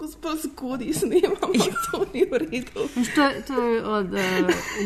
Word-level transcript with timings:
skozi 0.00 0.16
pa 0.22 0.28
zgodaj 0.28 0.92
snemamo, 0.92 1.52
in 1.52 1.60
to 1.92 2.06
ni 2.14 2.24
v 2.24 2.38
redu. 2.38 2.88
To, 3.14 3.24
to 3.46 3.62
je 3.62 3.84
od 3.84 4.12
uh, 4.12 4.20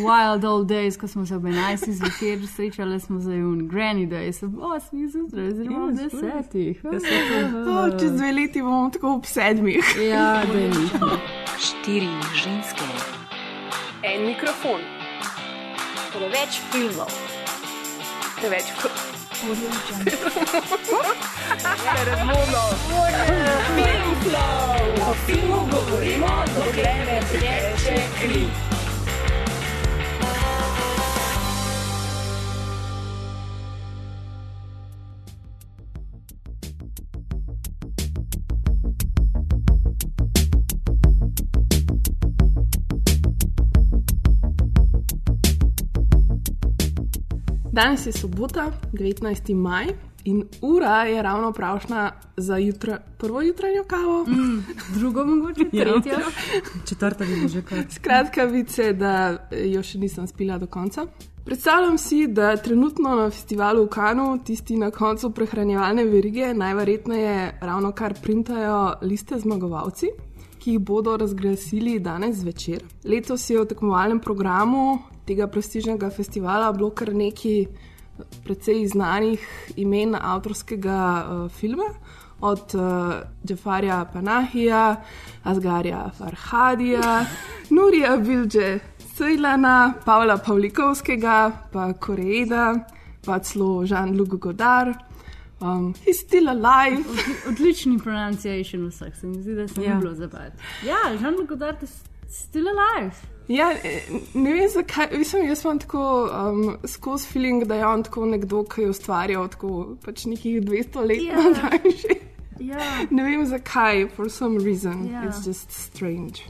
Wild 0.07 0.45
Old 0.45 0.69
Days, 0.69 0.97
ko 1.01 1.09
smo 1.09 1.27
se 1.27 1.37
ob 1.37 1.45
11. 1.45 1.91
zvečer 1.91 2.49
srečali, 2.57 3.01
smo 3.01 3.21
za 3.21 3.33
jun, 3.33 3.69
Granny 3.69 4.09
Days, 4.09 4.47
ob 4.47 4.55
8. 4.55 5.11
zjutraj, 5.13 5.49
oziroma 5.49 5.85
ob 5.85 5.91
10. 5.91 6.75
Oh, 7.69 8.01
čez 8.01 8.13
dve 8.13 8.33
leti 8.33 8.63
bomo 8.63 8.91
tako 8.91 9.15
ob 9.15 9.27
sedmih. 9.27 9.97
Ja, 10.11 10.43
da 10.53 10.59
je 10.59 10.71
Štiri 11.59 12.09
ženske. 12.35 12.85
En 14.03 14.27
mikrofon, 14.27 14.81
Preveč 16.13 16.61
filmov. 16.73 17.11
preveč 18.41 19.14
kot 19.41 19.59
O 25.07 25.15
filmu 25.27 25.69
govorimo, 25.71 26.45
dokler 26.57 27.07
ne 27.07 27.21
teče 27.33 27.97
kri. 28.21 28.74
Danes 47.75 48.07
je 48.07 48.13
sobota, 48.13 48.73
19. 48.93 49.55
maj 49.55 49.87
in 50.25 50.45
ura 50.63 51.03
je 51.03 51.23
ravno 51.23 51.53
pravšna 51.53 52.13
za 52.37 52.57
jutra, 52.57 52.99
prvo 53.19 53.43
jutranjo 53.43 53.85
kavo. 53.85 54.25
Mm. 54.25 54.65
drugo 54.95 55.25
mogoče, 55.25 55.65
tretjo. 55.71 56.19
Četrta 56.89 57.25
bi 57.25 57.49
že 57.49 57.63
kar. 57.63 57.79
Skratka, 57.91 58.45
vice, 58.45 58.93
da 58.93 59.49
jo 59.51 59.83
še 59.83 59.99
nisem 59.99 60.27
spila 60.27 60.59
do 60.59 60.67
konca. 60.67 61.07
Predstavljam 61.45 61.99
si, 61.99 62.27
da 62.27 62.57
trenutno 62.57 63.17
na 63.17 63.31
festivalu 63.31 63.83
v 63.85 63.89
Kanu 63.89 64.39
tisti 64.45 64.77
na 64.77 64.91
koncu 64.91 65.31
prehranjevalne 65.31 66.05
verige 66.05 66.55
najverjetneje 66.55 67.59
ravno 67.61 67.91
kar 67.93 68.15
printajo 68.23 68.93
liste 69.03 69.39
zmagovalci, 69.39 70.13
ki 70.59 70.77
jih 70.77 70.81
bodo 70.81 71.17
razglasili 71.17 71.99
danes 71.99 72.37
zvečer. 72.37 72.87
Letos 73.05 73.51
je 73.51 73.59
v 73.59 73.67
tekmovalnem 73.67 74.21
programu 74.21 75.14
tega 75.27 75.47
prestižnega 75.47 76.11
festivala 76.11 76.73
bilo 76.73 76.91
kar 76.91 77.15
nekaj 77.15 77.65
precej 78.45 78.87
znanih 78.89 79.41
imen 79.77 80.15
avtorskega 80.15 80.99
uh, 81.29 81.51
filma. 81.51 81.89
Od 82.41 82.75
uh, 82.75 83.15
Džafarja 83.47 84.05
Panahija, 84.13 84.97
Asgarja 85.45 86.11
Farhadija, 86.19 87.25
Nurija 87.77 88.17
Bilže 88.17 88.79
Sejlana, 89.15 89.95
Pavla 90.05 90.37
Pavlikovskega, 90.39 91.53
pa 91.73 91.93
Korejda, 91.93 92.75
pa 93.25 93.39
celo 93.39 93.87
Žan-Luc 93.87 94.29
Godard. 94.39 94.95
Um, 95.61 95.95
he's 96.05 96.21
still 96.21 96.49
alive. 96.51 97.01
Odlični 97.49 97.99
pronunciation 97.99 98.89
vseh, 98.91 99.15
se 99.21 99.27
mi 99.27 99.43
zdi, 99.43 99.55
da 99.55 99.69
se 99.69 99.83
Ja. 99.83 99.95
ni 99.95 100.01
bilo 100.01 100.15
zabavati. 100.15 100.57
Ja, 100.87 100.99
Jean-Luc 101.21 101.49
Godard 101.49 101.83
je 101.83 101.89
still 102.35 102.67
alive. 102.69 103.15
Ja, 103.49 103.73
eh, 103.85 104.03
ne 104.35 104.53
vem 104.53 104.69
zakaj, 104.69 105.19
mislim, 105.19 105.47
jaz 105.49 105.65
imam 105.65 105.79
tako 105.79 106.05
um, 106.25 106.77
skozi 106.89 107.27
feeling, 107.29 107.65
da 107.65 107.75
je 107.75 107.87
on 107.87 108.03
tako 108.03 108.27
nekdo, 108.27 108.63
ki 108.65 108.81
je 108.83 108.91
ustvarjal 108.91 109.49
tako 109.49 109.97
pač 110.05 110.25
nekih 110.25 110.63
200 110.63 111.05
let 111.09 111.23
Ja. 111.23 111.35
nazaj. 111.37 111.79
že. 111.85 112.15
Ja. 112.61 112.79
Ne 113.11 113.23
vem 113.25 113.47
zakaj, 113.47 114.09
for 114.17 114.31
some 114.31 114.65
reason. 114.65 115.09
Ja. 115.13 115.23
It's 115.27 115.47
just 115.47 115.71
strange. 115.71 116.47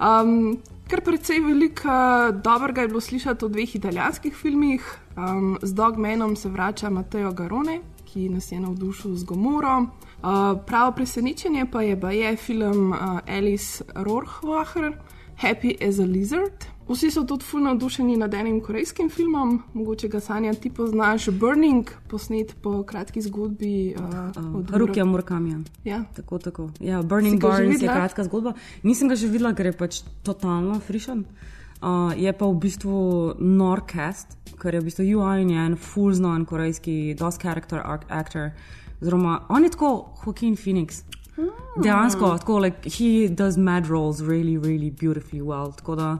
Um, 0.00 0.58
kar 0.88 1.00
precej 1.00 1.40
veliko 1.40 1.90
dobrega 2.44 2.80
je 2.82 2.88
bilo 2.88 3.00
slišati 3.00 3.44
o 3.44 3.48
dveh 3.48 3.76
italijanskih 3.76 4.34
filmih. 4.34 4.86
Um, 5.16 5.58
z 5.62 5.74
Dogmanom 5.74 6.36
se 6.36 6.48
vrača 6.48 6.90
Mateo 6.90 7.32
Garone, 7.32 7.80
ki 8.12 8.28
nas 8.28 8.52
je 8.52 8.60
navdušil 8.60 9.14
z 9.16 9.24
Gomoro. 9.24 9.80
Uh, 9.80 10.60
pravo 10.66 10.92
presenečenje 10.92 11.66
pa 11.72 11.82
je, 11.82 11.98
je 12.12 12.36
film 12.36 12.92
uh, 12.92 13.20
Alice 13.26 13.84
Rohrwacher, 13.94 14.92
Happy 15.36 15.88
as 15.88 15.98
a 15.98 16.04
Lizard. 16.04 16.64
Vsi 16.88 17.10
so 17.10 17.22
tudi 17.24 17.44
fulno 17.44 17.68
navdušeni 17.68 18.16
nad 18.16 18.34
enim 18.34 18.60
korejskim 18.60 19.10
filmom, 19.10 19.62
mogoče 19.74 20.08
ga 20.08 20.20
Sanja 20.20 20.54
ti 20.54 20.70
poznaš, 20.70 21.28
Burning, 21.30 21.90
posnet 22.08 22.54
po 22.62 22.82
kratki 22.82 23.22
zgodbi 23.22 23.94
uh, 23.98 24.56
od 24.56 24.70
Rukija 24.70 25.04
Murkamija. 25.04 25.58
Ja. 25.84 26.04
Tako, 26.16 26.38
tako. 26.38 26.70
Ja, 26.80 27.02
Burning 27.02 27.40
Barns 27.40 27.82
je 27.82 27.88
kratka 27.88 28.24
zgodba. 28.24 28.52
Nisem 28.82 29.08
ga 29.08 29.16
že 29.16 29.26
videla, 29.26 29.54
ker 29.54 29.66
je 29.66 29.72
pač 29.72 30.02
totalno 30.22 30.80
frišen. 30.80 31.18
Uh, 31.18 31.61
je 32.16 32.32
pa 32.32 32.46
v 32.46 32.54
bistvu 32.54 33.34
Norcast, 33.38 34.38
ker 34.60 34.74
je 34.74 34.80
v 34.80 34.84
bistvu 34.84 35.04
UI 35.16 35.42
in 35.42 35.50
je 35.50 35.64
en 35.66 35.76
full 35.76 36.12
znan 36.14 36.44
korejski 36.44 37.14
DOS 37.18 37.38
character 37.38 37.80
ar- 37.84 38.06
actor. 38.08 38.50
Oziroma, 39.02 39.40
on 39.48 39.64
je 39.64 39.70
tako 39.70 40.14
Joaquin 40.24 40.56
Phoenix. 40.56 41.02
Dejansko, 41.82 42.38
tako, 42.38 42.58
like, 42.58 42.84
he 42.84 43.28
does 43.28 43.56
mad 43.56 43.88
roles 43.88 44.20
really, 44.20 44.58
really 44.58 44.90
beautifully 44.90 45.40
well. 45.40 45.72
Tako 45.72 45.94
da, 45.94 46.18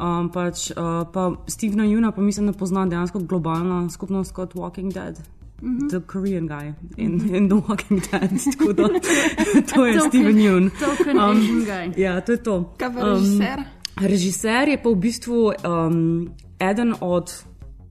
um, 0.00 0.30
pač, 0.32 0.70
uh, 0.70 1.04
pa 1.12 1.32
Stevena 1.46 1.84
Juna, 1.84 2.12
pa 2.12 2.22
mislim, 2.22 2.46
da 2.46 2.52
pozna 2.52 2.86
dejansko 2.86 3.18
globalna 3.18 3.90
skupnost 3.90 4.32
kot 4.32 4.54
Walking 4.54 4.92
Dead. 4.92 5.20
Mm 5.62 5.78
-hmm. 5.78 5.90
The 5.90 6.00
Korean 6.00 6.46
guy 6.46 6.72
in, 6.96 7.34
in 7.34 7.48
The 7.48 7.56
Walking 7.68 8.00
Dead. 8.10 8.30
Tako 8.58 8.72
da, 8.72 8.88
to 9.74 9.86
je 9.86 10.00
Steven 10.00 10.40
Jun. 10.40 10.70
Token 10.70 11.18
um, 11.18 11.24
Asian 11.24 11.64
guy. 11.64 12.00
Ja, 12.00 12.20
to 12.20 12.32
je 12.32 12.42
to. 12.42 12.72
Kaj 12.76 12.94
pa 12.94 13.00
režiser? 13.00 13.73
Režiser 14.00 14.68
je 14.68 14.78
pa 14.82 14.90
v 14.90 14.96
bistvu 14.98 15.52
um, 15.54 16.34
eden 16.58 16.94
od 17.00 17.30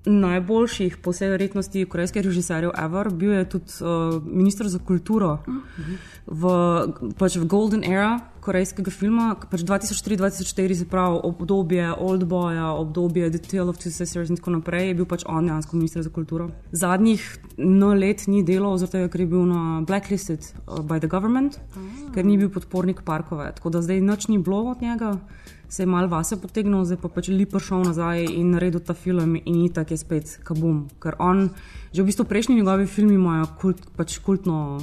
najboljših, 0.06 0.98
po 0.98 1.14
vsej 1.16 1.30
verjetnosti, 1.32 1.86
korejskih 1.88 2.26
režiserjev 2.26 2.74
ever. 2.76 3.08
Bil 3.10 3.32
je 3.32 3.50
tudi 3.50 3.72
uh, 3.80 4.20
ministr 4.26 4.68
za 4.68 4.80
kulturo 4.80 5.40
v, 6.28 6.44
pač 7.16 7.40
v 7.40 7.48
Golden 7.48 7.88
Era 7.88 8.20
korejskega 8.44 8.92
filma, 8.92 9.30
pač 9.40 9.64
2003-2004, 9.64 10.76
se 10.76 10.86
pravi 10.92 11.22
obdobje 11.24 11.94
Old 11.96 12.28
Boya, 12.28 12.74
obdobje 12.76 13.32
The 13.32 13.40
Tale 13.40 13.72
of 13.72 13.80
Two 13.80 13.92
Sisters 13.92 14.28
in 14.28 14.36
tako 14.36 14.58
naprej, 14.58 14.92
je 14.92 14.98
bil 15.00 15.08
pač 15.08 15.24
on 15.24 15.48
dejansko 15.48 15.80
ministr 15.80 16.04
za 16.04 16.12
kulturo. 16.12 16.50
Zadnjih 16.76 17.24
no 17.64 17.94
let 17.96 18.28
ni 18.28 18.44
delal, 18.44 18.76
zato 18.82 19.08
ker 19.08 19.24
je 19.24 19.30
bil 19.32 19.48
na 19.48 19.80
blacklisted 19.88 20.44
uh, 20.44 20.84
by 20.84 21.00
the 21.00 21.08
government, 21.08 21.62
ker 22.12 22.28
ni 22.28 22.36
bil 22.36 22.52
podpornik 22.52 23.06
parkove. 23.08 23.54
Tako 23.56 23.72
da 23.72 23.86
zdaj 23.86 24.04
nič 24.04 24.28
ni 24.28 24.42
bilo 24.44 24.66
od 24.76 24.84
njega 24.84 25.16
se 25.74 25.84
je 25.84 25.88
mal 25.90 26.06
vase 26.08 26.38
potegnil, 26.38 26.86
zdaj 26.86 27.00
pa 27.02 27.10
pač 27.10 27.32
li 27.34 27.48
prišel 27.50 27.82
nazaj 27.88 28.28
in 28.30 28.52
naredil 28.54 28.84
ta 28.86 28.94
film 28.94 29.34
in 29.42 29.64
itak 29.66 29.90
je 29.90 29.98
spet 29.98 30.38
kabum. 30.46 30.84
Ker 31.02 31.18
on, 31.18 31.48
že 31.90 32.04
v 32.04 32.12
bistvu 32.12 32.26
prejšnji 32.30 32.60
njegovi 32.62 32.86
filmi 32.86 33.18
imajo 33.18 33.48
kult, 33.58 33.82
pač 33.98 34.20
kultno, 34.22 34.78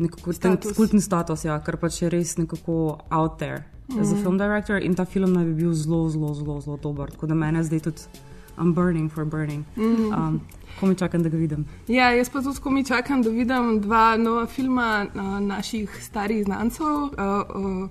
nekako 0.00 0.32
ten 0.32 0.56
Status. 0.56 0.76
kultni 0.76 1.00
status, 1.04 1.44
ja, 1.44 1.58
ker 1.60 1.76
pač 1.76 2.00
je 2.02 2.08
res 2.08 2.38
nekako 2.40 3.04
out 3.12 3.36
there 3.36 3.68
mm. 3.92 4.00
as 4.00 4.12
a 4.12 4.16
film 4.16 4.40
director 4.40 4.80
in 4.80 4.96
ta 4.96 5.04
film 5.04 5.36
naj 5.36 5.44
bi 5.44 5.54
bil 5.60 5.76
zelo, 5.76 6.08
zelo, 6.08 6.32
zelo, 6.32 6.56
zelo 6.60 6.80
dober. 6.80 7.12
Tako 7.12 7.26
da 7.26 7.34
mene 7.36 7.60
zdaj 7.60 7.84
tudi 7.90 8.08
I'm 8.56 8.72
burning 8.72 9.12
for 9.12 9.24
burning. 9.24 9.64
Mm. 9.76 10.12
Um, 10.12 10.40
ko 10.80 10.86
mi 10.86 10.94
čakam, 10.94 11.22
da 11.22 11.28
ga 11.28 11.36
vidim. 11.36 11.66
Ja, 11.88 12.10
jaz 12.16 12.32
pa 12.32 12.40
tudi, 12.40 12.60
ko 12.60 12.70
mi 12.70 12.84
čakam, 12.84 13.22
da 13.22 13.30
vidim 13.30 13.80
dva 13.80 14.16
nova 14.16 14.46
filma 14.46 15.04
uh, 15.04 15.40
naših 15.40 16.00
starih 16.00 16.44
znancev, 16.44 16.86
uh, 16.86 17.12
o 17.52 17.88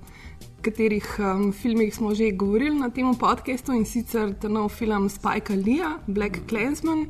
katerih 0.62 1.06
um, 1.18 1.52
filmih 1.52 1.94
smo 1.94 2.14
že 2.14 2.30
govorili 2.32 2.78
na 2.78 2.90
tem 2.90 3.14
podkastu 3.14 3.72
in 3.72 3.84
sicer 3.84 4.34
nov 4.48 4.68
film 4.68 5.08
Spike 5.08 5.54
Leeja, 5.54 5.98
Black 6.06 6.46
Clansman 6.48 7.06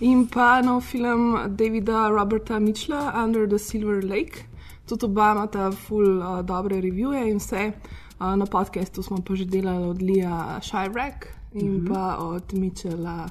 in 0.00 0.26
pa 0.26 0.62
nov 0.62 0.82
film 0.82 1.38
Davida 1.56 2.08
Roberta 2.10 2.58
Mitchella, 2.58 3.24
Under 3.24 3.48
the 3.48 3.58
Silver 3.58 4.04
Lake. 4.04 4.44
Tudi 4.86 5.04
oba 5.04 5.32
imata 5.32 5.72
full 5.72 6.20
uh, 6.20 6.42
dobre 6.42 6.80
revije 6.80 7.30
in 7.30 7.38
vse. 7.38 7.72
Uh, 8.20 8.34
na 8.36 8.46
podkastu 8.46 9.02
smo 9.02 9.18
pa 9.26 9.34
že 9.34 9.44
delali 9.44 9.84
od 9.84 10.02
Lija 10.02 10.60
Shirek 10.62 11.26
in 11.54 11.70
mm 11.70 11.80
-hmm. 11.80 11.88
pa 11.88 12.16
od 12.16 12.52
Mitchella 12.52 13.28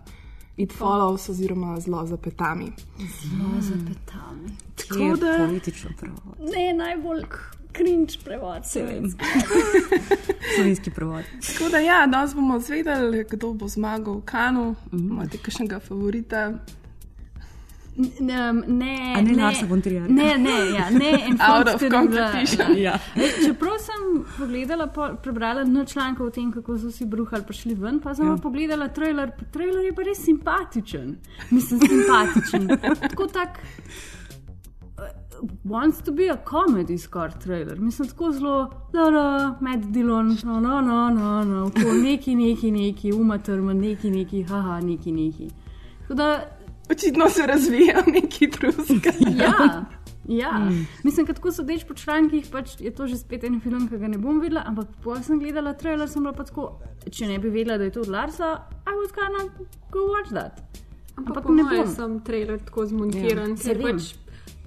It 0.57 0.73
Follows 0.73 1.29
oziroma 1.29 1.79
Zlo 1.79 2.05
za 2.05 2.17
petami. 2.17 2.71
Zelo 2.97 3.61
za 3.61 3.73
petami. 3.73 4.49
Tako 4.75 5.15
da- 5.15 5.47
politično 5.47 5.89
pravo. 5.99 6.35
Ne, 6.39 6.73
najbolj 6.73 7.23
cringe 7.77 8.13
prevod. 8.25 8.65
Se 8.65 8.83
vem. 8.83 9.11
Slovenski 10.55 10.91
prevod. 10.91 11.23
Tako 11.47 11.69
da, 11.69 11.77
ja, 11.77 12.07
danes 12.07 12.35
bomo 12.35 12.59
zvedeli, 12.59 13.25
kdo 13.29 13.53
bo 13.53 13.67
zmagal 13.67 14.13
v 14.13 14.21
Kanu. 14.21 14.75
Imate 14.91 15.37
kakšnega 15.37 15.79
favorita? 15.79 16.53
Ne, 17.97 18.53
ne, 18.67 19.13
A 19.15 19.21
ne 19.21 19.33
Larsa 19.33 19.65
von 19.65 19.81
Trierja? 19.81 20.07
Ne, 20.07 20.37
ne, 20.37 20.57
ja, 20.75 20.89
ne 20.89 21.11
Out 21.49 21.67
of 21.73 21.81
competition. 21.91 22.77
Ja. 22.77 22.99
Ej, 23.15 23.31
Čeprav 23.45 23.79
sem 23.81 24.03
pogledala, 24.37 24.87
po, 24.87 25.07
prebrala 25.23 25.63
na 25.63 25.85
člankov 25.85 26.27
o 26.27 26.29
tem, 26.29 26.51
kako 26.53 26.77
so 26.77 26.91
vsi 26.91 27.07
bruhali 27.09 27.43
prišli 27.47 27.73
ven, 27.73 27.97
pa 28.03 28.13
sem 28.15 28.27
ja. 28.27 28.35
pogledala 28.43 28.91
trailer, 28.93 29.33
pa 29.39 29.49
trailer 29.53 29.89
je 29.89 29.95
pa 29.97 30.05
res 30.05 30.21
simpatičen. 30.25 31.15
Mislim, 31.49 31.81
simpatičen. 31.81 32.69
Tako 33.09 33.27
tak. 33.33 33.59
wants 35.65 36.01
to 36.01 36.11
be 36.11 36.29
a 36.29 36.37
comedy 36.37 36.97
score 36.97 37.29
trailer. 37.29 37.79
Mislim, 37.79 38.07
tako 38.07 38.31
zelo, 38.31 38.71
da 38.93 38.99
je 38.99 39.53
med 39.61 39.85
delom, 39.93 40.37
no, 40.43 40.59
no, 40.59 40.81
no, 40.81 41.09
no, 41.09 41.43
no, 41.43 41.71
no 41.75 41.93
neki, 42.03 42.35
neki, 42.35 42.71
neki, 42.71 43.13
umatrm, 43.13 43.67
neki, 43.67 44.11
neki, 44.11 44.43
haha, 44.43 44.79
neki, 44.81 45.11
neki. 45.11 45.49
Tako 46.01 46.13
Da, 46.13 46.56
Očitno 46.91 47.29
se 47.29 47.47
razvija 47.47 48.03
neki 48.07 48.49
truska. 48.51 49.11
ja, 49.43 49.85
ja. 50.27 50.59
Mm. 50.59 50.87
mislim, 51.03 51.25
da 51.25 51.33
tako 51.33 51.51
sodeč 51.51 51.83
po 51.87 51.93
člankih, 51.93 52.47
pač 52.51 52.79
je 52.79 52.91
to 52.95 53.07
že 53.07 53.17
spet 53.17 53.43
en 53.43 53.59
film, 53.61 53.87
ki 53.89 53.97
ga 53.97 54.07
ne 54.07 54.17
bom 54.17 54.39
videla, 54.39 54.63
ampak 54.67 54.87
ko 55.03 55.15
sem 55.23 55.39
gledala 55.39 55.73
trailer, 55.73 56.09
sem 56.09 56.23
bila 56.23 56.33
pa 56.33 56.43
tako, 56.43 56.79
če 57.11 57.27
ne 57.27 57.39
bi 57.39 57.49
vedela, 57.49 57.77
da 57.77 57.83
je 57.83 57.91
to 57.91 58.01
od 58.01 58.11
Larsa, 58.11 58.53
I 58.87 58.95
would 58.95 59.13
kind 59.15 59.35
of 59.41 59.67
go 59.91 60.07
watch 60.11 60.31
that. 60.33 60.63
Ampak, 61.17 61.37
Ampak 61.37 61.49
ne 61.55 61.63
bom. 61.63 61.77
bom. 61.77 61.93
Sem 61.95 62.19
trailer 62.23 62.59
tako 62.59 62.85
zmontiran, 62.85 63.55
Ja, 63.55 63.57
ja, 63.57 63.63
ker 63.63 63.81
pač 63.81 64.13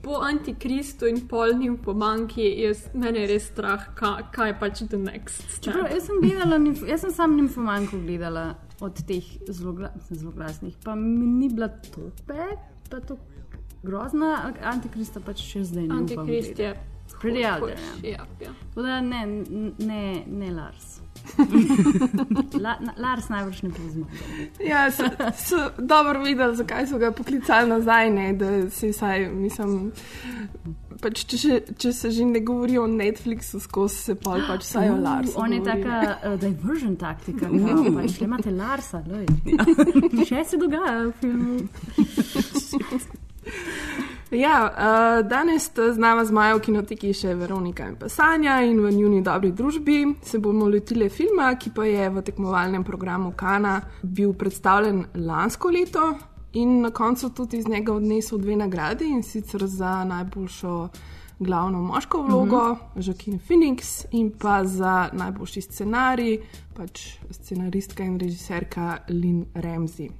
po 0.02 0.20
antikristu 0.24 1.06
in 1.06 1.20
polnim 1.28 1.76
pomanki 1.78 2.42
je 2.42 2.74
mene 2.94 3.24
je 3.24 3.30
res 3.30 3.48
strah, 3.52 3.86
kaj, 3.94 4.30
kaj 4.34 4.54
pač 4.60 4.82
the 4.88 4.98
next 4.98 5.44
step. 5.48 5.72
Čeprav, 5.72 5.90
jaz 5.92 6.06
sem 6.08 6.20
gledala, 6.22 6.60
jaz 6.88 7.04
sem 7.06 7.14
sam 7.14 7.36
nimfomanko 7.36 8.00
gledala 8.06 8.54
od 8.80 9.02
teh 9.06 9.26
zelo, 9.48 9.72
gla, 9.72 9.90
mislim, 9.96 10.18
zelo 10.18 10.32
glasnih, 10.32 10.76
pa 10.84 10.94
mi 10.94 11.26
ni 11.26 11.48
bila 11.48 11.68
to 11.68 12.10
pet, 12.26 12.64
pa 12.90 13.00
to 13.00 13.18
grozna, 13.82 14.52
antikrista 14.72 15.20
pač 15.24 15.44
še 15.44 15.64
zdaj 15.68 15.86
ne. 15.88 16.00
Antikrist 16.02 16.58
je. 16.58 16.72
There, 16.72 16.86
Ja, 18.06 18.26
ja. 18.40 18.52
Tako 18.68 18.82
da 18.82 19.00
ne, 19.00 19.26
ne, 19.78 20.24
ne 20.26 20.50
Lars. 20.54 21.00
La, 22.64 22.76
na, 22.80 22.94
Lars 22.96 23.28
najbrž 23.28 23.62
ne 23.62 23.70
pozna. 23.70 24.06
Ja, 24.64 24.90
so, 24.90 25.04
so 25.36 25.70
dobro 25.78 26.24
videli, 26.24 26.56
zakaj 26.56 26.86
so 26.86 26.98
ga 26.98 27.12
poklicali 27.12 27.68
nazaj, 27.68 28.10
ne, 28.10 28.32
da 28.32 28.70
se 28.70 28.88
vsaj, 28.92 29.28
mislim. 29.28 29.92
Pač, 31.00 31.22
če, 31.24 31.36
še, 31.40 31.60
če 31.80 31.92
se 31.96 32.10
že 32.12 32.24
ne 32.28 32.40
govori 32.44 32.76
o 32.78 32.86
Netflixu, 32.90 33.60
skozi 33.64 33.96
se 34.10 34.14
pa 34.20 34.36
pač 34.50 34.66
vsaj 34.66 34.90
o 34.92 34.96
Larsu. 35.00 35.32
On 35.40 35.52
je 35.52 35.60
govori, 35.62 35.82
taka 35.82 36.32
uh, 36.32 36.40
diversion 36.40 36.96
taktika, 37.00 37.48
kao, 37.48 37.94
pač 37.96 38.20
le 38.20 38.26
imate 38.28 38.50
Larsa, 38.52 39.02
lej. 39.08 39.26
Še 40.28 40.44
se 40.52 40.56
dogaja 40.60 41.06
v 41.06 41.12
filmu. 41.22 41.56
Ja, 44.30 44.70
uh, 44.70 45.28
danes 45.28 45.70
z 45.74 45.98
nama 45.98 46.24
z 46.24 46.30
Majo 46.30 46.58
v 46.58 46.62
kinoteki 46.62 47.08
še 47.10 47.32
Veronika 47.34 47.82
in 47.90 47.96
pa 47.98 48.06
Sanja 48.06 48.60
in 48.62 48.78
v 48.78 48.92
njuni 48.94 49.24
dobri 49.26 49.50
družbi 49.50 50.04
se 50.22 50.38
bomo 50.38 50.68
lotili 50.70 51.08
filma, 51.10 51.48
ki 51.58 51.72
pa 51.74 51.82
je 51.84 52.06
v 52.14 52.22
tekmovalnem 52.22 52.84
programu 52.86 53.32
Kana 53.34 53.80
bil 54.02 54.30
predstavljen 54.38 55.02
lansko 55.26 55.72
leto 55.74 56.12
in 56.52 56.78
na 56.84 56.92
koncu 56.94 57.32
tudi 57.34 57.58
iz 57.58 57.66
njega 57.68 57.92
odnesel 57.92 58.38
dve 58.38 58.56
nagradi 58.56 59.08
in 59.10 59.24
sicer 59.26 59.66
za 59.66 60.04
najboljšo 60.04 60.76
glavno 61.40 61.82
moško 61.82 62.22
vlogo, 62.22 62.62
mm 62.68 62.78
-hmm. 62.78 63.02
Joaquin 63.02 63.38
Phoenix 63.48 64.04
in 64.10 64.30
pa 64.38 64.64
za 64.64 65.08
najboljši 65.12 65.60
scenarij, 65.60 66.38
pač 66.74 67.18
scenaristka 67.30 68.04
in 68.04 68.18
režiserka 68.20 68.98
Lynn 69.08 69.44
Ramsey. 69.54 70.10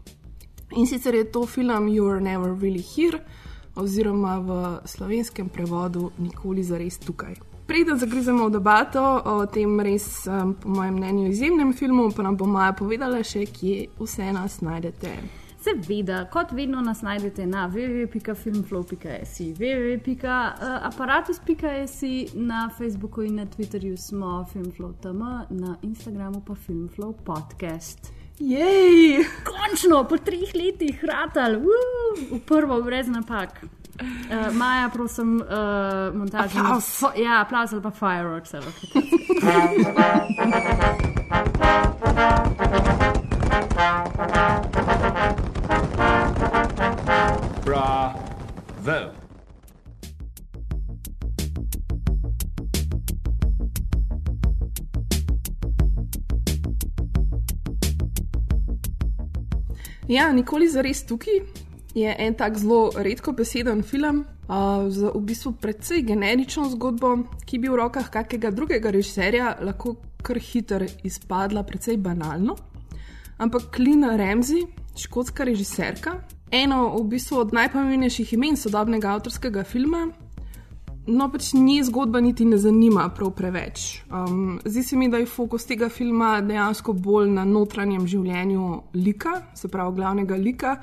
In 0.77 0.87
sicer 0.87 1.15
je 1.15 1.33
to 1.33 1.47
film 1.47 1.89
You 1.89 2.11
Are 2.11 2.21
Never 2.21 2.51
Really 2.61 2.83
Here, 2.97 3.21
oziroma 3.81 4.39
v 4.39 4.81
slovenskem 4.85 5.49
prevodu 5.49 6.11
Nikoli 6.19 6.63
za 6.63 6.79
res 6.79 6.99
tukaj. 6.99 7.35
Preden 7.67 7.99
zagrizemo 7.99 8.49
v 8.49 8.51
debato 8.51 9.23
o 9.25 9.47
tem 9.47 9.81
res, 9.81 10.27
po 10.61 10.69
mojem 10.69 10.95
mnenju, 10.95 11.29
izjemnem 11.31 11.73
filmu, 11.73 12.11
pa 12.11 12.23
nam 12.23 12.37
bo 12.37 12.47
Maja 12.47 12.73
povedala 12.75 13.23
še, 13.23 13.47
kje 13.47 13.87
vse 14.01 14.33
nas 14.35 14.61
najdete. 14.61 15.15
Seveda, 15.61 16.25
kot 16.33 16.53
vedno 16.57 16.81
nas 16.81 17.03
najdete 17.03 17.47
na 17.47 17.69
www.filmflow.js, 17.69 19.41
www.aparatus.js, 19.61 22.01
na 22.35 22.71
Facebooku 22.79 23.23
in 23.23 23.35
na 23.35 23.47
Twitterju 23.47 23.97
smo 23.97 24.47
Filmflow.tm, 24.53 25.23
na 25.51 25.77
Instagramu 25.83 26.41
pa 26.41 26.55
Filmflow 26.55 27.13
podcast. 27.13 28.20
Jej! 28.41 29.21
Končno, 29.45 30.05
po 30.09 30.17
treh 30.17 30.49
letih, 30.57 30.97
hratal, 31.05 31.61
v 31.61 32.41
prvo, 32.49 32.81
brez 32.83 33.07
napak. 33.07 33.61
Uh, 34.01 34.49
Maja, 34.57 34.89
prosim, 34.89 35.45
uh, 35.45 36.09
montažo. 36.17 36.59
Aplavz. 36.59 37.05
Ja, 37.21 37.45
aplauz 37.45 37.73
ali 37.77 37.83
pa 37.85 37.91
fireworks. 37.93 38.55
Ali 38.55 38.73
Bravo. 47.65 49.30
Ja, 60.11 60.33
nikoli 60.33 60.67
za 60.67 60.83
res 60.83 61.05
tukaj 61.07 61.37
je 61.95 62.15
en 62.19 62.35
tak 62.35 62.57
zelo 62.59 62.91
redko 62.99 63.31
beseden 63.33 63.85
film. 63.87 64.25
Uh, 64.51 64.89
z 64.91 65.07
v 65.15 65.21
bistvu 65.23 65.53
precej 65.63 66.03
generično 66.03 66.65
zgodbo, 66.73 67.13
ki 67.47 67.61
bi 67.63 67.71
v 67.71 67.77
rokah 67.79 68.09
kakega 68.11 68.51
drugega 68.51 68.91
režiserja 68.91 69.53
lahko 69.63 69.95
kar 70.27 70.41
hitro 70.43 70.89
izpadla, 71.07 71.63
precej 71.63 72.01
banalno. 72.03 72.57
Ampak 73.39 73.79
Lina 73.79 74.17
Ramsey, 74.19 74.67
škotska 74.99 75.47
režiserka, 75.47 76.17
eno 76.51 76.91
v 76.99 77.05
bistvu 77.15 77.39
od 77.45 77.55
najpomembnejših 77.55 78.35
imen 78.35 78.59
sodobnega 78.59 79.15
avtorskega 79.15 79.63
filma, 79.63 80.09
no 81.11 81.29
pač 81.33 81.53
nje 81.55 81.85
zgodba 81.85 82.21
niti 82.21 82.45
ne 82.45 82.59
zanima 82.59 83.09
prav 83.15 83.31
preveč. 83.37 84.03
Um, 84.11 84.61
zdi 84.65 84.83
se 84.83 84.97
mi, 84.97 85.09
da 85.09 85.21
je 85.21 85.27
fokus 85.27 85.67
tega 85.67 85.89
filma 85.89 86.41
dejansko 86.41 86.93
bolj 86.93 87.31
na 87.35 87.45
notranjem 87.45 88.07
življenju 88.07 88.83
lika, 88.95 89.41
se 89.55 89.69
pravi 89.69 89.97
glavnega 89.97 90.37
lika. 90.37 90.77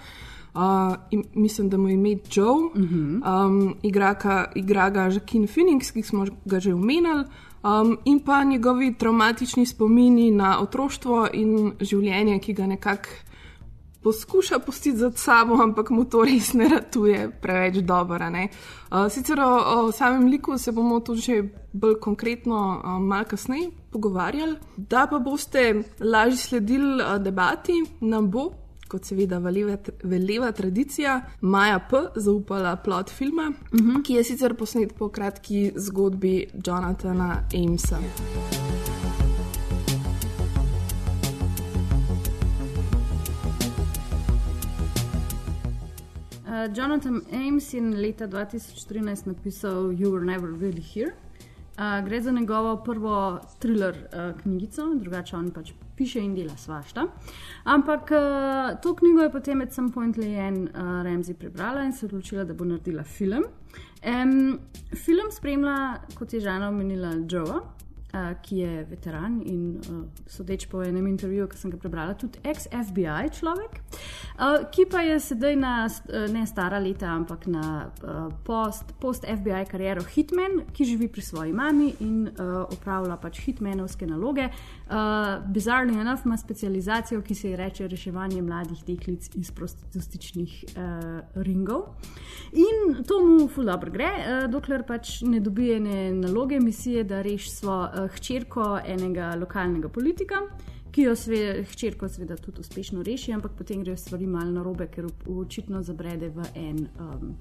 Uh, 0.57 0.95
in 1.11 1.23
mislim, 1.35 1.69
da 1.69 1.77
mu 1.77 1.89
je 1.89 1.93
ime 1.93 2.17
Joe, 2.31 2.49
uh 2.49 2.73
-huh. 2.73 3.45
um, 3.45 3.75
igra, 3.83 4.13
ka, 4.13 4.51
igra 4.55 4.89
ga 4.89 5.09
Joaquin 5.09 5.47
Phoenix, 5.47 5.91
ki 5.91 6.01
smo 6.01 6.25
ga 6.45 6.59
že 6.59 6.73
omenjali, 6.73 7.25
um, 7.63 7.97
in 8.05 8.19
pa 8.19 8.43
njegovi 8.43 8.93
traumatični 8.93 9.65
spomini 9.65 10.31
na 10.31 10.59
otroštvo 10.61 11.27
in 11.33 11.71
življenje, 11.79 12.39
ki 12.39 12.53
ga 12.53 12.65
nekako 12.67 13.09
poskuša 14.03 14.59
pustiti 14.59 14.97
za 14.97 15.11
sabo, 15.11 15.63
ampak 15.63 15.89
mu 15.89 16.05
to 16.05 16.23
res 16.23 16.53
ne 16.53 16.67
ratuje 16.67 17.31
preveč 17.41 17.75
dobro. 17.75 18.17
Uh, 18.17 19.11
sicer 19.11 19.39
o, 19.39 19.49
o 19.87 19.91
samem 19.91 20.27
liku 20.27 20.57
se 20.57 20.71
bomo 20.71 20.99
tudi 20.99 21.21
že 21.21 21.43
bolj 21.73 21.99
konkretno 21.99 22.81
uh, 22.83 23.01
malo 23.01 23.25
kasneje 23.25 23.71
pogovarjali. 23.91 24.55
Da 24.77 25.07
pa 25.09 25.19
boste 25.19 25.83
lažje 25.99 26.37
sledili 26.37 27.03
uh, 27.03 27.17
debati, 27.23 27.83
nam 28.01 28.31
bo. 28.31 28.51
Kot 28.87 29.03
seveda 29.03 29.37
veleva, 29.43 29.75
veleva 30.03 30.51
tradicija, 30.51 31.21
Maja 31.41 31.79
P. 31.89 31.97
zaupala 32.15 32.75
plot 32.75 33.09
filma, 33.09 33.51
uh 33.73 33.79
-huh. 33.79 34.03
ki 34.03 34.13
je 34.13 34.23
sicer 34.23 34.55
posnet 34.55 34.95
po 34.97 35.09
kratki 35.09 35.71
zgodbi 35.75 36.47
Jonathana 36.65 37.43
Amesa. 37.53 37.99
Uh, 46.57 46.75
Jonathan 46.75 47.21
Ames 47.33 47.73
je 47.73 47.81
leta 47.81 48.27
2013 48.27 49.27
napisal 49.27 49.91
You 49.91 50.11
Were 50.11 50.25
Never 50.25 50.49
Really 50.49 50.81
Here. 50.81 51.11
Uh, 51.77 52.05
gre 52.05 52.21
za 52.21 52.31
njegovo 52.31 52.77
prvo 52.83 53.39
thriller 53.59 53.95
uh, 53.95 54.41
knjigico, 54.41 54.95
drugače 54.95 55.35
on 55.35 55.51
pač 55.51 55.71
piše 55.95 56.19
in 56.19 56.35
dela 56.35 56.57
svašta. 56.57 57.05
Ampak 57.63 58.01
uh, 58.11 58.81
to 58.81 58.95
knjigo 58.95 59.21
je 59.21 59.31
potem 59.31 59.57
med 59.57 59.73
some 59.73 59.91
point 59.91 60.17
Leanne 60.17 60.61
uh, 60.61 60.81
Ramsey 61.05 61.33
prebrala 61.33 61.83
in 61.83 61.93
se 61.93 62.05
odločila, 62.05 62.43
da 62.43 62.53
bo 62.53 62.65
naredila 62.65 63.03
film. 63.03 63.43
Um, 64.05 64.59
film 64.95 65.31
spremlja, 65.31 66.01
kot 66.15 66.33
je 66.33 66.39
Žana 66.39 66.69
omenila, 66.69 67.13
Joe. 67.29 67.61
Ki 68.43 68.61
je 68.63 68.83
veteran 68.89 69.39
in 69.45 69.77
uh, 69.77 70.03
sodeč 70.29 70.67
po 70.71 70.81
enem 70.83 71.07
intervjuju, 71.07 71.47
ki 71.51 71.57
sem 71.57 71.73
ga 71.73 71.79
prebrala, 71.81 72.15
tudi 72.17 72.41
ex-FBI 72.47 73.31
človek, 73.37 73.79
uh, 73.79 74.67
ki 74.71 74.87
pa 74.91 75.03
je 75.05 75.19
sedaj 75.23 75.55
na 75.59 75.73
ne 76.31 76.45
stara 76.47 76.79
leta, 76.79 77.09
ampak 77.13 77.47
na 77.51 77.63
uh, 78.03 78.27
post-FBI 78.45 78.97
post 79.01 79.25
kariero 79.71 80.03
Hitman, 80.03 80.61
ki 80.73 80.85
živi 80.85 81.07
pri 81.11 81.21
svoji 81.21 81.53
mami 81.53 81.93
in 81.99 82.27
uh, 82.27 82.63
opravlja 82.71 83.17
pač 83.21 83.39
hitmanovske 83.45 84.07
naloge. 84.07 84.49
Uh, 84.87 85.43
bizarno 85.53 86.01
enough 86.01 86.25
ima 86.25 86.37
specializacijo, 86.37 87.21
ki 87.21 87.35
se 87.35 87.49
ji 87.49 87.55
reče 87.55 87.87
reševanje 87.87 88.41
mladih 88.41 88.83
deklic 88.87 89.29
iz 89.35 89.51
prostitutičnih 89.51 90.63
uh, 90.67 91.43
ringov. 91.43 91.83
In 92.53 93.03
to 93.07 93.19
mu 93.25 93.47
ful 93.47 93.65
dobro 93.67 93.91
gre, 93.91 94.07
uh, 94.07 94.49
dokler 94.51 94.85
pač 94.87 95.21
ne 95.21 95.39
dobi 95.39 95.71
ene 95.75 96.11
naloge, 96.13 96.59
misije, 96.59 97.03
da 97.03 97.21
reši 97.21 97.51
svojo 97.51 97.83
uh, 97.83 98.06
hčerko 98.15 98.79
enega 98.85 99.35
lokalnega 99.39 99.89
politika, 99.89 100.41
ki 100.91 101.03
jo 101.03 101.15
sve, 101.15 101.63
hčerko 101.71 102.07
seveda 102.09 102.37
tudi 102.41 102.63
uspešno 102.63 103.03
reši, 103.03 103.33
ampak 103.35 103.57
potem 103.57 103.83
grejo 103.83 103.97
stvari 103.97 104.27
malo 104.27 104.51
na 104.51 104.63
robe, 104.63 104.87
ker 104.89 105.05
očitno 105.29 105.83
zabrede 105.83 106.29
v 106.33 106.47
en 106.55 106.87
um, 106.99 107.35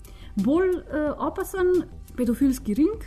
bolj 0.44 0.74
uh, 0.76 1.12
opasen 1.28 1.72
pedofilski 2.16 2.74
ring, 2.74 3.06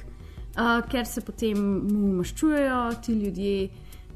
uh, 0.56 0.80
ker 0.90 1.06
se 1.06 1.22
potem 1.22 1.60
mu 1.92 2.16
maščujejo 2.22 2.82
ti 3.06 3.20
ljudje. 3.20 3.70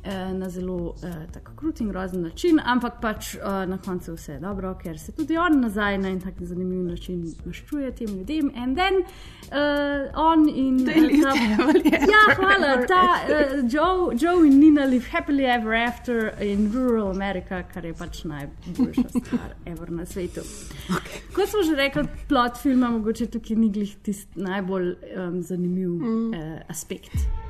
Eh, 0.03 0.33
Na 0.33 0.50
zelo 0.50 0.95
eh, 1.03 1.27
tako 1.33 1.51
krut 1.55 1.79
in 1.81 1.89
grozen 1.89 2.22
način, 2.22 2.60
ampak 2.65 3.01
pač 3.01 3.36
eh, 3.36 3.39
na 3.67 3.77
koncu 3.77 4.13
vse 4.13 4.33
je 4.33 4.39
dobro, 4.39 4.75
ker 4.83 5.00
se 5.00 5.12
tudi 5.12 5.38
on 5.38 5.60
nazaj 5.62 5.98
na 5.98 6.10
en 6.10 6.19
tak 6.22 6.41
zanimiv 6.41 6.83
način 6.86 7.24
maščuje 7.45 7.91
tem 7.95 8.07
ljudem. 8.07 8.51
In 8.55 8.75
then 8.75 9.03
uh, 9.51 10.19
on 10.19 10.50
in 10.50 10.86
ta- 10.86 11.36
family 11.57 11.91
Ja, 11.91 12.24
hvala. 12.36 12.86
Ta 12.88 13.01
uh, 13.03 13.74
Joe, 13.74 14.13
Joe 14.19 14.48
in 14.48 14.60
Nina 14.60 14.86
live 14.86 15.05
happily 15.12 15.45
ever 15.45 15.74
after 15.74 16.33
in 16.41 16.72
rural 16.74 17.12
America, 17.12 17.63
kar 17.74 17.86
je 17.86 17.93
pač 17.93 18.24
najboljša 18.24 19.10
stvar 19.10 19.55
ever 19.72 19.91
na 19.91 20.05
svetu. 20.05 20.41
Okay. 20.89 21.24
Kot 21.36 21.50
smo 21.50 21.63
že 21.63 21.75
rekli, 21.75 22.07
plot 22.27 22.60
filma 22.62 22.89
mogoče 22.89 23.27
tukaj 23.27 23.57
ni 23.57 23.72
glih 23.72 23.95
tisti 24.03 24.39
najbolj 24.39 24.93
um, 24.93 25.41
zanimiv 25.41 25.89
mm. 25.89 26.29
uh, 26.33 26.60
aspekt. 26.67 27.42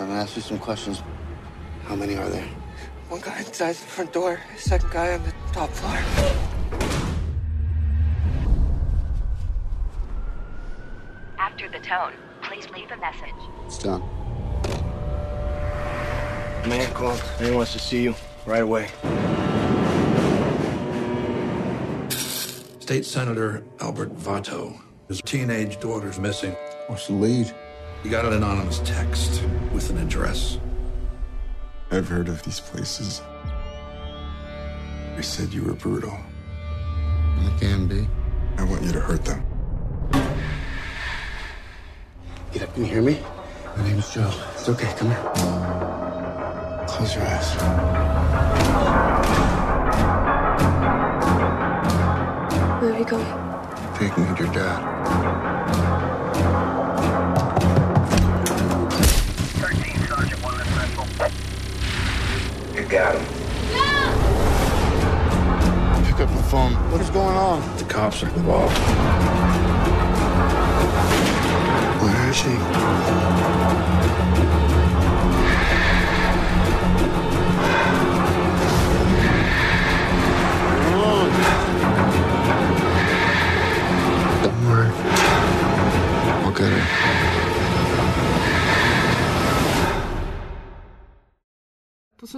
I'm 0.00 0.06
gonna 0.06 0.20
ask 0.20 0.34
you 0.34 0.40
some 0.40 0.58
questions. 0.58 1.02
How 1.84 1.94
many 1.94 2.16
are 2.16 2.30
there? 2.30 2.48
One 3.10 3.20
guy 3.20 3.40
inside 3.40 3.72
the 3.72 3.84
front 3.84 4.14
door, 4.14 4.40
second 4.56 4.90
guy 4.90 5.12
on 5.12 5.22
the 5.24 5.32
top 5.52 5.68
floor. 5.68 5.98
After 11.38 11.68
the 11.68 11.80
tone, 11.80 12.14
please 12.40 12.66
leave 12.70 12.90
a 12.90 12.96
message. 12.96 13.34
It's 13.66 13.76
done. 13.76 14.00
Man 16.66 16.90
called. 16.94 17.20
He 17.38 17.50
wants 17.50 17.74
to 17.74 17.78
see 17.78 18.02
you 18.02 18.14
right 18.46 18.62
away. 18.62 18.88
State 22.78 23.04
Senator 23.04 23.62
Albert 23.80 24.16
Vato. 24.16 24.80
His 25.08 25.20
teenage 25.20 25.78
daughter's 25.78 26.18
missing. 26.18 26.56
What's 26.86 27.06
the 27.06 27.12
lead? 27.12 27.54
He 28.02 28.08
got 28.08 28.24
an 28.24 28.32
anonymous 28.32 28.78
text 28.78 29.42
with 29.74 29.90
an 29.90 29.98
address. 29.98 30.58
I've 31.90 32.08
heard 32.08 32.28
of 32.28 32.42
these 32.42 32.58
places. 32.58 33.20
They 35.16 35.22
said 35.22 35.52
you 35.52 35.64
were 35.64 35.74
brutal. 35.74 36.18
I 37.38 37.56
can 37.60 37.86
be. 37.86 38.08
I 38.56 38.64
want 38.64 38.82
you 38.82 38.92
to 38.92 39.00
hurt 39.00 39.24
them. 39.24 39.44
Get 42.52 42.62
up. 42.62 42.72
Can 42.72 42.84
you 42.84 42.90
hear 42.90 43.02
me? 43.02 43.20
My 43.76 43.84
name's 43.84 44.14
Joe. 44.14 44.32
It's 44.54 44.68
okay. 44.68 44.92
Come 44.96 45.08
here. 45.08 45.32
Close 46.88 47.14
your 47.14 47.24
eyes. 47.26 47.54
Where 52.80 52.92
are 52.94 52.98
you 52.98 53.04
going? 53.04 53.98
Taking 53.98 54.26
you 54.26 54.34
to 54.36 54.44
your 54.44 54.52
dad. 54.54 55.49
Got 62.90 63.14
him. 63.14 63.24
Pick 66.04 66.20
up 66.20 66.28
the 66.28 66.42
phone. 66.50 66.72
What 66.90 67.00
is 67.00 67.10
going 67.10 67.36
on? 67.36 67.60
The 67.78 67.84
cops 67.84 68.24
are 68.24 68.28
involved. 68.30 68.76
Where 72.02 72.30
is 72.30 72.36
on. 72.36 72.50
Don't 84.42 84.60
worry. 84.68 84.90
I'll 86.42 86.52
get 86.52 86.72
her. 86.72 86.99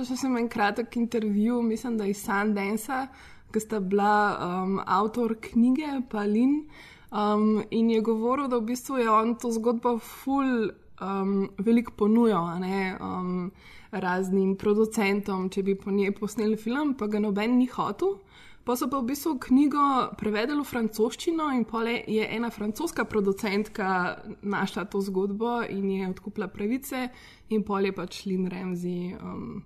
Poslušal 0.02 0.18
sem 0.18 0.37
en 0.37 0.49
kratek 0.49 0.97
intervju, 0.97 1.62
mislim, 1.62 1.99
da 1.99 2.06
iz 2.11 2.25
Sundansa, 2.25 3.06
ki 3.54 3.61
sta 3.61 3.78
bila 3.80 4.35
um, 4.35 4.80
avtor 4.87 5.37
knjige 5.40 6.00
Palin. 6.11 6.66
Um, 7.12 7.62
in 7.71 7.90
je 7.90 8.00
govoril, 8.00 8.49
da 8.49 8.59
v 8.59 8.66
bistvu 8.73 8.99
je 8.99 9.06
on 9.11 9.37
to 9.38 9.52
zgodbo 9.54 9.92
ful 10.02 10.73
um, 10.99 11.47
veliko 11.59 11.94
ponujal 11.94 12.59
ne, 12.59 12.97
um, 12.99 13.52
raznim 13.92 14.56
producentom, 14.59 15.47
če 15.49 15.62
bi 15.62 15.78
po 15.78 15.94
njej 15.94 16.16
posneli 16.18 16.59
film, 16.59 16.97
pa 16.99 17.06
ga 17.06 17.23
noben 17.23 17.54
ni 17.62 17.71
hotel. 17.71 18.18
Pa 18.66 18.75
so 18.75 18.90
pa 18.90 18.99
v 18.99 19.12
bistvu 19.14 19.38
knjigo 19.38 19.88
prevedli 20.18 20.59
v 20.59 20.66
francoščino 20.66 21.52
in 21.54 21.62
pole 21.64 22.00
je 22.11 22.26
ena 22.26 22.50
francoska 22.50 23.04
producentka 23.04 24.18
našla 24.42 24.85
to 24.90 24.99
zgodbo 25.00 25.61
in 25.62 25.90
je 25.90 26.11
odkupila 26.11 26.50
pravice 26.50 27.09
in 27.54 27.62
pol 27.62 27.87
je 27.87 27.92
pač 27.94 28.25
Lynn 28.26 28.50
Ramsey. 28.50 29.14
Um, 29.14 29.62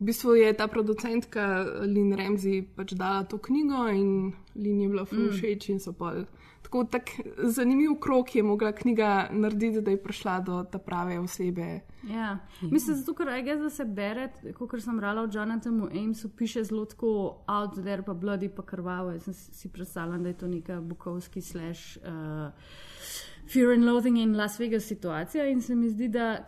v 0.00 0.04
bistvu 0.04 0.34
je 0.34 0.52
ta 0.52 0.66
producentka 0.68 1.64
Lynn 1.86 2.14
Ramsey 2.18 2.62
pač 2.76 2.92
dala 2.92 3.24
to 3.24 3.38
knjigo 3.38 3.88
in 3.88 4.32
Lynn 4.56 4.80
je 4.82 4.88
bila 4.88 5.04
ful 5.04 5.30
všeč 5.30 5.68
in 5.70 5.80
so 5.80 5.92
pol. 5.92 6.24
Tako 6.64 6.84
tak 6.90 7.10
zanimiv 7.38 7.98
krok 8.00 8.34
je 8.34 8.42
mogla 8.42 8.72
knjiga 8.72 9.28
narediti, 9.30 9.80
da 9.80 9.90
je 9.90 10.02
prišla 10.02 10.40
do 10.40 10.62
ta 10.64 10.78
prave 10.78 11.18
osebe. 11.20 11.80
Ja. 12.08 12.38
Mislim, 12.62 12.96
zato, 12.96 13.14
ker 13.14 13.28
je 13.28 13.56
da 13.56 13.70
se 13.70 13.84
bere, 13.84 14.28
kot 14.58 14.80
sem 14.82 14.96
brala 14.96 15.22
od 15.22 15.34
Jonathanu 15.34 15.88
Amesu, 15.92 16.28
piše 16.28 16.64
zelo 16.64 16.84
tako 16.84 17.44
out 17.46 17.74
there, 17.74 18.02
pa 18.02 18.14
bloody, 18.14 18.48
pa 18.48 18.62
krvavo. 18.62 19.12
Jaz 19.12 19.24
sem 19.24 19.34
si 19.34 19.68
predstavljala, 19.68 20.22
da 20.22 20.28
je 20.28 20.38
to 20.38 20.48
neka 20.48 20.80
bukovski 20.80 21.40
slash 21.40 21.98
uh, 21.98 22.50
Fear 23.52 23.74
and 23.74 23.84
Loathing 23.84 24.18
in 24.18 24.36
Las 24.36 24.58
Vegas 24.60 24.84
situacija 24.84 25.46
in 25.46 25.62
se 25.62 25.74
mi 25.74 25.90
zdi, 25.90 26.08
da 26.08 26.44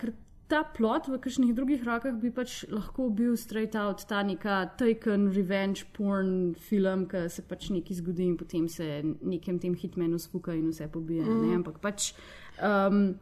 ta 0.48 0.62
plot 0.62 1.08
v 1.08 1.18
kakšnih 1.18 1.54
drugih 1.54 1.84
rokah 1.86 2.14
bi 2.22 2.30
pač 2.30 2.64
lahko 2.70 3.08
bil 3.10 3.36
straight 3.36 3.74
out 3.74 4.04
ta 4.08 4.22
neka 4.22 4.78
taken 4.78 5.30
revenge 5.34 5.86
porn 5.92 6.54
film, 6.54 7.06
ki 7.10 7.26
se 7.28 7.42
pač 7.42 7.70
nekaj 7.74 8.00
zgodi 8.00 8.28
in 8.30 8.36
potem 8.36 8.68
se 8.68 9.02
nekem 9.22 9.58
tem 9.58 9.74
hitmenu 9.74 10.18
spuka 10.18 10.54
in 10.54 10.70
vse 10.70 10.86
pobije. 10.92 11.24
Mm. 11.24 11.56
Ampak 11.60 11.80
pač. 11.82 12.12
Um, 12.62 13.16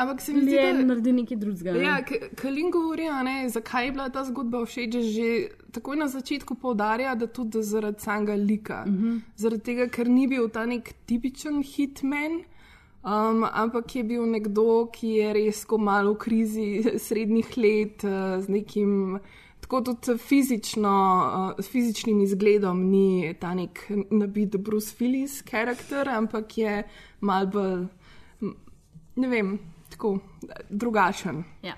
Ampak 0.00 0.20
se 0.20 0.32
mi 0.32 0.40
zdi, 0.40 0.56
da 0.56 0.72
naredi 0.72 1.12
nekaj 1.12 1.36
drugega. 1.36 1.72
ne. 1.72 1.82
Ja, 1.84 2.28
Kalin 2.36 2.70
govori, 2.70 3.08
ne, 3.24 3.48
zakaj 3.52 3.84
je 3.86 3.92
bila 3.92 4.08
ta 4.08 4.22
zgodba 4.24 4.62
všeč, 4.64 4.96
že 5.12 5.26
takoj 5.76 5.98
na 6.00 6.06
začetku 6.08 6.54
poudarja, 6.54 7.14
da 7.14 7.26
tudi 7.26 7.60
zaradi 7.62 8.00
samega 8.00 8.34
lika. 8.34 8.84
Uh 8.86 8.94
-huh. 8.94 9.20
Zaradi 9.36 9.62
tega, 9.62 9.88
ker 9.88 10.08
ni 10.08 10.26
bil 10.28 10.48
ta 10.48 10.64
nek 10.66 10.94
tipičen 11.06 11.60
hitman, 11.62 12.40
um, 13.04 13.44
ampak 13.44 13.96
je 13.96 14.04
bil 14.04 14.26
nekdo, 14.26 14.86
ki 14.92 15.12
je 15.18 15.32
res 15.36 15.64
ko 15.64 15.78
malo 15.78 16.14
v 16.14 16.18
krizi 16.18 16.68
srednjih 17.06 17.56
let 17.56 18.04
uh, 18.04 18.40
z 18.40 18.48
nekim. 18.48 19.20
Tako 19.60 19.82
tudi 19.86 20.16
fizično, 20.18 20.94
uh, 21.56 21.64
s 21.64 21.68
fizičnim 21.68 22.20
izgledom 22.24 22.80
ni 22.90 23.34
ta 23.40 23.52
nek 23.54 23.84
nabit 24.10 24.56
Bruce 24.56 24.96
Willis 24.98 25.42
karakter, 25.44 26.08
ampak 26.08 26.58
je 26.58 26.80
mal 27.20 27.46
bolj, 27.46 27.84
ne 29.20 29.28
vem, 29.28 29.58
tako 29.92 30.18
drugačen. 30.70 31.44
Ja. 31.62 31.76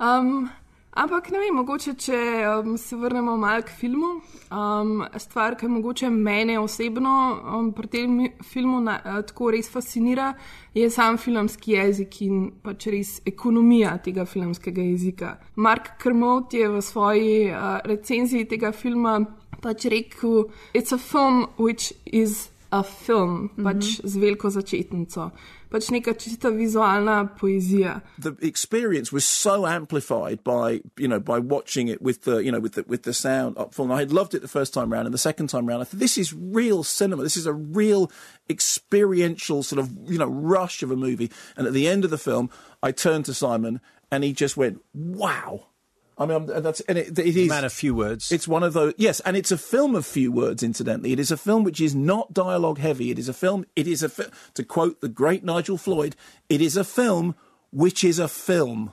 Um, 0.00 0.48
ampak 0.92 1.30
ne 1.32 1.40
vem, 1.40 1.54
mogoče 1.56 1.94
če 1.98 2.18
um, 2.60 2.76
se 2.78 2.96
vrnemo 2.96 3.36
malo 3.40 3.64
k 3.64 3.74
filmu. 3.76 4.10
Um, 4.52 5.02
stvar, 5.16 5.56
ki 5.56 5.68
mogoče 5.72 6.10
mene 6.12 6.58
osebno 6.60 7.14
um, 7.58 7.72
pri 7.72 7.88
tem 7.88 8.20
filmu 8.44 8.80
na, 8.84 8.98
uh, 9.00 9.20
tako 9.26 9.50
res 9.56 9.70
fascinira, 9.72 10.32
je 10.74 10.90
sam 10.90 11.18
filmski 11.18 11.76
jezik 11.78 12.20
in 12.26 12.46
pač 12.62 12.88
res 12.92 13.14
ekonomija 13.26 13.96
tega 14.04 14.26
filmskega 14.28 14.84
jezika. 14.92 15.36
Mark 15.56 15.96
Kermot 16.02 16.54
je 16.54 16.68
v 16.68 16.82
svoji 16.84 17.36
uh, 17.50 17.80
recenziji 17.88 18.48
tega 18.52 18.72
filma 18.72 19.18
pač 19.62 19.86
rekel: 19.88 20.50
It's 20.74 20.92
a 20.92 20.98
film 20.98 21.46
which 21.56 21.92
is 22.04 22.51
a 22.72 22.82
film, 22.82 23.50
mhm. 23.56 23.64
pač 23.64 24.00
z 24.00 24.16
veliko 24.16 24.50
začetnico. 24.50 25.30
Pač 25.72 25.88
neka 25.92 26.12
čista 26.16 26.48
vizualna 26.48 27.28
poezija. 27.40 28.00
the 28.18 28.32
experience 28.40 29.12
was 29.12 29.24
so 29.24 29.66
amplified 29.66 30.42
by 30.44 30.80
you 30.96 31.08
know 31.08 31.20
by 31.20 31.38
watching 31.38 31.88
it 31.88 32.00
with 32.02 32.24
the 32.24 32.42
you 32.44 32.50
know 32.50 32.60
with 32.60 32.74
the 32.74 32.84
with 32.88 33.02
the 33.02 33.12
sound 33.12 33.56
up 33.58 33.74
full. 33.74 33.86
front. 33.86 33.98
I 33.98 34.02
had 34.02 34.12
loved 34.12 34.34
it 34.34 34.40
the 34.40 34.48
first 34.48 34.72
time 34.72 34.92
round, 34.92 35.06
and 35.06 35.14
the 35.14 35.18
second 35.18 35.48
time 35.48 35.66
round, 35.66 35.82
I 35.82 35.84
thought 35.84 36.00
this 36.00 36.16
is 36.18 36.32
real 36.32 36.82
cinema. 36.82 37.22
This 37.22 37.36
is 37.36 37.46
a 37.46 37.52
real 37.52 38.10
experiential 38.48 39.62
sort 39.62 39.80
of 39.80 39.92
you 40.08 40.18
know 40.18 40.28
rush 40.28 40.82
of 40.82 40.90
a 40.90 40.96
movie. 40.96 41.30
And 41.56 41.66
at 41.66 41.72
the 41.72 41.88
end 41.88 42.04
of 42.04 42.10
the 42.10 42.18
film, 42.18 42.50
I 42.82 42.92
turned 42.92 43.24
to 43.26 43.34
Simon, 43.34 43.80
and 44.10 44.24
he 44.24 44.32
just 44.32 44.56
went, 44.56 44.80
"Wow." 44.94 45.71
I 46.18 46.26
mean, 46.26 46.32
I'm- 46.32 46.50
uh, 46.54 46.60
that's 46.60 46.80
and 46.82 46.98
it, 46.98 47.18
it 47.18 47.36
is 47.36 47.48
Man 47.48 47.64
of 47.64 47.72
few 47.72 47.94
words. 47.94 48.30
It's 48.30 48.46
one 48.46 48.62
of 48.62 48.72
those, 48.74 48.92
yes, 48.96 49.20
and 49.20 49.36
it's 49.36 49.50
a 49.50 49.58
film 49.58 49.94
of 49.94 50.04
few 50.06 50.30
words. 50.30 50.62
Incidentally, 50.62 51.12
it 51.12 51.18
is 51.18 51.30
a 51.30 51.36
film 51.36 51.64
which 51.64 51.80
is 51.80 51.94
not 51.94 52.32
dialogue 52.34 52.78
heavy. 52.78 53.10
It 53.10 53.18
is 53.18 53.28
a 53.28 53.32
film. 53.34 53.64
It 53.76 53.86
is 53.88 54.02
a 54.02 54.08
fi- 54.08 54.30
to 54.54 54.62
quote 54.64 55.00
the 55.00 55.08
great 55.08 55.42
Nigel 55.42 55.78
Floyd. 55.78 56.14
It 56.48 56.60
is 56.60 56.76
a 56.76 56.84
film 56.84 57.34
which 57.70 58.04
is 58.04 58.18
a 58.18 58.28
film. 58.28 58.92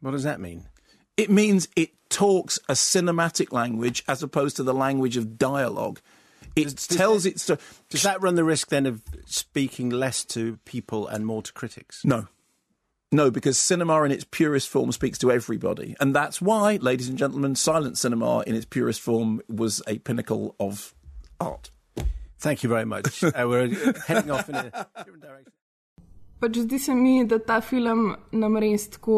What 0.00 0.10
does 0.12 0.22
that 0.24 0.40
mean? 0.40 0.68
It 1.16 1.30
means 1.30 1.66
it 1.74 1.90
talks 2.10 2.58
a 2.68 2.74
cinematic 2.74 3.50
language 3.52 4.04
as 4.06 4.22
opposed 4.22 4.56
to 4.56 4.62
the 4.62 4.74
language 4.74 5.16
of 5.16 5.38
dialogue. 5.38 6.00
It 6.54 6.64
Does- 6.64 6.74
does 6.86 6.96
tells 6.96 7.22
that- 7.24 7.30
its 7.30 7.42
story. 7.42 7.58
Does 7.88 8.02
that 8.02 8.20
run 8.22 8.34
the 8.34 8.44
risk 8.44 8.68
then 8.68 8.86
of 8.86 9.02
speaking 9.26 9.90
less 9.90 10.24
to 10.26 10.58
people 10.64 11.06
and 11.08 11.24
more 11.26 11.42
to 11.42 11.52
critics? 11.52 12.04
No. 12.04 12.28
No, 13.10 13.30
because 13.30 13.58
cinema 13.58 14.02
in 14.02 14.12
its 14.12 14.24
purest 14.24 14.68
form 14.68 14.92
speaks 14.92 15.18
to 15.18 15.32
everybody. 15.32 15.96
And 15.98 16.14
that's 16.14 16.42
why, 16.42 16.76
ladies 16.76 17.08
and 17.08 17.16
gentlemen, 17.16 17.54
silent 17.54 17.96
cinema 17.96 18.40
in 18.46 18.54
its 18.54 18.66
purest 18.66 19.00
form 19.00 19.40
was 19.48 19.80
a 19.86 19.98
pinnacle 19.98 20.54
of 20.60 20.94
art. 21.40 21.70
Thank 22.38 22.62
you 22.62 22.68
very 22.68 22.84
much. 22.84 23.24
uh, 23.24 23.32
we're 23.36 23.68
heading 24.06 24.30
off 24.30 24.48
in 24.48 24.56
a 24.56 24.70
different 24.96 25.22
direction. 25.22 25.52
Pač 26.38 26.54
zdi 26.62 26.78
se 26.78 26.94
mi, 26.94 27.24
da 27.24 27.38
ta 27.38 27.60
film 27.60 28.14
nam 28.32 28.56
res 28.62 28.86
tako 28.94 29.16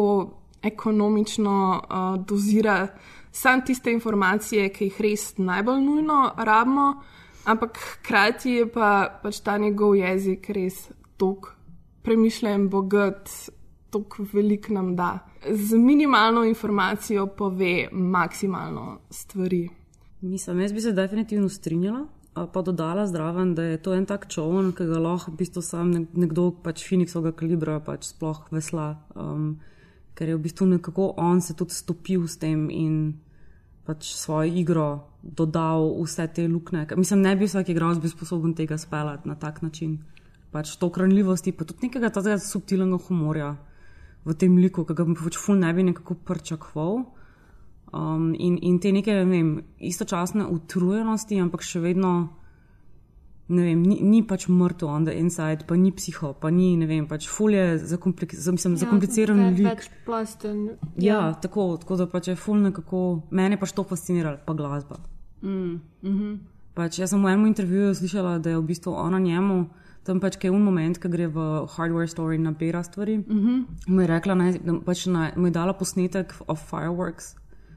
ekonomično 0.63 1.57
uh, 1.77 2.15
dozira 2.25 2.87
sam 3.31 3.61
tiste 3.65 3.91
informacije, 3.93 4.69
ki 4.73 4.87
jih 4.89 5.01
res 5.05 5.25
najbolj 5.37 5.83
nujno 5.83 6.21
rabimo, 6.37 6.87
ampak 7.45 7.77
hkrati 7.77 8.55
je 8.55 8.65
pa 8.71 9.19
pač 9.23 9.39
ta 9.45 9.57
njegov 9.61 9.95
jezik 9.99 10.49
res 10.49 10.87
tok 11.21 11.53
premišljen, 12.01 12.65
bogat, 12.73 13.29
tok 13.91 14.17
velik 14.33 14.69
nam 14.69 14.95
da. 14.95 15.19
Z 15.51 15.77
minimalno 15.77 16.43
informacijo 16.43 17.27
pove 17.27 17.87
maksimalno 17.91 18.99
stvari. 19.09 19.69
Mislim, 20.21 20.59
jaz 20.59 20.73
bi 20.73 20.81
se 20.81 20.91
definitivno 20.91 21.49
strinjala, 21.49 22.07
pa 22.53 22.61
dodala 22.61 23.07
zraven, 23.07 23.55
da 23.55 23.63
je 23.63 23.81
to 23.81 23.93
en 23.93 24.05
tak 24.05 24.27
čovn, 24.29 24.71
ki 24.71 24.85
ga 24.85 24.99
lahko 24.99 25.31
v 25.31 25.35
bistvu 25.37 25.61
sam 25.61 25.91
nek- 25.91 26.13
nekdo 26.13 26.51
pač 26.63 26.85
Phoenixovega 26.87 27.35
kalibra 27.35 27.79
pač 27.79 28.13
sploh 28.13 28.47
vesla. 28.51 28.95
Um, 29.15 29.59
ker 30.15 30.29
je 30.29 30.35
v 30.35 30.41
bistvu 30.41 30.65
nekako 30.65 31.13
on 31.17 31.41
se 31.41 31.53
tudi 31.53 31.73
stopil 31.73 32.27
s 32.27 32.37
tem 32.37 32.69
in 32.69 33.19
pač 33.85 34.13
svojo 34.13 34.53
igro 34.53 35.07
dodal 35.23 36.03
vse 36.03 36.27
te 36.27 36.47
luknje. 36.47 36.85
Mislim, 36.95 37.21
ne 37.21 37.35
bi 37.35 37.45
vsak 37.45 37.69
igralec 37.69 37.99
bil 37.99 38.09
sposoben 38.09 38.53
tega 38.53 38.77
speljati 38.77 39.27
na 39.27 39.35
tak 39.35 39.61
način. 39.61 39.97
Pač 40.51 40.75
to 40.77 40.89
kranljivosti, 40.89 41.51
pa 41.51 41.63
tudi 41.65 41.87
nekega 41.87 42.09
tega 42.09 42.37
subtilnega 42.37 42.97
humorja 43.07 43.55
v 44.25 44.35
tem 44.37 44.57
liku, 44.57 44.85
ki 44.85 44.95
ga 44.97 45.05
pač 45.07 45.39
ful 45.39 45.57
ne 45.57 45.71
bi 45.73 45.85
nekako 45.87 46.19
pričakoval. 46.27 47.01
Um, 47.91 48.31
in, 48.39 48.57
in 48.63 48.77
te 48.79 48.91
neke, 48.95 49.11
ne 49.11 49.25
vem, 49.27 49.49
istočasne 49.83 50.45
utrujenosti, 50.47 51.39
ampak 51.43 51.65
še 51.65 51.81
vedno, 51.83 52.11
ne 53.51 53.65
vem, 53.65 53.81
ni, 53.83 53.97
ni 53.99 54.21
pač 54.23 54.45
mrtev 54.47 54.87
on 54.87 55.07
the 55.09 55.15
inside, 55.19 55.65
pa 55.67 55.75
ni 55.75 55.91
psiho, 55.91 56.31
pa 56.39 56.53
ni, 56.55 56.69
ne 56.79 56.87
vem, 56.87 57.03
pač 57.09 57.27
ful 57.27 57.51
je 57.51 57.65
zakomplik, 57.91 58.37
za, 58.37 58.53
mislim, 58.55 58.77
zakompliciran 58.79 59.41
ja, 59.43 59.49
lik. 59.57 59.67
Večplasten. 59.67 60.61
Ja, 61.03 61.19
tako, 61.43 61.73
tako 61.81 61.99
da 61.99 62.07
pač 62.07 62.31
je 62.31 62.37
ful 62.39 62.61
nekako, 62.63 63.03
mene 63.35 63.59
pač 63.59 63.75
to 63.75 63.83
fascinira, 63.89 64.37
pa 64.45 64.55
glasba. 64.55 65.01
Mm, 65.43 65.75
mhm. 66.05 66.39
Pač 66.77 67.01
jaz 67.01 67.11
sem 67.11 67.19
v 67.19 67.27
enem 67.33 67.49
intervjuju 67.49 67.97
slišala, 67.99 68.37
da 68.39 68.53
je 68.53 68.61
v 68.61 68.67
bistvu 68.69 68.95
ona 68.95 69.19
njemu, 69.19 69.65
tam 70.03 70.19
pač 70.19 70.37
je 70.41 70.51
un 70.51 70.63
moment, 70.63 70.97
ko 70.97 71.09
gre 71.09 71.27
v 71.27 71.65
hardware 71.75 72.09
store 72.09 72.35
in 72.35 72.43
nabira 72.43 72.83
stvari. 72.83 73.17
Mhm. 73.17 73.65
Mu 73.87 74.01
je 74.01 74.07
rekla, 74.07 74.35
naj, 74.35 74.59
da 74.65 74.79
pač 74.85 75.05
naj, 75.05 75.35
mu 75.37 75.47
je 75.47 75.51
dala 75.51 75.73
posnetek 75.73 76.33
of 76.47 76.63
fireworks, 76.71 77.35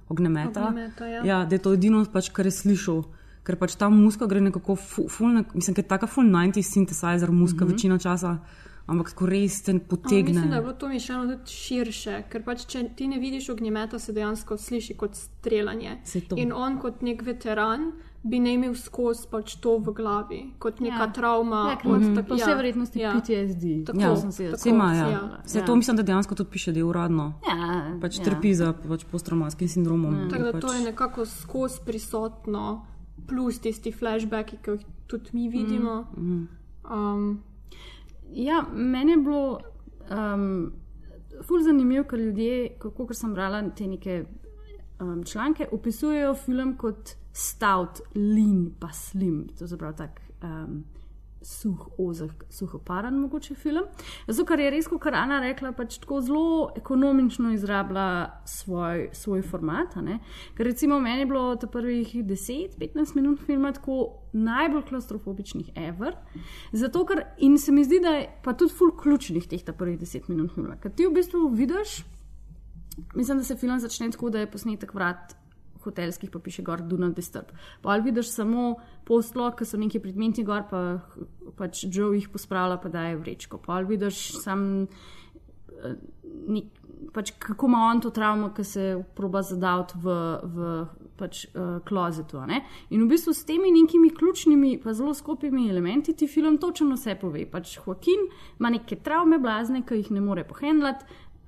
ognjemeta. 0.08 0.68
Ognjemeta, 0.68 1.06
ja. 1.06 1.20
ja, 1.24 1.44
da 1.44 1.54
je 1.54 1.62
to 1.62 1.74
edino, 1.74 2.04
pač, 2.04 2.30
kar 2.32 2.46
je 2.46 2.52
slišal. 2.52 3.04
Ker 3.44 3.58
pač 3.60 3.76
ta 3.76 3.90
muska 3.92 4.24
gre 4.24 4.40
nekako, 4.40 4.76
fu- 4.76 5.08
ful, 5.12 5.28
mislim, 5.52 5.74
ker 5.76 5.84
je 5.84 5.88
taka 5.88 6.08
full 6.08 6.24
90s 6.24 6.70
synthesizer 6.72 7.30
muska 7.30 7.64
mm 7.64 7.68
-hmm. 7.68 7.72
večino 7.72 7.98
časa, 7.98 8.38
ampak 8.86 9.08
tako 9.08 9.26
res 9.26 9.62
te 9.62 9.72
Ampak 9.72 9.88
potegne. 9.88 10.22
Mislim, 10.30 10.50
da 10.50 10.56
je 10.56 10.62
bilo 10.62 10.72
to 10.74 10.88
mišljeno 10.88 11.26
tudi 11.26 11.46
širše, 11.48 12.22
ker 12.28 12.42
pač, 12.42 12.66
če 12.66 12.88
ti 12.96 13.08
ne 13.08 13.18
vidiš 13.18 13.48
ognjemeta, 13.48 13.98
se 13.98 14.12
dejansko 14.12 14.56
sliši 14.58 14.94
kot 14.94 15.14
streljanje. 15.14 16.00
In 16.36 16.52
on, 16.52 16.78
kot 16.78 17.02
nek 17.02 17.22
veteran, 17.22 17.92
bi 18.22 18.38
ne 18.38 18.54
imel 18.54 18.74
skozi 18.74 19.26
pač 19.28 19.56
to 19.56 19.78
v 19.78 19.92
glavi, 19.92 20.52
kot 20.58 20.80
neka 20.80 20.94
Ja. 20.94 21.00
ja. 21.02 21.12
travma. 21.12 21.62
Ja, 21.66 21.76
ker 21.76 21.90
ima 21.90 22.14
tak- 22.14 22.28
po 22.28 22.34
vsej 22.34 22.54
verjetnosti 22.54 22.98
PTSD. 23.10 23.64
Tako, 23.84 24.00
Ja, 24.00 24.16
sem 24.16 24.32
si 24.32 24.42
jaz- 24.42 24.50
tako, 24.50 24.60
Vse 24.60 24.70
ima, 24.70 24.94
ja. 24.94 25.08
ja. 25.10 25.20
Vse 25.44 25.58
Ja. 25.58 25.64
to 25.64 25.76
mislim, 25.76 25.96
da 25.96 26.02
dejansko 26.04 26.34
tudi 26.34 26.50
piše, 26.50 26.72
da 26.72 26.78
je 26.78 26.84
uradno. 26.84 27.32
Ja, 27.46 27.98
Pač 28.00 28.18
ja. 28.18 28.24
trpi 28.24 28.54
za 28.54 28.72
pač 28.74 29.04
posttraumatskim 29.04 29.68
sindromom. 29.68 30.28
Tako 30.30 30.42
da 30.42 30.52
pač, 30.52 30.60
to 30.62 30.72
je 30.72 30.80
nekako 30.82 31.24
skozi 31.26 31.80
prisotno, 31.84 32.86
plus 33.26 33.58
tisti 33.58 33.92
flashbacki, 33.92 34.56
ki 34.58 34.70
jih 34.70 34.80
tudi 35.06 35.30
mi 35.32 35.48
vidimo. 35.50 36.04
Mhm. 36.16 36.46
Um, 36.86 37.42
Ja, 38.34 38.64
meni 38.72 39.12
je 39.12 39.16
bilo 39.16 39.60
um, 40.10 40.72
ful 41.42 41.62
zanimivo, 41.62 42.04
ker 42.10 42.18
ljudje, 42.18 42.74
kako 42.82 43.06
ker 43.06 43.16
sem 43.16 43.34
brala 43.34 43.62
te 43.76 43.86
neke 43.86 44.24
um, 45.00 45.22
članke, 45.24 45.68
opisujejo 45.72 46.34
film 46.34 46.76
kot 46.76 47.14
stout, 47.32 48.02
lean, 48.14 48.72
pa 48.80 48.90
slim. 48.92 49.46
To 49.58 49.68
se 49.68 49.78
pravi 49.78 49.96
tak. 49.96 50.20
Um, 50.42 50.84
Suh, 51.44 51.88
ozek, 52.00 52.44
suhoparen, 52.48 53.18
mogoče 53.20 53.54
film. 53.54 53.84
Zato, 54.26 54.46
ker 54.48 54.62
je 54.64 54.70
res, 54.72 54.86
kot 54.88 55.12
Ana 55.12 55.42
rekla, 55.44 55.74
pač 55.76 55.98
tako 56.00 56.22
zelo 56.24 56.70
ekonomično 56.80 57.52
izrablja 57.52 58.06
svoj, 58.48 59.10
svoj 59.12 59.42
format. 59.44 59.98
Ker 60.56 60.66
recimo 60.66 60.96
meni 61.04 61.26
je 61.26 61.28
bilo 61.28 61.44
te 61.60 61.68
prvih 61.68 62.14
10-15 62.24 63.14
minut 63.18 63.44
filma 63.44 63.74
tako 63.76 64.24
najbolj 64.32 64.86
klaustrofobičnih 64.88 65.74
ever. 65.76 66.16
Zato, 66.72 67.04
ker 67.04 67.26
in 67.44 67.58
se 67.60 67.76
mi 67.76 67.84
zdi, 67.84 68.00
da 68.00 68.16
je 68.16 68.26
pa 68.42 68.56
tudi 68.56 68.72
ful 68.72 68.96
ključnih 68.96 69.48
teh 69.48 69.68
prvih 69.76 70.00
10 70.00 70.32
minut 70.32 70.56
filma. 70.56 70.80
Ker 70.80 70.96
ti 70.96 71.04
v 71.04 71.12
bistvu 71.20 71.50
vidiš, 71.52 72.00
mislim, 73.14 73.38
da 73.38 73.44
se 73.44 73.60
film 73.60 73.80
začne 73.84 74.10
tako, 74.16 74.32
da 74.32 74.40
je 74.40 74.50
posnetek 74.50 74.94
vrat 74.94 75.36
hotelskih, 75.84 76.30
pa 76.30 76.38
piše 76.38 76.62
gor 76.62 76.80
Not 76.80 77.14
Disturb. 77.16 77.52
Pa 77.82 77.90
ali 77.90 78.02
vidiš 78.02 78.30
samo 78.32 78.76
postlo, 79.04 79.50
ki 79.50 79.64
so 79.64 79.78
neki 79.78 80.00
predmeti 80.00 80.44
gor, 80.44 80.64
pa 80.70 81.00
pač 81.56 81.84
Joe 81.90 82.16
jih 82.16 82.28
pospravlja, 82.28 82.80
pa 82.82 82.88
daje 82.88 83.16
vrečko. 83.16 83.58
Pa 83.58 83.78
ali 83.78 83.86
vidiš 83.94 84.40
sam, 84.42 84.82
eh, 84.82 85.96
nek, 86.48 86.64
pač 87.12 87.32
kako 87.38 87.66
ima 87.66 87.78
on 87.90 88.00
to 88.00 88.10
travmo, 88.10 88.50
ki 88.54 88.64
se 88.64 89.04
proba 89.14 89.42
zadaviti 89.42 89.98
v, 90.02 90.14
v 90.42 90.86
pač, 91.16 91.44
uh, 91.54 91.78
klozetu. 91.86 92.40
In 92.90 93.04
v 93.04 93.08
bistvu 93.08 93.34
s 93.34 93.44
temi 93.46 93.70
nekimi 93.72 94.10
ključnimi, 94.10 94.78
pa 94.82 94.92
zelo 94.92 95.14
skupimi 95.14 95.68
elementi 95.70 96.14
ti 96.14 96.26
film 96.26 96.58
točno 96.58 96.96
vse 96.98 97.14
pove. 97.20 97.46
Pač 97.50 97.78
Joaquin 97.78 98.28
ima 98.58 98.70
neke 98.70 98.96
travme 98.96 99.38
blazne, 99.38 99.84
ki 99.86 100.00
jih 100.02 100.10
ne 100.10 100.20
more 100.20 100.44
pohendlati. 100.44 101.04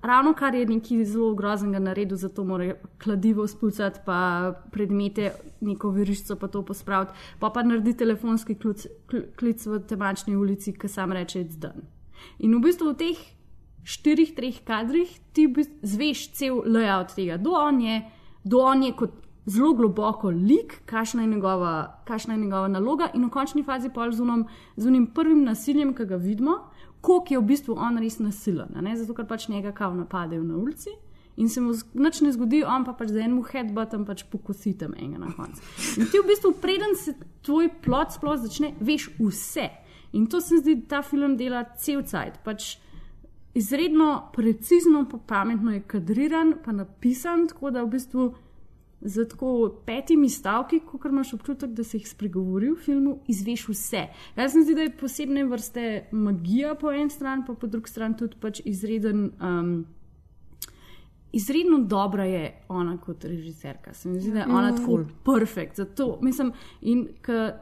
Ravno 0.07 0.35
kar 0.38 0.55
je 0.55 0.66
nekaj 0.66 1.05
zelo 1.05 1.35
groznega 1.35 1.79
naredil, 1.83 2.16
zato 2.16 2.45
mora 2.45 2.75
kladivo 3.03 3.47
spucati, 3.51 4.01
pa 4.07 4.53
predmete, 4.73 5.33
neko 5.61 5.90
verižico 5.90 6.37
pa 6.38 6.47
to 6.49 6.62
pospraviti, 6.62 7.12
pa 7.40 7.51
pa 7.51 7.62
naredi 7.62 7.97
telefonski 7.97 8.55
klic, 8.55 8.87
kl- 9.11 9.27
klic 9.38 9.66
v 9.66 9.81
temačni 9.88 10.37
ulici, 10.37 10.73
ki 10.73 10.88
sam 10.88 11.12
reče: 11.12 11.42
It's 11.45 11.59
done. 11.59 11.88
In 12.38 12.55
v 12.55 12.62
bistvu 12.69 12.92
v 12.92 12.99
teh 13.03 13.25
štirih, 13.83 14.35
treh 14.37 14.62
kadrih 14.66 15.11
ti 15.33 15.49
zveš 15.83 16.31
cel 16.38 16.62
layout 16.62 17.14
tega, 17.14 17.40
kdo 17.42 17.59
on 17.59 17.81
je, 17.81 18.03
kdo 18.45 18.62
on 18.62 18.83
je 18.83 18.92
kot 18.92 19.19
zelo 19.47 19.75
globoko 19.75 20.31
lik, 20.31 20.81
kakšna 20.87 21.23
je 21.23 21.29
njegova, 21.29 22.03
kakšna 22.07 22.35
je 22.35 22.40
njegova 22.40 22.69
naloga, 22.69 23.11
in 23.14 23.27
v 23.27 23.31
končni 23.31 23.62
fazi 23.62 23.90
pol 23.95 24.11
z 24.12 24.87
unim 24.87 25.07
prvim 25.14 25.45
nasiljem, 25.45 25.95
ki 25.95 26.07
ga 26.07 26.16
vidimo, 26.16 26.59
koliko 27.07 27.35
je 27.35 27.38
v 27.38 27.47
bistvu 27.47 27.75
on 27.79 27.99
res 28.03 28.19
nasilen, 28.19 28.73
ne? 28.83 28.97
zato 28.99 29.14
ker 29.14 29.29
pač 29.31 29.47
njega 29.49 29.71
kao 29.73 29.95
napadejo 29.95 30.42
na 30.42 30.57
ulici. 30.59 30.90
In 31.37 31.51
se 31.53 31.61
mu 31.61 31.75
nič 31.95 32.23
ne 32.25 32.33
zgodi, 32.33 32.62
on 32.64 32.85
pa 32.85 32.95
pač 32.97 33.12
za 33.12 33.21
enemu 33.21 33.45
headbuttom 33.45 34.07
pač 34.09 34.25
pokosi 34.33 34.73
tam 34.81 34.95
enega 34.97 35.21
na 35.21 35.35
koncu. 35.37 35.61
In 36.01 36.09
ti 36.11 36.19
v 36.19 36.25
bistvu, 36.31 36.55
preden 36.62 36.97
se 36.97 37.12
tvoj 37.45 37.69
plot 37.85 38.16
sploh 38.16 38.40
začne, 38.40 38.73
veš 38.81 39.11
vse. 39.21 39.69
In 40.16 40.27
to 40.33 40.40
se 40.40 40.57
mi 40.57 40.62
zdi, 40.64 40.75
da 40.81 40.97
ta 40.97 41.03
film 41.05 41.37
dela 41.37 41.62
cel 41.77 42.03
cajt. 42.09 42.40
Pač 42.42 42.73
izredno 43.55 44.33
precizno, 44.33 45.05
pa 45.11 45.21
pametno 45.29 45.77
je 45.77 45.85
kadriran, 45.87 46.57
pa 46.64 46.73
napisan, 46.73 47.47
tako 47.53 47.71
da 47.71 47.85
v 47.85 47.92
bistvu 47.95 48.31
z 49.00 49.24
tako 49.28 49.74
petimi 49.87 50.28
stavki, 50.30 50.80
kot 50.80 51.04
imaš 51.04 51.35
občutek, 51.35 51.70
da 51.70 51.85
se 51.85 51.98
jih 51.98 52.09
spregovori 52.09 52.70
v 52.70 52.76
filmu, 52.76 53.18
izveš 53.28 53.68
vse. 53.68 54.06
Jaz 54.37 54.52
se 54.52 54.59
mi 54.59 54.64
zdi, 54.64 54.74
da 54.74 54.87
je 54.87 54.96
posebne 54.96 55.44
vrste 55.44 56.06
magija 56.12 56.74
po 56.74 56.92
eni 56.92 57.11
strani, 57.11 57.44
pa 57.46 57.54
po 57.54 57.66
drugi 57.66 57.90
strani 57.90 58.16
tudi 58.16 58.37
pač 58.40 58.61
izreden. 58.64 59.30
Um, 59.40 59.87
Izredno 61.32 61.78
dobra 61.85 62.24
je 62.24 62.62
ona 62.68 62.94
kot 63.00 63.24
režiserka. 63.24 63.92
Se 63.94 64.09
mi 64.09 64.20
zdi, 64.20 64.30
da 64.32 64.38
je 64.38 64.46
ona 64.46 64.72
Mm. 64.72 64.76
tako 64.76 65.04
perfekt. 65.24 65.76
Zato 65.76 66.18
mislim, 66.22 66.52
in 66.80 67.09
ker 67.22 67.52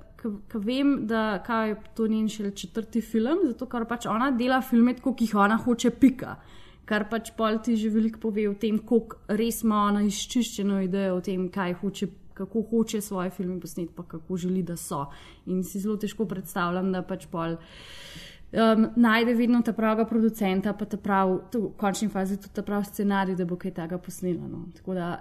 vem, 0.54 1.06
da 1.06 1.42
kaj 1.46 1.74
to 1.94 2.06
njen 2.06 2.28
šele 2.28 2.50
četrti 2.50 3.00
film, 3.00 3.38
zato 3.44 3.66
ker 3.66 3.84
pač 3.84 4.06
ona 4.06 4.30
dela 4.30 4.60
filme 4.62 4.94
tako, 4.94 5.14
ki 5.14 5.24
jih 5.24 5.34
ona 5.34 5.56
hoče 5.56 5.90
pika. 5.90 6.36
Kar 6.84 7.08
pač 7.08 7.32
pol 7.36 7.58
ti 7.64 7.76
že 7.80 7.88
veliko 7.88 8.20
pove 8.26 8.48
o 8.48 8.54
tem, 8.54 8.78
koliko 8.78 9.16
res 9.28 9.62
ima 9.64 9.86
ona 9.88 10.02
izčiščeno 10.04 10.82
idejo 10.84 11.16
o 11.16 11.24
tem, 11.24 11.48
kaj 11.48 11.80
hoče. 11.80 12.10
Kako 12.34 12.64
hoče 12.66 12.98
svoje 12.98 13.30
filme 13.30 13.60
posneti, 13.62 13.92
pa 13.94 14.02
kako 14.02 14.36
želi, 14.36 14.64
da 14.66 14.74
so. 14.76 15.04
In 15.46 15.60
si 15.62 15.78
zelo 15.78 15.94
težko 16.02 16.24
predstavljam, 16.26 16.88
da 16.90 17.04
pač 17.06 17.28
pol 17.30 17.54
um, 17.54 18.88
najde 18.96 19.36
vedno 19.38 19.60
ta 19.62 19.72
pravega 19.72 20.02
producenta, 20.10 20.72
pa 20.74 20.84
ta 20.84 20.98
prav, 20.98 21.36
v 21.54 21.70
končni 21.78 22.08
fazi 22.10 22.40
tudi 22.42 22.54
ta 22.54 22.62
prav 22.66 22.82
scenarij, 22.90 23.38
da 23.38 23.46
bo 23.46 23.54
kaj 23.54 23.76
tega 23.78 23.98
posnela. 24.02 24.48
No. 24.50 24.64
Tako 24.74 24.98
da 24.98 25.12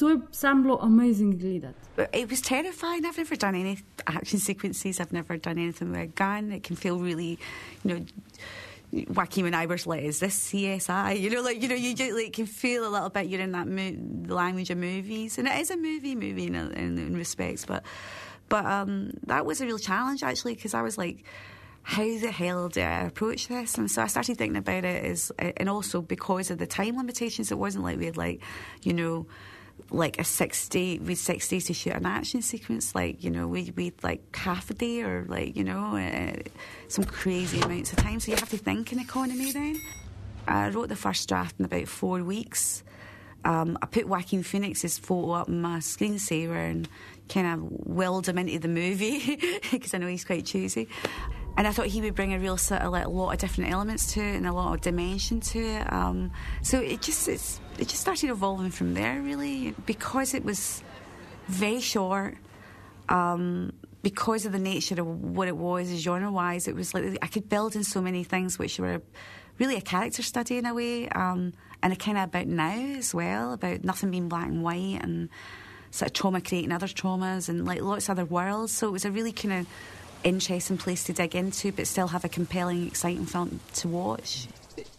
to 0.00 0.08
je 0.08 0.20
sam 0.30 0.62
bilo 0.62 0.78
amazing 0.82 1.34
gledati. 1.40 1.78
It 2.12 2.30
was 2.30 2.40
terrifying. 2.40 3.04
I've 3.04 3.18
never 3.18 3.36
done 3.36 3.54
any 3.54 3.78
action 4.06 4.40
sequences. 4.40 5.00
I've 5.00 5.12
never 5.12 5.36
done 5.36 5.58
anything 5.58 5.90
with 5.90 6.00
a 6.00 6.06
gun. 6.06 6.52
It 6.52 6.62
can 6.66 6.76
feel 6.76 6.98
really, 6.98 7.38
you 7.84 7.94
know. 7.94 8.06
Joaquin 8.92 9.46
and 9.46 9.54
Iver's 9.54 9.86
like, 9.86 10.02
is 10.02 10.20
this 10.20 10.50
CSI? 10.50 11.20
You 11.20 11.30
know, 11.30 11.42
like 11.42 11.62
you 11.62 11.68
know, 11.68 11.74
you 11.74 11.94
just, 11.94 12.12
like 12.12 12.32
can 12.32 12.46
feel 12.46 12.86
a 12.86 12.90
little 12.90 13.08
bit 13.08 13.26
you're 13.26 13.40
in 13.40 13.52
that 13.52 13.68
mo- 13.68 14.34
language 14.34 14.70
of 14.70 14.78
movies, 14.78 15.38
and 15.38 15.46
it 15.46 15.58
is 15.60 15.70
a 15.70 15.76
movie 15.76 16.14
movie 16.14 16.46
in, 16.46 16.54
in, 16.54 16.98
in 16.98 17.16
respects, 17.16 17.64
but 17.64 17.84
but 18.48 18.66
um, 18.66 19.12
that 19.26 19.46
was 19.46 19.60
a 19.60 19.66
real 19.66 19.78
challenge 19.78 20.22
actually 20.22 20.54
because 20.54 20.74
I 20.74 20.82
was 20.82 20.98
like, 20.98 21.24
how 21.82 22.02
the 22.02 22.30
hell 22.30 22.68
do 22.68 22.80
I 22.80 23.02
approach 23.02 23.48
this? 23.48 23.78
And 23.78 23.90
so 23.90 24.02
I 24.02 24.06
started 24.06 24.36
thinking 24.36 24.56
about 24.56 24.84
it 24.84 25.04
as, 25.04 25.32
and 25.38 25.68
also 25.68 26.02
because 26.02 26.50
of 26.50 26.58
the 26.58 26.66
time 26.66 26.96
limitations, 26.96 27.50
it 27.50 27.58
wasn't 27.58 27.84
like 27.84 27.98
we 27.98 28.06
had 28.06 28.16
like, 28.16 28.42
you 28.82 28.92
know, 28.92 29.26
like 29.90 30.20
a 30.20 30.24
six 30.24 30.68
day, 30.68 30.98
we 30.98 31.14
six 31.14 31.48
days 31.48 31.66
to 31.66 31.74
shoot 31.74 31.94
an 31.94 32.06
action 32.06 32.42
sequence. 32.42 32.94
Like, 32.94 33.22
you 33.22 33.30
know, 33.30 33.46
we 33.48 33.72
we 33.76 33.92
like 34.02 34.34
half 34.34 34.70
a 34.70 34.74
day 34.74 35.02
or 35.02 35.24
like, 35.28 35.56
you 35.56 35.64
know, 35.64 35.96
uh, 35.96 36.42
some 36.88 37.04
crazy 37.04 37.60
amounts 37.60 37.92
of 37.92 37.98
time. 37.98 38.20
So 38.20 38.32
you 38.32 38.36
have 38.38 38.50
to 38.50 38.58
think 38.58 38.92
in 38.92 38.98
economy 38.98 39.52
then. 39.52 39.80
I 40.46 40.68
wrote 40.70 40.88
the 40.88 40.96
first 40.96 41.28
draft 41.28 41.56
in 41.58 41.64
about 41.64 41.88
four 41.88 42.22
weeks. 42.22 42.82
Um, 43.44 43.78
I 43.80 43.86
put 43.86 44.06
Joaquin 44.06 44.42
Phoenix's 44.42 44.98
photo 44.98 45.32
up 45.32 45.48
my 45.48 45.78
screensaver 45.78 46.56
and 46.56 46.88
kind 47.28 47.46
of 47.46 47.86
willed 47.86 48.28
him 48.28 48.38
into 48.38 48.58
the 48.58 48.68
movie 48.68 49.38
because 49.70 49.94
I 49.94 49.98
know 49.98 50.08
he's 50.08 50.24
quite 50.24 50.44
choosy. 50.44 50.88
And 51.56 51.66
I 51.66 51.72
thought 51.72 51.86
he 51.86 52.00
would 52.00 52.14
bring 52.14 52.32
a 52.32 52.38
real 52.38 52.56
sort 52.56 52.82
of 52.82 52.92
like 52.92 53.06
a 53.06 53.08
lot 53.08 53.32
of 53.32 53.38
different 53.38 53.70
elements 53.70 54.12
to 54.14 54.20
it 54.20 54.36
and 54.36 54.46
a 54.46 54.52
lot 54.52 54.74
of 54.74 54.80
dimension 54.80 55.40
to 55.40 55.58
it. 55.58 55.92
Um, 55.92 56.32
so 56.62 56.80
it 56.80 57.02
just 57.02 57.28
it's, 57.28 57.60
it 57.80 57.88
just 57.88 58.02
started 58.02 58.28
evolving 58.28 58.70
from 58.70 58.92
there 58.94 59.20
really 59.22 59.74
because 59.86 60.34
it 60.34 60.44
was 60.44 60.82
very 61.48 61.80
short. 61.80 62.36
Um, 63.08 63.72
because 64.02 64.46
of 64.46 64.52
the 64.52 64.58
nature 64.58 65.00
of 65.00 65.06
what 65.06 65.48
it 65.48 65.56
was 65.56 65.88
genre 65.88 66.30
wise, 66.30 66.68
it 66.68 66.74
was 66.74 66.94
like 66.94 67.18
I 67.20 67.26
could 67.26 67.48
build 67.48 67.74
in 67.74 67.84
so 67.84 68.00
many 68.00 68.22
things 68.22 68.58
which 68.58 68.78
were 68.78 69.02
really 69.58 69.76
a 69.76 69.80
character 69.80 70.22
study 70.22 70.58
in 70.58 70.64
a 70.64 70.72
way, 70.72 71.08
um, 71.08 71.52
and 71.82 71.92
a 71.92 71.96
kind 71.96 72.16
of 72.16 72.24
about 72.24 72.46
now 72.46 72.78
as 72.96 73.14
well, 73.14 73.52
about 73.52 73.84
nothing 73.84 74.10
being 74.10 74.28
black 74.28 74.48
and 74.48 74.62
white 74.62 75.00
and 75.02 75.28
sort 75.90 76.10
of 76.10 76.12
trauma 76.14 76.40
creating 76.40 76.72
other 76.72 76.86
traumas 76.86 77.48
and 77.48 77.66
like 77.66 77.82
lots 77.82 78.08
of 78.08 78.12
other 78.12 78.24
worlds. 78.24 78.72
So 78.72 78.88
it 78.88 78.92
was 78.92 79.04
a 79.04 79.10
really 79.10 79.32
kind 79.32 79.52
of 79.52 79.66
interesting 80.22 80.78
place 80.78 81.04
to 81.04 81.12
dig 81.12 81.34
into, 81.34 81.72
but 81.72 81.86
still 81.86 82.08
have 82.08 82.24
a 82.24 82.28
compelling, 82.28 82.86
exciting 82.86 83.26
film 83.26 83.60
to 83.74 83.88
watch. 83.88 84.48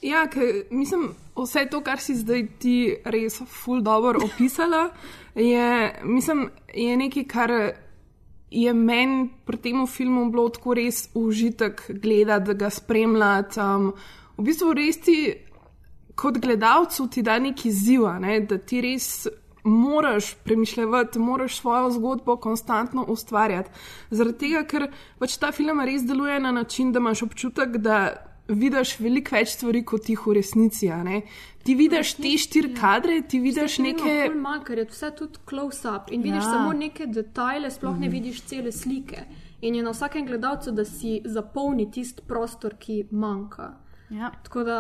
Ja, 0.02 0.26
ker 0.28 0.64
mislim, 0.72 1.12
vse 1.38 1.68
to, 1.70 1.82
kar 1.86 2.02
si 2.02 2.16
zdaj 2.18 2.48
ti 2.60 2.76
res 3.06 3.38
ful 3.46 3.84
dobro 3.86 4.24
opisala, 4.26 4.90
je, 5.36 6.00
mislim, 6.04 6.50
je 6.74 6.98
nekaj, 6.98 7.26
kar 7.30 7.54
je 8.52 8.74
meni 8.74 9.30
pri 9.46 9.58
tem 9.58 9.86
filmu 9.88 10.26
bilo 10.32 10.50
tako 10.50 10.74
res 10.74 11.06
užitek 11.14 11.86
gledati, 12.02 12.46
da 12.50 12.54
ga 12.54 12.70
spremljati. 12.70 13.60
Um, 13.60 13.94
v 14.38 14.48
bistvu 14.50 14.74
res 14.74 14.98
ti 15.06 15.18
kot 16.16 16.38
gledalcu 16.42 17.08
ti 17.08 17.22
da 17.22 17.38
neki 17.40 17.72
ziv, 17.72 18.08
ne, 18.20 18.40
da 18.50 18.58
ti 18.58 18.82
res 18.82 19.28
moraš 19.64 20.34
premišljati, 20.44 21.20
moraš 21.20 21.60
svojo 21.60 21.92
zgodbo 21.92 22.36
konstantno 22.42 23.06
ustvarjati. 23.08 23.70
Zaradi 24.10 24.38
tega, 24.38 24.64
ker 24.66 24.88
pač 25.20 25.38
ta 25.38 25.52
film 25.54 25.80
res 25.86 26.04
deluje 26.08 26.40
na 26.40 26.52
način, 26.52 26.92
da 26.92 27.00
imaš 27.00 27.24
občutek, 27.30 27.78
da 27.78 28.31
vidiš 28.48 28.96
veliko 29.00 29.36
več 29.36 29.56
stvari 29.56 29.84
kot 29.86 30.10
jih 30.10 30.26
v 30.26 30.36
resnici. 30.40 30.90
Ti 31.64 31.76
vidiš 31.78 32.14
te 32.18 32.32
štiri 32.42 32.74
kadre, 32.74 33.20
ti 33.22 33.40
vidiš 33.40 33.78
neke. 33.86 34.16
Ker 34.66 34.82
je 34.82 34.88
vse 34.90 35.12
tudi 35.18 35.44
close-up 35.50 36.12
in 36.12 36.24
vidiš 36.26 36.44
ja. 36.44 36.50
samo 36.50 36.74
neke 36.74 37.08
detajle, 37.08 37.72
sploh 37.72 38.00
ne 38.00 38.10
vidiš 38.10 38.42
cele 38.50 38.72
slike. 38.72 39.26
In 39.62 39.76
je 39.76 39.84
na 39.86 39.94
vsakem 39.94 40.26
gledalcu, 40.26 40.72
da 40.74 40.86
si 40.86 41.20
zapolni 41.26 41.92
tisti 41.92 42.24
prostor, 42.28 42.76
ki 42.82 43.04
manjka. 43.12 43.76
Ja. 44.10 44.32
Tako 44.44 44.64
da 44.64 44.80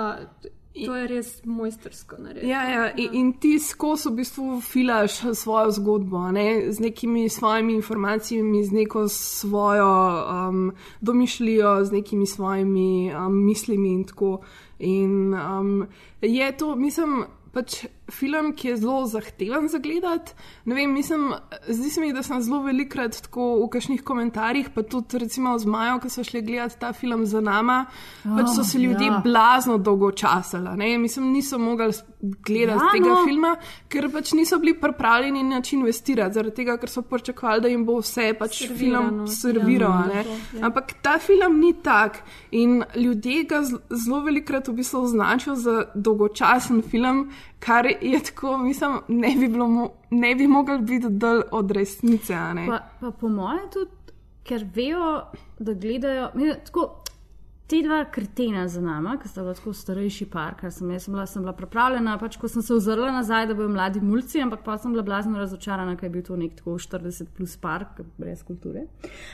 to 0.73 0.95
je 0.95 1.07
res 1.07 1.29
mojstersko 1.45 2.15
narediti. 2.17 2.47
Ja, 2.47 2.63
ja. 2.69 2.91
In, 2.95 3.13
in 3.13 3.33
ti 3.33 3.57
skozi 3.59 4.09
v 4.09 4.21
bistvu 4.21 4.61
filaš 4.61 5.17
svojo 5.35 5.71
zgodbo, 5.71 6.23
ne? 6.31 6.71
z 6.71 6.79
nekimi 6.79 7.29
svojimi 7.29 7.73
informacijami, 7.73 8.63
z 8.63 8.71
neko 8.71 9.07
svojo 9.07 9.91
um, 10.23 10.71
domišljijo, 11.01 11.85
z 11.85 11.91
nekimi 11.91 12.27
svojimi 12.27 13.11
um, 13.15 13.45
mislimi 13.45 13.93
in 13.93 14.03
tako. 14.03 14.39
In 14.79 15.33
um, 15.33 15.87
je 16.21 16.51
to, 16.57 16.75
mislim, 16.75 17.23
pač 17.51 17.85
film, 18.11 18.51
ki 18.55 18.67
je 18.67 18.77
zelo 18.77 19.05
zahteven 19.05 19.67
za 19.67 19.79
gledati. 19.79 20.33
Ne 20.65 20.75
vem, 20.75 20.93
mislim, 20.93 21.33
zdi 21.67 21.89
se 21.89 22.01
mi, 22.01 22.13
da 22.13 22.23
sem 22.23 22.41
zelo 22.41 22.61
velikrat 22.63 23.21
tako 23.25 23.47
v 23.63 23.69
kakšnih 23.73 24.03
komentarjih, 24.03 24.69
pa 24.75 24.83
tudi 24.83 25.21
recimo 25.23 25.57
z 25.59 25.65
Majo, 25.65 25.99
ki 26.03 26.09
so 26.09 26.23
šli 26.23 26.41
gledati 26.41 26.79
ta 26.79 26.93
film 26.93 27.25
za 27.25 27.41
nama, 27.41 27.85
oh, 28.25 28.35
pač 28.37 28.53
so 28.55 28.63
se 28.67 28.79
ljudje 28.79 29.07
ja. 29.07 29.21
blazno 29.23 29.77
dolgo 29.77 30.11
časala. 30.11 30.75
Ne? 30.75 30.97
Mislim, 30.97 31.31
niso 31.31 31.59
mogli 31.59 31.91
gledati 32.21 32.83
ja, 32.85 32.91
tega 32.93 33.09
no. 33.09 33.23
filma, 33.25 33.55
ker 33.89 34.09
pač 34.13 34.33
niso 34.37 34.59
bili 34.59 34.73
pripravljeni 34.79 35.43
na 35.43 35.61
način 35.61 35.79
investirati, 35.79 36.33
zaradi 36.33 36.55
tega, 36.55 36.77
ker 36.77 36.89
so 36.89 37.01
pričakovali, 37.01 37.61
da 37.61 37.71
jim 37.71 37.85
bo 37.85 37.99
vse 38.01 38.31
pač 38.39 38.63
film 38.77 39.25
serviral. 39.27 40.11
Ja, 40.13 40.23
ja. 40.23 40.65
Ampak 40.67 40.93
ta 41.01 41.17
film 41.19 41.59
ni 41.59 41.73
tak 41.83 42.21
in 42.51 42.83
ljudje 42.95 43.43
ga 43.49 43.61
zelo 43.63 44.21
velikrat 44.25 44.67
v 44.67 44.77
bistvu 44.81 45.03
označijo 45.03 45.55
za 45.55 45.85
dolgočasen 45.95 46.81
film 46.81 47.29
kar 47.65 47.85
je 48.01 48.19
tako, 48.23 48.57
mislim, 48.57 48.99
ne 49.07 49.35
bi, 49.39 49.47
bilo, 49.47 49.91
ne 50.09 50.35
bi 50.35 50.47
mogel 50.47 50.79
biti 50.79 51.09
dol 51.09 51.41
od 51.51 51.71
resnice. 51.71 52.33
Pa, 52.67 52.79
pa 52.99 53.11
po 53.11 53.29
mojem 53.29 53.69
tudi, 53.73 53.91
ker 54.43 54.65
vejo, 54.75 55.21
da 55.59 55.73
gledajo. 55.73 56.29
Mislim, 56.33 56.65
tako, 56.65 57.03
Te 57.71 57.77
dva 57.81 58.01
kretena 58.11 58.65
za 58.67 58.81
nami, 58.83 59.13
ki 59.21 59.29
sta 59.31 59.45
bila 59.45 59.53
tako 59.55 59.71
starejši 59.73 60.25
par, 60.33 60.57
kar 60.59 60.73
sem 60.75 60.89
jaz 60.91 61.05
sem 61.05 61.13
bila, 61.15 61.23
sem 61.29 61.43
bila 61.45 61.53
pripravljena, 61.55 62.17
pač 62.19 62.35
ko 62.41 62.49
sem 62.51 62.65
se 62.67 62.73
ozrla 62.75 63.13
nazaj, 63.15 63.45
da 63.47 63.55
bodo 63.55 63.71
mladi 63.71 64.01
mulci, 64.03 64.41
ampak 64.43 64.65
pa 64.65 64.75
sem 64.75 64.91
bila 64.91 65.05
blazno 65.07 65.39
razočarana, 65.39 65.95
ker 65.95 66.09
je 66.09 66.13
bil 66.17 66.25
to 66.27 66.35
nek 66.35 66.57
tako 66.57 66.75
40 66.83 67.31
plus 67.37 67.55
par, 67.61 67.85
brez 68.19 68.43
kulture. 68.43 68.89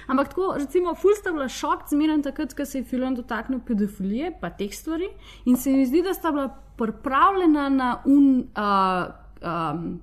Ampak 0.06 0.36
tako, 0.36 0.52
recimo, 0.62 0.94
ful 0.94 1.18
sta 1.18 1.34
bila 1.34 1.50
šok, 1.50 1.88
zmeren 1.90 2.22
takrat, 2.28 2.54
ko 2.54 2.66
se 2.66 2.84
je 2.84 2.86
film 2.86 3.18
dotaknil 3.18 3.64
pedofilije, 3.66 4.36
pa 4.42 4.54
teh 4.54 4.70
stvari. 4.70 5.10
In 5.50 5.58
se 5.58 5.74
mi 5.74 5.90
zdi, 5.90 6.06
da 6.06 6.14
sta 6.14 6.30
bila 6.36 6.52
pripravljena 6.78 7.70
na 7.74 7.96
un. 8.06 8.30
Uh, 8.54 9.16
um, 9.42 9.96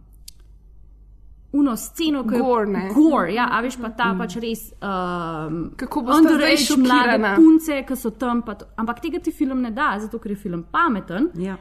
uno 1.55 1.77
sceno, 1.77 2.25
ki 2.27 2.35
je 2.35 2.41
gorne. 2.43 2.89
Gor, 2.95 3.29
ja, 3.31 3.47
a 3.53 3.61
veš 3.63 3.79
pa 3.79 3.93
ta 3.95 4.11
mm. 4.13 4.19
pač 4.19 4.37
res. 4.43 4.67
Um, 4.83 5.61
Kako 5.79 6.03
bo 6.03 6.19
to 6.27 6.37
rešil 6.41 6.83
mlade 6.83 7.35
punce, 7.37 7.81
ki 7.87 7.97
so 7.99 8.11
tam. 8.19 8.43
To, 8.43 8.71
ampak 8.83 9.01
tega 9.05 9.23
ti 9.23 9.33
film 9.33 9.63
ne 9.63 9.71
da, 9.75 9.95
zato 10.03 10.19
ker 10.19 10.35
je 10.35 10.41
film 10.47 10.67
pameten. 10.73 11.31
Ja. 11.39 11.59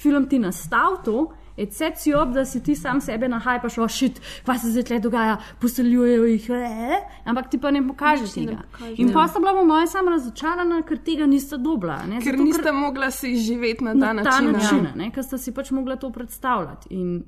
Film 0.00 0.28
ti 0.28 0.40
nastav 0.40 1.02
to. 1.04 1.28
Et 1.56 1.70
set 1.70 2.00
si 2.02 2.10
ob, 2.10 2.32
da 2.34 2.42
si 2.44 2.58
ti 2.66 2.74
sam 2.74 2.98
sebe 3.00 3.28
nahajpaš, 3.30 3.76
ošit, 3.78 4.16
kaj 4.46 4.56
se 4.58 4.72
zdaj 4.74 4.98
dogaja, 5.04 5.36
poseljujejo 5.62 6.24
jih, 6.26 6.48
e? 6.50 6.98
ampak 7.30 7.46
ti 7.52 7.60
pa 7.62 7.70
ne 7.70 7.84
pokažeš 7.86 8.32
tega. 8.34 8.56
Pokaži, 8.72 8.96
in 8.98 9.12
pa 9.14 9.28
sta 9.30 9.38
bila 9.38 9.62
moja 9.62 9.86
sama 9.86 10.16
razočarana, 10.16 10.80
ker 10.88 10.98
tega 11.06 11.28
nista 11.30 11.56
dobila. 11.56 12.00
Ne? 12.10 12.18
Ker 12.24 12.34
zato, 12.34 12.48
nista 12.48 12.72
ker, 12.72 12.74
mogla 12.74 13.10
si 13.14 13.36
živeti 13.38 13.86
na 13.86 13.94
ta 13.94 13.98
na 13.98 14.12
način. 14.12 14.50
Na 14.50 14.58
ta 14.58 14.74
način, 14.74 15.04
ja. 15.04 15.10
ker 15.14 15.28
sta 15.30 15.38
si 15.38 15.54
pač 15.54 15.70
mogla 15.70 15.94
to 15.96 16.10
predstavljati. 16.10 16.90
In, 16.90 17.22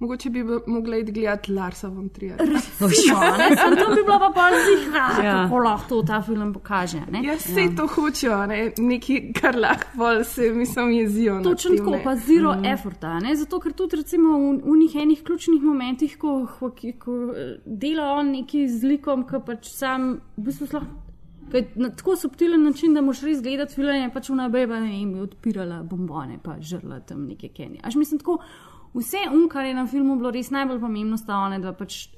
Mogoče 0.00 0.30
bi 0.30 0.44
mogla 0.66 0.96
iti 0.96 1.12
gledati 1.12 1.52
Larsa 1.52 1.88
von 1.88 2.08
Trier. 2.08 2.38
Resno, 2.38 2.88
to 3.84 3.94
bi 3.94 4.02
bilo 4.02 4.18
pa 4.18 4.30
bolj 4.34 4.56
zihra, 4.68 5.24
ja. 5.24 5.32
kako 5.42 5.58
lahko 5.58 5.88
to 5.88 6.02
ta 6.02 6.22
film 6.22 6.52
pokaže. 6.52 7.00
Ne? 7.10 7.20
Ja, 7.24 7.34
vse 7.34 7.60
ja. 7.60 7.74
to 7.76 7.86
hočejo, 7.86 8.46
ne? 8.46 8.72
neki, 8.78 9.32
kar 9.40 9.58
lahko 9.58 10.24
se 10.24 10.52
mislim 10.54 10.90
jezijo. 10.90 11.40
Točno 11.42 11.76
tako, 11.76 11.98
pa 12.04 12.16
zero 12.16 12.54
mm. 12.54 12.64
efforta. 12.64 13.18
Ne? 13.20 13.36
Zato, 13.36 13.60
ker 13.60 13.72
tudi 13.72 13.96
recimo 13.96 14.38
v, 14.38 14.54
v 14.64 14.78
njih 14.78 14.96
enih 15.02 15.22
ključnih 15.24 15.62
momentih, 15.62 16.16
ko, 16.18 16.46
ko, 16.58 16.72
ko 16.98 17.18
dela 17.66 18.12
on 18.16 18.32
neki 18.38 18.68
z 18.68 18.94
likom, 18.94 19.28
ki 19.28 19.44
pač 19.46 19.68
sam 19.74 20.14
v 20.36 20.48
bistvu 20.48 20.70
slabo. 20.72 20.96
Na 21.74 21.90
tako 21.90 22.16
subtilen 22.16 22.62
način, 22.64 22.94
da 22.94 23.02
moš 23.02 23.20
res 23.26 23.40
gledati 23.42 23.74
filme, 23.74 24.08
pač 24.14 24.30
v 24.30 24.38
nabebe 24.38 24.80
in 24.86 25.12
bi 25.12 25.20
odpirala 25.20 25.82
bombone, 25.82 26.38
pa 26.42 26.56
žrla 26.60 27.00
tam 27.04 27.26
neke 27.26 27.50
kenije. 27.52 27.82
Až 27.84 28.00
mislim 28.00 28.20
tako, 28.22 28.38
vse 28.94 29.26
um, 29.32 29.48
kar 29.48 29.66
je 29.66 29.74
na 29.74 29.86
filmu 29.86 30.16
bilo 30.16 30.30
res 30.30 30.50
najbolj 30.50 30.80
pomembno, 30.80 31.18
sta 31.18 31.38
one, 31.44 31.58
da 31.58 31.72
pač 31.72 32.08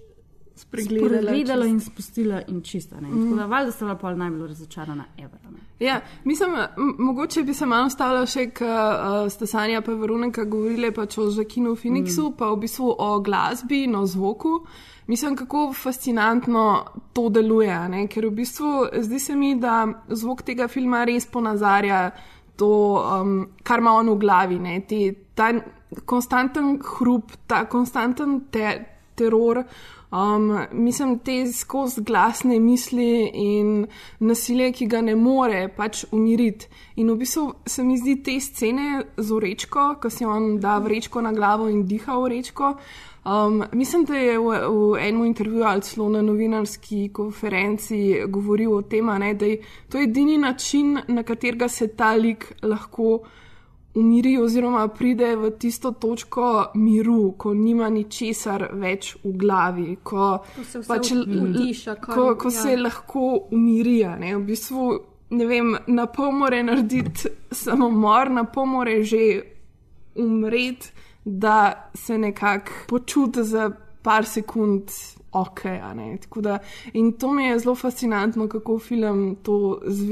spregledala 0.56 1.66
in 1.66 1.80
spustila 1.80 2.42
in 2.48 2.62
čista. 2.62 2.96
Mm. 3.00 3.10
Tako 3.10 3.36
da 3.36 3.46
valjda 3.46 3.72
sta 3.72 3.84
bila 3.84 3.96
pol 3.98 4.16
najbolj 4.16 4.46
razočarana 4.48 5.04
Ever. 5.18 5.38
Ja, 5.80 6.00
mislim, 6.24 6.50
mogoče 6.98 7.42
bi 7.42 7.54
se 7.54 7.66
malo 7.66 7.90
stavila 7.90 8.26
še, 8.26 8.46
ker 8.54 8.68
uh, 8.68 9.30
sta 9.32 9.46
Sanja 9.46 9.80
pa 9.82 9.94
Veronika 9.98 10.44
govorile 10.44 10.92
pač 10.94 11.18
o 11.18 11.30
Žakinu 11.30 11.74
Phoenixu, 11.76 12.28
mm. 12.30 12.36
pa 12.38 12.52
v 12.52 12.60
bistvu 12.66 12.94
o 12.98 13.12
glasbi 13.20 13.84
in 13.88 13.96
o 13.96 14.06
zvoku. 14.06 14.60
Mislim, 15.06 15.36
kako 15.36 15.72
fascinantno 15.74 16.84
to 17.12 17.26
deluje, 17.28 17.78
ne? 17.88 18.06
ker 18.06 18.28
v 18.28 18.36
bistvu 18.36 18.86
zdi 19.02 19.18
se 19.18 19.36
mi, 19.36 19.56
da 19.58 19.86
zvok 20.08 20.44
tega 20.46 20.68
filma 20.70 21.02
res 21.04 21.26
ponazarja 21.26 22.10
to, 22.56 22.70
um, 23.02 23.48
kar 23.66 23.82
ima 23.82 23.96
on 23.98 24.12
v 24.12 24.18
glavi. 24.22 24.60
Te, 24.86 25.00
ta 25.34 25.50
konstanten 26.04 26.78
hrup, 26.96 27.32
ta 27.46 27.64
konstanten 27.64 28.40
te, 28.50 28.84
teror. 29.14 29.64
Um, 30.12 30.58
mislim, 30.72 31.18
te 31.18 31.52
skozi 31.52 32.02
glasne 32.04 32.58
misli 32.60 33.30
in 33.32 33.86
nasilje, 34.20 34.72
ki 34.76 34.86
ga 34.92 35.00
ne 35.00 35.14
more 35.16 35.70
pač 35.76 36.04
umiriti. 36.12 36.68
In 37.00 37.08
v 37.14 37.16
bistvu 37.22 37.46
se 37.66 37.84
mi 37.84 37.96
zdi 37.96 38.18
te 38.22 38.34
scene 38.40 39.06
z 39.16 39.32
urečko, 39.32 39.86
ko 40.02 40.10
si 40.12 40.28
on 40.28 40.58
da 40.60 40.76
vrečko 40.84 41.24
na 41.24 41.32
glavo 41.32 41.70
in 41.72 41.86
diha 41.88 42.18
vrečko. 42.20 42.74
Um, 43.24 43.62
mislim, 43.72 44.04
da 44.04 44.20
je 44.20 44.38
v, 44.38 44.60
v 44.68 45.00
enem 45.00 45.24
intervjuju 45.30 45.64
ali 45.64 45.80
celo 45.80 46.08
na 46.08 46.22
novinarski 46.22 47.08
konferenci 47.08 48.26
govoril 48.28 48.74
o 48.74 48.82
tem, 48.82 49.06
ne, 49.06 49.32
da 49.34 49.46
je 49.46 49.62
to 49.88 49.98
edini 49.98 50.36
način, 50.38 50.98
na 51.08 51.22
katerega 51.22 51.68
se 51.68 51.88
ta 51.88 52.12
lik 52.14 52.52
lahko 52.62 53.22
umiri, 53.94 54.38
oziroma 54.38 54.88
pride 54.88 55.36
v 55.36 55.50
tisto 55.58 55.92
točko 55.92 56.72
miru, 56.74 57.34
ko 57.38 57.54
nima 57.54 57.88
ničesar 57.92 58.68
več 58.72 59.14
v 59.24 59.32
glavi, 59.36 59.96
ko, 60.02 60.38
ko 60.40 60.82
pač, 60.88 61.12
vdiša, 61.12 61.96
ko, 62.00 62.32
ko 62.40 62.52
ja. 62.52 62.56
se 62.62 62.76
lahko 62.76 63.26
umirija. 63.52 64.16
Ne? 64.18 64.34
V 64.36 64.44
bistvu, 64.48 64.88
ne 65.36 65.46
vem, 65.46 65.74
na 65.86 66.06
pol 66.06 66.32
more 66.32 66.62
narediti 66.64 67.32
samomor, 67.52 68.32
na 68.32 68.44
pol 68.44 68.66
more 68.66 69.02
že 69.04 69.24
umreti, 70.16 70.92
da 71.24 71.90
se 71.94 72.18
nekako 72.18 72.72
počuti 72.88 73.44
za 73.44 73.70
par 74.02 74.26
sekund 74.26 74.90
ok. 75.32 75.60
Da, 76.36 76.58
in 76.92 77.12
to 77.12 77.32
mi 77.32 77.44
je 77.44 77.58
zelo 77.58 77.74
fascinantno, 77.74 78.48
kako 78.48 78.78
film 78.78 79.36
to 79.42 79.80
z 79.86 80.02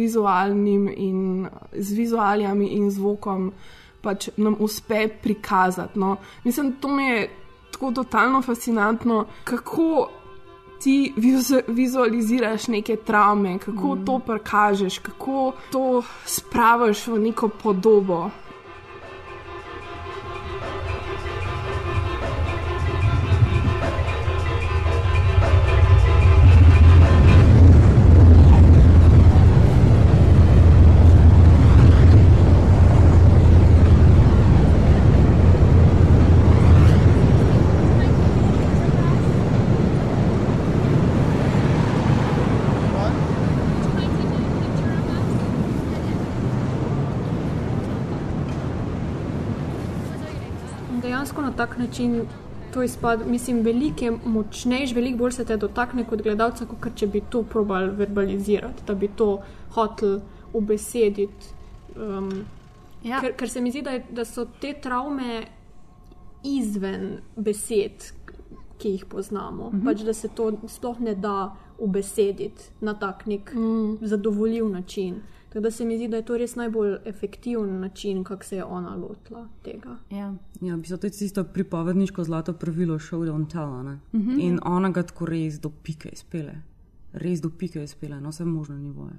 in 0.96 1.48
z 1.72 1.92
vizualijami 1.92 2.66
in 2.66 2.90
zvokom 2.90 3.52
pač 4.00 4.28
nam 4.36 4.56
uspe 4.58 5.08
prikazati. 5.08 5.98
No. 5.98 6.16
Mislim, 6.44 6.72
to 6.80 6.88
mi 6.88 7.04
je 7.04 7.30
tako 7.72 7.92
totalno 7.92 8.42
fascinantno, 8.42 9.26
kako. 9.44 10.10
Ti 10.80 11.12
vizualiziraš 11.66 12.68
neke 12.68 12.96
travme, 12.96 13.58
kako 13.58 13.94
mm. 13.94 14.04
to 14.04 14.18
prikažeš, 14.18 14.98
kako 14.98 15.52
to 15.72 16.02
spraviš 16.24 17.06
v 17.06 17.18
neko 17.18 17.48
podobo. 17.48 18.30
Tak 51.60 51.78
način 51.78 52.22
to 52.74 52.82
izpade. 52.82 53.24
Mislim, 53.24 53.60
veliko 53.62 54.04
je 54.04 54.12
močnejši, 54.24 54.94
veliko 54.94 55.18
bolj 55.18 55.32
se 55.32 55.44
te 55.44 55.56
dotakne 55.56 56.04
kot 56.08 56.22
gledalca, 56.22 56.64
kot 56.66 56.94
če 56.96 57.06
bi 57.06 57.20
to 57.30 57.42
probal 57.42 57.90
verbalizirati, 57.98 58.86
da 58.86 58.94
bi 58.94 59.10
to 59.16 59.42
hotel 59.74 60.20
ubesediti. 60.56 61.52
Um, 61.96 62.30
ja. 63.04 63.20
ker, 63.20 63.34
ker 63.36 63.50
se 63.50 63.60
mi 63.60 63.72
zdi, 63.74 63.82
da, 63.82 63.98
je, 63.98 64.04
da 64.10 64.24
so 64.24 64.46
te 64.60 64.72
travme 64.80 65.42
izven 66.46 67.18
besed, 67.36 68.08
ki 68.80 68.94
jih 68.94 69.04
poznamo. 69.04 69.70
Mm 69.70 69.80
-hmm. 69.80 69.84
pač, 69.84 70.06
da 70.06 70.14
se 70.14 70.28
to 70.28 70.52
sploh 70.68 71.00
ne 71.00 71.14
da 71.14 71.56
ubesediti 71.78 72.70
na 72.80 72.94
tak 72.94 73.26
nek 73.26 73.52
mm. 73.54 73.98
zadovoljiv 74.00 74.68
način. 74.68 75.20
Tako 75.50 75.60
da 75.60 75.70
se 75.70 75.84
mi 75.84 75.96
zdi, 75.96 76.08
da 76.08 76.16
je 76.16 76.24
to 76.24 76.36
res 76.38 76.54
najbolj 76.54 76.96
efektiven 77.04 77.80
način, 77.80 78.24
kako 78.24 78.44
se 78.44 78.56
je 78.56 78.64
ona 78.64 78.94
lotila 78.94 79.48
tega. 79.62 79.96
Ja, 80.10 80.34
ja 80.60 80.76
bi 80.76 80.86
se 80.86 80.96
to 80.96 81.06
isto 81.06 81.44
pripovedniško 81.44 82.24
zlato 82.24 82.52
pravilo 82.52 82.98
šel 82.98 83.24
do 83.24 83.34
Ontala. 83.34 83.82
Mm 83.82 83.98
-hmm. 84.12 84.40
In 84.40 84.60
ona 84.64 84.90
ga 84.90 85.02
tako 85.02 85.26
res 85.26 85.60
do 85.60 85.70
pike 85.82 86.08
izpele. 86.08 86.54
Res 87.12 87.40
do 87.40 87.50
pike 87.58 87.82
izpele, 87.82 88.20
na 88.20 88.28
vse 88.28 88.44
možne 88.44 88.78
nivoje. 88.78 89.12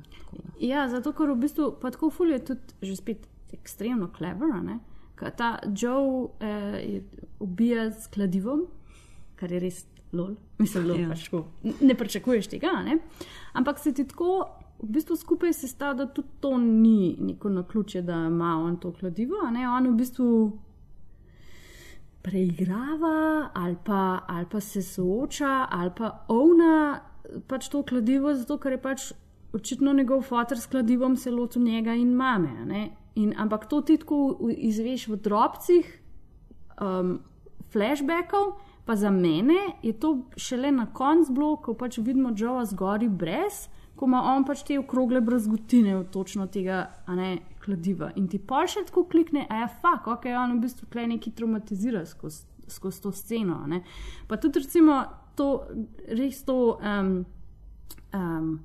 Ja, 0.59 0.89
zato 0.89 1.11
ker 1.11 1.31
v 1.31 1.35
bistvu 1.35 1.75
pa 1.81 1.91
tako 1.91 2.09
ful 2.09 2.31
je 2.31 2.45
tudi 2.45 2.61
že 2.81 2.95
spet 2.95 3.27
ekstremno 3.53 4.07
klever. 4.17 4.79
Ta 5.37 5.59
Joe 5.77 6.27
eh, 6.39 7.01
ubija 7.39 7.91
s 7.91 8.07
kladivom, 8.07 8.65
kar 9.35 9.51
je 9.51 9.59
res 9.59 9.85
lol. 10.11 10.35
Mislim, 10.57 10.87
da 10.87 10.93
ja. 10.93 11.09
pač 11.09 11.29
ne 11.81 11.95
pričakuješ 11.95 12.47
tega. 12.47 12.71
Ne? 12.85 12.97
Ampak 13.53 13.79
se 13.79 13.93
ti 13.93 14.07
tako 14.07 14.47
v 14.81 14.89
bistvu 14.89 15.15
skupaj 15.15 15.53
se 15.53 15.67
sta, 15.67 15.93
da 15.93 16.05
tudi 16.05 16.27
to 16.39 16.57
ni 16.57 17.17
neko 17.19 17.49
na 17.49 17.63
ključe, 17.63 18.01
da 18.01 18.13
ima 18.13 18.57
on 18.65 18.77
to 18.77 18.93
kladivo. 18.93 19.35
On 19.77 19.87
v 19.87 19.95
bistvu 19.95 20.59
preigrava 22.21 23.49
ali 23.53 23.77
pa, 23.85 24.19
ali 24.27 24.45
pa 24.51 24.59
se 24.59 24.81
sooča 24.81 25.67
ali 25.71 25.91
pa 25.97 26.25
ovna 26.27 26.99
pač 27.47 27.69
to 27.69 27.83
kladivo, 27.83 28.33
zato 28.33 28.57
ker 28.57 28.71
je 28.71 28.81
pač 28.81 29.11
očitno 29.53 29.93
njegov 29.93 30.21
fotor 30.21 30.59
s 30.59 30.67
kladivom 30.67 31.15
se 31.17 31.31
lotil 31.31 31.63
njega 31.63 31.93
in 31.93 32.13
mame. 32.15 32.89
In, 33.15 33.33
ampak 33.37 33.65
to 33.69 33.81
ti 33.81 33.97
tako 33.97 34.49
izveš 34.57 35.07
v 35.07 35.15
drobcih 35.15 36.01
um, 36.81 37.19
flashbackov. 37.71 38.53
Pa 38.85 38.95
za 38.95 39.11
mene 39.11 39.77
je 39.83 39.93
to 39.93 40.25
šele 40.37 40.71
na 40.71 40.87
koncu 40.93 41.57
ko 41.61 41.73
pač 41.73 41.97
vidimo 41.97 42.31
Joe 42.35 42.65
zgori 42.65 43.09
brez, 43.09 43.67
ko 44.01 44.09
ima 44.09 44.23
on 44.33 44.45
pač 44.47 44.63
te 44.65 44.79
okrogle 44.81 45.21
brazgotine 45.21 45.93
od 45.99 46.09
točno 46.09 46.47
tega, 46.49 46.87
a 47.05 47.15
ne 47.15 47.35
kladiva. 47.61 48.09
In 48.17 48.25
ti 48.27 48.39
pa 48.41 48.63
še 48.65 48.87
tako 48.87 49.05
klikne, 49.11 49.45
a 49.45 49.61
ja, 49.61 49.67
fuk, 49.69 50.09
ok, 50.15 50.25
on 50.33 50.57
v 50.57 50.63
bistvu 50.65 50.89
tle 50.89 51.05
neki 51.13 51.35
traumatizira 51.37 52.01
skozi 52.09 52.47
skoz 52.71 53.01
to 53.03 53.11
sceno. 53.11 53.67
Pa 54.27 54.37
tudi 54.39 54.63
recimo 54.63 55.03
to, 55.35 55.67
res 56.07 56.43
to. 56.47 56.79
Um, 56.79 57.25
um, 58.13 58.59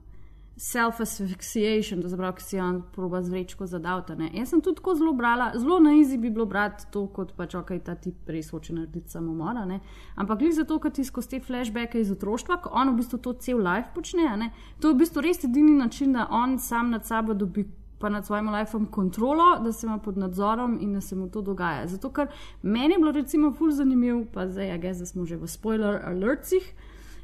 self-asphyxiation, 0.56 2.00
to 2.02 2.08
zabrav, 2.08 2.32
ki 2.36 2.42
si 2.42 2.60
on 2.60 2.80
proba 2.92 3.20
z 3.22 3.28
vrečko 3.28 3.66
zadavta. 3.68 4.16
Jaz 4.32 4.48
sem 4.48 4.60
tudi 4.64 4.80
tako 4.80 4.94
zelo 4.96 5.12
brala, 5.12 5.50
zelo 5.54 5.78
na 5.80 5.92
izi 5.92 6.16
bi 6.18 6.30
bilo 6.30 6.46
brati 6.46 6.86
to, 6.90 7.06
kot 7.12 7.34
pač 7.36 7.54
ok, 7.54 7.74
ta 7.84 7.94
tip 7.94 8.28
res 8.32 8.48
hoče 8.50 8.72
narediti 8.72 9.12
samomora. 9.12 9.66
Ne? 9.68 9.80
Ampak 10.16 10.38
glede 10.40 10.56
zato, 10.62 10.78
ker 10.80 10.94
ti 10.96 11.04
skozi 11.04 11.34
te 11.34 11.40
flashbacke 11.44 12.00
iz 12.00 12.10
otroštva, 12.12 12.62
ko 12.64 12.72
on 12.72 12.94
v 12.94 13.02
bistvu 13.02 13.20
to 13.20 13.34
cel 13.44 13.60
life 13.60 13.92
počne, 13.94 14.30
ne? 14.40 14.50
to 14.80 14.88
je 14.88 14.96
v 14.96 15.02
bistvu 15.04 15.24
res 15.26 15.44
edini 15.44 15.76
način, 15.76 16.16
da 16.16 16.28
on 16.30 16.56
sam 16.58 16.90
nad 16.90 17.04
sabo 17.04 17.34
dobi. 17.34 17.66
Pa 17.96 18.10
nad 18.12 18.26
svojim 18.26 18.50
lifeom 18.52 18.90
kontrolo, 18.92 19.44
da 19.64 19.70
se 19.72 19.86
ima 19.86 19.96
pod 19.98 20.18
nadzorom 20.20 20.74
in 20.84 20.92
da 20.92 21.00
se 21.00 21.16
mu 21.16 21.30
to 21.32 21.40
dogaja. 21.40 21.86
Zato, 21.88 22.10
ker 22.12 22.28
meni 22.62 22.92
je 22.92 22.98
bilo 23.00 23.12
recimo 23.12 23.54
ful 23.56 23.70
zanimivo, 23.72 24.26
pa 24.34 24.44
zdaj, 24.50 24.68
ja, 24.68 24.76
gess, 24.76 25.00
da 25.00 25.06
smo 25.08 25.24
že 25.24 25.38
v 25.40 25.48
spoiler 25.48 26.02
alertih, 26.04 26.66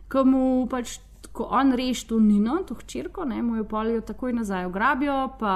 ko 0.09 0.25
mu 0.25 0.41
pač 0.73 0.97
ko 1.33 1.47
on 1.51 1.73
reši 1.73 2.09
to 2.09 2.21
Nino, 2.21 2.59
to 2.69 2.75
hčerko, 2.75 3.25
ne, 3.25 3.43
mu 3.43 3.57
jo 3.57 3.65
polijo 3.65 4.01
takoj 4.01 4.33
nazaj 4.33 4.65
ograbijo, 4.65 5.33
pa 5.39 5.55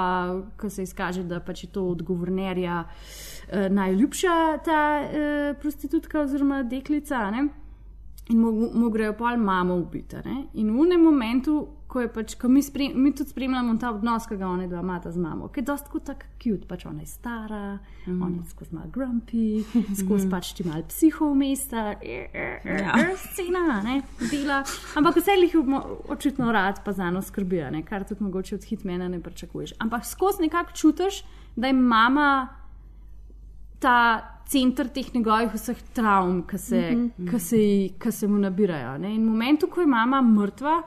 ko 0.57 0.69
se 0.69 0.83
izkaže, 0.83 1.23
da 1.23 1.39
pač 1.39 1.63
je 1.63 1.71
to 1.71 1.85
od 1.87 2.01
guvernerja 2.03 2.83
eh, 2.83 3.69
najljubša 3.69 4.57
ta 4.65 4.81
eh, 5.01 5.53
prostitutka 5.61 6.21
oziroma 6.21 6.63
deklica. 6.63 7.31
Ne, 7.31 7.47
in 8.29 8.39
mu, 8.39 8.51
mu 8.73 8.89
grejo 8.89 9.13
pol 9.13 9.37
mamo 9.37 9.75
ubiti. 9.75 10.17
In 10.53 10.71
v 10.75 10.85
enem 10.85 11.03
momentu, 11.03 11.67
ko, 11.87 12.03
pač, 12.13 12.35
ko 12.39 12.49
mi, 12.51 12.61
sprem, 12.63 12.95
mi 12.99 13.13
tudi 13.15 13.31
spremljamo 13.31 13.77
ta 13.79 13.91
odnos, 13.95 14.27
ki 14.27 14.37
ga 14.39 14.49
oni 14.49 14.67
dva 14.67 14.81
imata 14.83 15.11
z 15.11 15.21
mamo, 15.23 15.47
ki 15.51 15.61
je 15.61 15.67
dosta 15.69 16.01
tako 16.11 16.27
cute, 16.41 16.67
pač 16.67 16.85
ona 16.89 17.01
je 17.03 17.09
stara, 17.09 17.79
mm. 18.05 18.21
on 18.21 18.35
je 18.35 18.43
skozi 18.51 18.75
malo 18.75 18.91
grumpy, 18.93 19.63
skozi 20.01 20.29
pač 20.31 20.51
ti 20.57 20.67
malo 20.67 20.83
psiho 20.89 21.31
mesta, 21.37 21.95
ja. 22.03 22.99
scena, 23.23 23.81
ne, 23.85 24.01
dela. 24.31 24.61
Ampak 24.99 25.21
vse 25.21 25.39
jih 25.39 25.57
očitno 26.11 26.51
rad 26.51 26.83
pa 26.85 26.93
za 26.93 27.07
eno 27.07 27.23
skrbijo, 27.23 27.71
kar 27.87 28.05
tudi 28.07 28.23
mogoče 28.23 28.55
od 28.59 28.67
hitmena 28.67 29.07
ne 29.07 29.21
pričakuješ. 29.23 29.77
Ampak 29.79 30.05
skozi 30.05 30.47
nekako 30.47 30.75
čutiš, 30.75 31.23
da 31.55 31.71
je 31.71 31.73
mama 31.73 32.47
ta 33.79 34.33
center 34.47 34.87
teh 34.87 35.07
njegovih 35.13 35.53
vseh 35.53 35.79
travm, 35.93 36.41
ki 36.47 36.57
se, 36.57 36.81
mm 36.91 37.11
-hmm. 37.17 37.31
ki 37.31 37.39
se, 37.39 37.57
ki 37.99 38.11
se 38.11 38.27
mu 38.27 38.39
nabirajo. 38.39 38.97
Ne? 38.97 39.15
In 39.15 39.23
v 39.23 39.29
momentu, 39.29 39.67
ko 39.67 39.81
je 39.81 39.87
mama 39.87 40.21
mrtva, 40.21 40.81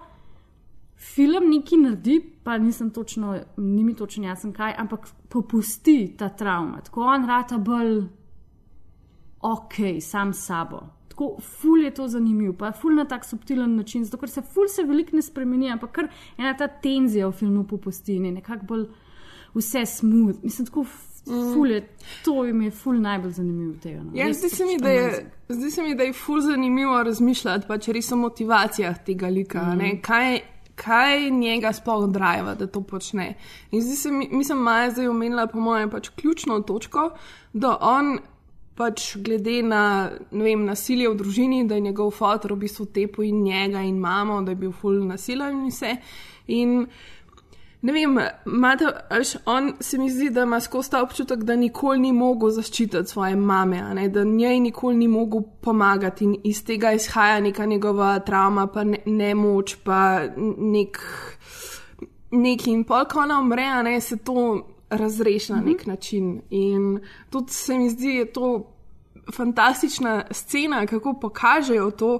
film 1.01 1.51
neki 1.51 1.77
naredi, 1.77 2.21
pa 2.45 2.59
nisem 2.59 2.91
točno, 2.91 3.39
ni 3.57 3.85
mi 3.85 3.95
točno 3.95 4.27
jasen 4.27 4.53
kaj, 4.53 4.75
ampak 4.79 5.09
popusti 5.29 6.15
ta 6.19 6.29
travma. 6.29 6.81
Tako 6.81 7.01
on 7.01 7.27
rata 7.27 7.59
bolj 7.59 8.03
ok, 9.41 9.75
sam 10.01 10.33
sabo. 10.33 10.81
Tako 11.09 11.37
ful 11.41 11.83
je 11.83 11.95
to 11.95 12.09
zanimivo, 12.09 12.53
pa 12.53 12.73
ful 12.73 12.95
na 12.95 13.05
tak 13.05 13.25
subtilen 13.25 13.77
način, 13.77 14.05
zato 14.05 14.17
ker 14.17 14.29
se 14.31 14.43
ful 14.43 14.69
se 14.69 14.83
veliko 14.83 15.17
ne 15.17 15.23
spremeni, 15.23 15.71
ampak 15.71 15.93
kar 15.93 16.09
ena 16.39 16.57
ta 16.57 16.69
tenzija 16.69 17.29
v 17.29 17.33
filmu 17.33 17.67
popusti 17.67 18.17
in 18.17 18.25
je 18.25 18.33
nekako 18.33 18.67
bolj 18.67 18.87
vse 19.55 19.87
smooth. 19.87 20.39
Mislim, 20.43 20.67
tako 20.67 20.85
ful 21.55 21.71
je, 21.71 21.89
to 22.25 22.45
jim 22.45 22.63
je 22.63 22.71
ful 22.71 23.01
najbolj 23.01 23.31
zanimivo 23.31 23.75
tega. 23.83 24.03
No. 24.03 24.11
Ja, 24.15 24.33
zdi 24.33 24.49
se, 24.49 24.65
mi, 24.65 24.79
da 24.79 24.89
je, 24.89 25.31
zdi 25.49 25.71
se 25.71 25.83
mi, 25.83 25.95
da 25.95 26.03
je 26.03 26.13
ful 26.13 26.41
zanimivo 26.41 27.03
razmišljati 27.03 27.69
pač 27.69 27.89
res 27.89 28.13
o 28.13 28.17
motivacijah 28.17 29.05
tega 29.05 29.29
lika. 29.29 29.65
Mm. 29.75 30.01
Kaj, 30.03 30.41
kaj 30.81 31.31
njega 31.31 31.73
sploh 31.77 32.09
driva, 32.11 32.55
da 32.55 32.67
to 32.67 32.81
počne. 32.81 33.35
In 33.71 33.83
zdi 33.83 33.97
se 33.97 34.13
mi, 34.13 34.29
mislim, 34.33 34.59
Maja 34.59 34.91
zdaj 34.91 35.09
omenila, 35.09 35.47
po 35.47 35.61
mojem, 35.61 35.91
pač 35.91 36.09
ključno 36.09 36.61
točko, 36.61 37.11
da 37.53 37.77
on 37.81 38.19
pač 38.81 39.17
glede 39.21 39.61
na 39.63 39.83
vem, 40.31 40.65
nasilje 40.65 41.11
v 41.11 41.17
družini, 41.21 41.65
da 41.69 41.77
je 41.77 41.85
njegov 41.91 42.15
fotor 42.17 42.55
v 42.55 42.63
bistvu 42.65 42.87
tepo 42.95 43.23
in 43.23 43.43
njega 43.45 43.83
in 43.85 43.99
mamo, 44.01 44.41
da 44.43 44.55
je 44.55 44.61
bil 44.63 44.73
ful 44.73 45.03
nasilen 45.05 45.65
in 45.65 45.69
vse. 45.69 45.97
In 46.51 46.87
ne 47.83 47.93
vem, 47.93 48.19
mate, 48.45 48.85
až, 49.11 49.37
on 49.47 49.73
se 49.81 49.99
mi 49.99 50.11
zdi, 50.11 50.31
da 50.31 50.43
ima 50.43 50.61
skozi 50.61 50.91
ta 50.91 51.03
občutek, 51.03 51.45
da 51.45 51.57
nikoli 51.57 51.99
ni 51.99 52.13
mogel 52.13 52.51
zaščititi 52.51 53.09
svoje 53.09 53.37
mame, 53.37 53.81
ne, 53.95 54.09
da 54.09 54.25
njej 54.25 54.61
nikoli 54.61 54.97
ni 54.97 55.09
mogel 55.09 55.43
pomagati 55.61 56.25
in 56.25 56.35
iz 56.45 56.65
tega 56.65 56.93
izhaja 56.93 57.41
neka 57.41 57.67
njegova 57.67 58.19
travma, 58.19 58.67
pa 58.67 58.85
ne, 58.85 58.99
nemoč, 59.07 59.77
pa 59.85 60.21
nek, 60.37 61.01
neki 62.31 62.71
in 62.71 62.85
pol, 62.85 63.07
ko 63.09 63.23
ona 63.25 63.39
umre, 63.41 63.71
ne, 63.83 64.01
se 64.01 64.17
to 64.17 64.67
razreši 64.91 65.53
na 65.53 65.61
nek 65.61 65.87
način. 65.87 66.41
In 66.51 66.99
tudi 67.31 67.53
se 67.53 67.79
mi 67.79 67.89
zdi, 67.91 68.07
da 68.07 68.19
je 68.19 68.33
to 68.33 68.51
fantastična 69.33 70.25
scena, 70.31 70.87
kako 70.87 71.15
pokažejo 71.21 71.91
to, 71.91 72.11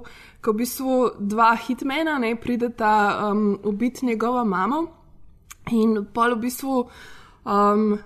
ko 0.41 0.51
v 0.51 0.63
bistvu 0.63 0.97
dva 1.19 1.51
hitmena 1.55 2.17
ne 2.19 2.33
prideta 2.35 2.93
um, 3.29 3.59
ubiti 3.63 4.05
njegovo 4.05 4.45
mamo 4.45 5.00
in 5.69 6.05
pol 6.13 6.35
v 6.35 6.41
bistvu. 6.47 6.87
Um, 7.45 7.99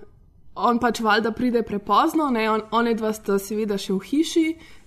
On 0.55 0.77
pač 0.79 1.01
valjda 1.03 1.33
pride 1.35 1.65
prepozno, 1.67 2.29
ne? 2.31 2.45
on, 2.47 2.61
one 2.71 2.93
dva 2.95 3.09
sta 3.11 3.35
seveda 3.43 3.75
še 3.75 3.91
v 3.91 4.05
hiši 4.07 4.43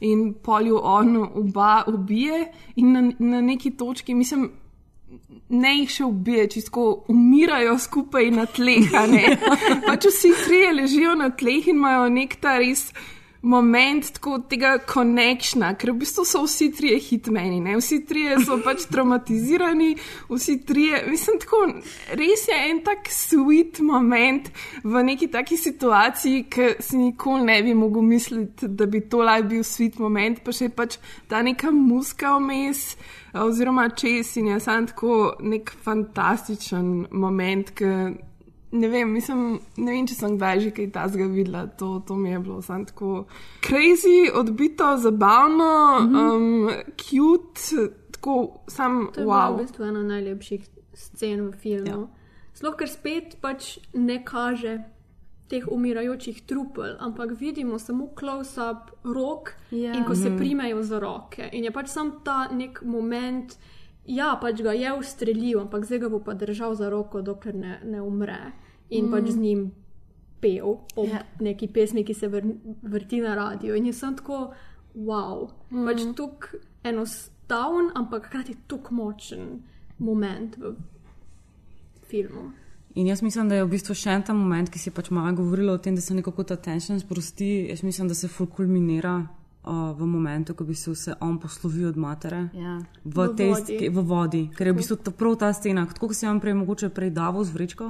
in 0.08 0.22
polju 0.40 0.78
on 0.80 1.10
oba 1.26 1.82
ubije 1.92 2.46
in 2.80 2.94
na, 2.94 3.02
na 3.18 3.42
neki 3.44 3.74
točki, 3.76 4.14
mislim, 4.16 4.46
ne 5.48 5.74
jih 5.74 5.92
še 5.92 6.06
ubije, 6.08 6.46
čisto 6.56 6.86
umirajo 7.12 7.76
skupaj 7.84 8.30
na 8.32 8.46
tleh. 8.48 8.88
pač 9.88 10.08
vsi 10.08 10.32
trije 10.46 10.72
ležijo 10.80 11.14
na 11.20 11.28
tleh 11.36 11.68
in 11.68 11.76
imajo 11.76 12.08
nek 12.16 12.38
ta 12.40 12.56
res 12.64 12.88
moment 13.42 14.08
tako 14.16 14.38
tega 14.50 14.74
konekšna, 14.82 15.72
ker 15.78 15.92
v 15.92 16.02
bistvu 16.02 16.24
so 16.26 16.42
vsi 16.44 16.70
trije 16.74 16.98
hitmeni, 17.02 17.60
ne? 17.62 17.76
vsi 17.78 18.00
trije 18.06 18.38
so 18.44 18.58
pač 18.64 18.86
traumatizirani, 18.92 19.94
vsi 20.30 20.56
trije, 20.66 21.04
mislim, 21.10 21.38
tako 21.44 21.62
res 22.18 22.46
je 22.48 22.58
en 22.70 22.82
tak 22.84 23.10
sweet 23.14 23.80
moment 23.80 24.50
v 24.84 25.04
neki 25.10 25.30
taki 25.32 25.56
situaciji, 25.56 26.44
ki 26.50 26.68
si 26.82 26.98
nikoli 26.98 27.46
ne 27.46 27.60
bi 27.62 27.74
mogel 27.74 28.02
misliti, 28.02 28.68
da 28.68 28.86
bi 28.86 29.00
to 29.00 29.22
lahko 29.22 29.48
bil 29.54 29.62
sweet 29.62 29.98
moment, 30.02 30.42
pa 30.44 30.52
še 30.52 30.70
pač 30.74 30.98
ta 31.30 31.42
neka 31.42 31.70
muska 31.74 32.34
vmes. 32.38 32.90
Oziroma, 33.38 33.90
če 33.92 34.22
si 34.24 34.40
je 34.40 34.56
sam 34.60 34.86
tako 34.88 35.36
nek 35.44 35.70
fantastičen 35.84 37.10
moment, 37.12 37.70
ki 37.76 37.90
ne 38.72 38.88
vem, 38.88 39.12
mislim, 39.12 39.60
ne 39.76 39.92
vem, 39.92 40.06
če 40.06 40.14
sem 40.14 40.36
kdaj 40.36 40.60
že 40.60 40.70
kaj 40.70 40.90
tasga 40.92 41.26
videla, 41.26 41.66
to, 41.66 42.02
to 42.06 42.14
mi 42.14 42.30
je 42.30 42.38
bilo 42.38 42.62
samo 42.62 42.84
tako 42.84 43.24
crazy, 43.62 44.30
odbito, 44.34 44.96
zabavno, 44.96 46.00
mm 46.00 46.08
-hmm. 46.08 46.36
um, 46.36 46.70
cute, 46.96 47.88
tako 48.12 48.60
sam 48.68 49.08
To 49.14 49.20
je 49.20 49.26
wow. 49.26 49.54
v 49.54 49.62
bistvu 49.62 49.84
ena 49.84 50.02
najlepših 50.02 50.68
scen 50.94 51.48
v 51.48 51.52
filmu. 51.52 52.00
Ja. 52.00 52.08
Sploh 52.54 52.76
ker 52.76 52.88
spet 52.88 53.36
pač 53.40 53.78
ne 53.94 54.24
kaže 54.24 54.78
teh 55.48 55.64
umirajočih 55.70 56.42
trupel, 56.46 56.96
ampak 57.00 57.30
vidimo 57.40 57.78
samo 57.78 58.08
close-up 58.18 58.90
rok 59.04 59.52
Ja. 59.70 59.94
in 59.94 60.04
ko 60.04 60.14
se 60.14 60.28
Mhm. 60.30 60.38
primejo 60.38 60.82
za 60.82 60.98
roke. 60.98 61.48
In 61.52 61.64
je 61.64 61.70
pač 61.70 61.88
sam 61.88 62.12
ta 62.24 62.48
nek 62.52 62.82
moment, 62.82 63.56
ja, 64.08 64.32
pač 64.40 64.62
ga 64.64 64.72
je 64.72 64.92
ustrelil, 64.98 65.60
ampak 65.60 65.84
zdaj 65.84 66.00
ga 66.04 66.08
bo 66.08 66.20
pa 66.24 66.34
držal 66.34 66.74
za 66.74 66.88
roko, 66.90 67.22
dokler 67.22 67.54
ne, 67.54 67.78
ne 67.84 68.02
umre. 68.02 68.52
In 68.90 69.06
mm. 69.06 69.12
pač 69.12 69.30
z 69.34 69.36
njim 69.36 69.70
pel 70.40 70.78
ob 70.96 71.08
Ja. 71.08 71.20
yeah. 71.20 71.40
neki 71.40 71.68
pesmi, 71.68 72.04
ki 72.04 72.14
se 72.14 72.28
vr, 72.28 72.46
vrti 72.82 73.20
na 73.20 73.34
radio. 73.34 73.76
In 73.76 73.86
jaz 73.86 74.00
sem 74.00 74.16
tako, 74.16 74.52
wow, 74.94 75.50
mm. 75.70 75.84
pač 75.84 76.06
tukaj 76.16 76.60
enostaven, 76.88 77.92
ampak 77.94 78.30
hkrati 78.30 78.56
tako 78.66 78.94
močen 78.94 79.60
moment 79.98 80.56
v 80.56 80.76
filmu. 82.08 82.52
In 82.94 83.06
jaz 83.06 83.22
mislim, 83.22 83.48
da 83.48 83.54
je 83.54 83.64
v 83.64 83.70
bistvu 83.70 83.94
še 83.94 84.14
en 84.16 84.22
ta 84.24 84.34
moment, 84.34 84.70
ki 84.70 84.80
si 84.80 84.90
pač 84.90 85.10
malo 85.14 85.34
govorila 85.36 85.76
o 85.76 85.82
tem, 85.82 85.94
da 85.94 86.00
se 86.00 86.14
nekako 86.16 86.44
ta 86.48 86.56
tension 86.56 86.98
sprosti. 87.00 87.68
Jaz 87.68 87.82
mislim, 87.84 88.08
da 88.08 88.14
se 88.14 88.28
ful 88.28 88.46
kulminira 88.46 89.20
v 89.68 90.02
momentu, 90.02 90.52
ko 90.52 90.64
bi 90.64 90.74
se 90.74 90.90
vse 90.90 91.14
on 91.20 91.38
poslovil 91.38 91.88
od 91.88 91.96
matere. 91.96 92.48
Ja. 92.52 92.78
V, 93.04 93.12
V 93.16 93.34
tej, 93.34 93.50
vodi. 93.50 93.62
sk- 93.74 93.90
v 93.90 93.98
vodi, 94.02 94.42
ker 94.50 94.66
je 94.66 94.72
v 94.72 94.76
bistvu 94.76 94.96
ta, 94.98 95.10
prav 95.12 95.36
ta 95.36 95.52
scena, 95.52 95.86
tako 95.86 96.06
kot 96.06 96.14
si 96.14 96.26
vam 96.26 96.38
prej 96.38 96.54
mogoče 96.54 96.88
prej 96.88 97.10
davo 97.10 97.40
z 97.40 97.50
vrečko, 97.50 97.86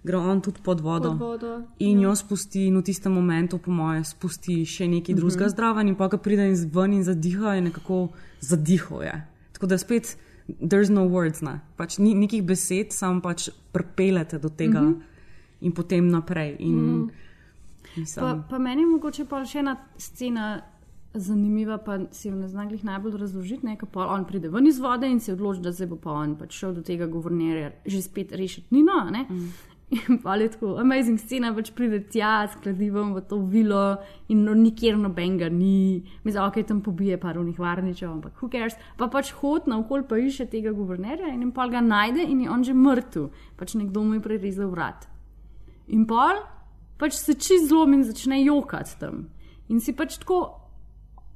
gre 0.00 0.16
on 0.16 0.40
tudi 0.40 0.60
pod 0.60 0.80
vodo. 0.80 1.10
Pod 1.10 1.18
vodo, 1.20 1.52
In 1.78 1.98
ja. 1.98 2.02
jo 2.04 2.14
spusti, 2.14 2.66
in 2.66 2.76
v 2.76 2.82
tistem 2.82 3.10
momentu, 3.10 3.58
po 3.58 3.70
mojem, 3.70 4.04
spusti 4.04 4.64
še 4.64 4.86
nekaj 4.86 5.10
Mhm. 5.10 5.18
drugega 5.18 5.48
zdraven, 5.48 5.88
in 5.88 5.94
pa 5.94 6.08
ko 6.08 6.18
pride 6.18 6.44
iz 6.46 6.64
ven 6.66 6.92
in 6.92 7.02
zadiha, 7.02 7.52
je 7.52 7.62
nekako 7.62 8.08
zadihal. 8.40 9.02
Je. 9.02 9.16
Tako 9.52 9.66
da 9.66 9.76
spet, 9.76 10.16
there's 10.60 10.88
no 10.88 11.04
words, 11.04 11.40
ne. 11.40 11.60
pač 11.74 11.98
ni 11.98 12.14
nekih 12.14 12.42
besed, 12.42 12.90
samo 12.90 13.20
pač 13.20 13.48
prepelete 13.72 14.38
do 14.38 14.48
tega 14.50 14.80
Mhm. 14.82 15.02
in 15.60 15.72
potem 15.72 16.06
naprej. 16.06 16.56
In, 16.58 16.76
Mhm. 16.76 17.10
mislim, 17.96 18.22
Pa, 18.22 18.44
pa 18.46 18.58
meni 18.58 18.82
je 18.82 18.86
mogoče 18.88 19.24
pa 19.24 19.42
še 19.42 19.58
ena 19.58 19.76
scena 19.96 20.60
zanimiva, 21.14 21.78
pa 21.78 21.98
si 22.12 22.28
jo 22.28 22.34
ne 22.36 22.48
znam 22.48 22.68
glih 22.68 22.84
najbolj 22.84 23.16
razložiti. 23.16 23.66
Ne, 23.66 23.76
pa 23.92 24.06
on 24.06 24.24
pride 24.24 24.48
ven 24.48 24.66
iz 24.66 24.78
vode 24.78 25.08
in 25.08 25.20
se 25.20 25.32
odloči, 25.32 25.60
da 25.60 25.72
zdaj 25.72 25.88
bo 25.88 25.96
pa 25.96 26.12
on 26.12 26.36
pač 26.36 26.58
šel 26.58 26.74
do 26.74 26.82
tega 26.82 27.06
guvernerja 27.06 27.72
že 27.86 28.02
spet 28.02 28.32
rešiti 28.32 28.74
Nino. 28.74 29.10
ne. 29.10 29.26
In 29.88 30.18
pa 30.22 30.36
je 30.36 30.50
tako, 30.52 30.74
amazing 30.76 31.16
scena, 31.16 31.48
pač 31.56 31.70
pride 31.72 32.02
tja 32.12 32.44
s 32.44 32.58
kladivom 32.60 33.14
v 33.16 33.22
to 33.24 33.38
vilo 33.40 33.96
in 34.28 34.42
no, 34.44 34.52
nikjer 34.52 34.98
nobenega 35.00 35.48
ni. 35.48 36.04
Mislim, 36.26 36.42
ok, 36.44 36.60
tam 36.68 36.82
pobije 36.84 37.16
par 37.20 37.38
unih 37.40 37.56
varničev, 37.56 38.10
ampak 38.10 38.36
who 38.36 38.50
cares. 38.52 38.76
Pa 39.00 39.08
pač 39.08 39.32
hod 39.40 39.64
naokol 39.64 40.04
pa 40.04 40.20
išče 40.20 40.50
tega 40.52 40.74
guvernerja 40.76 41.32
in 41.32 41.52
pa 41.56 41.70
ga 41.72 41.80
najde 41.80 42.28
in 42.28 42.44
je 42.44 42.50
on 42.52 42.64
že 42.64 42.76
mrtev. 42.76 43.30
Pač 43.56 43.78
nekdo 43.80 44.04
mu 44.04 44.18
je 44.18 44.26
prerezal 44.28 44.68
vrat. 44.68 45.08
In 45.88 46.04
pol 46.04 46.44
pač 47.00 47.16
se 47.16 47.32
čist 47.32 47.70
zlom 47.70 47.96
in 47.96 48.04
začne 48.04 48.42
jokati 48.44 49.00
tam. 49.00 49.28
In 49.72 49.80
si 49.80 49.96
pač 49.96 50.18
tako, 50.20 50.57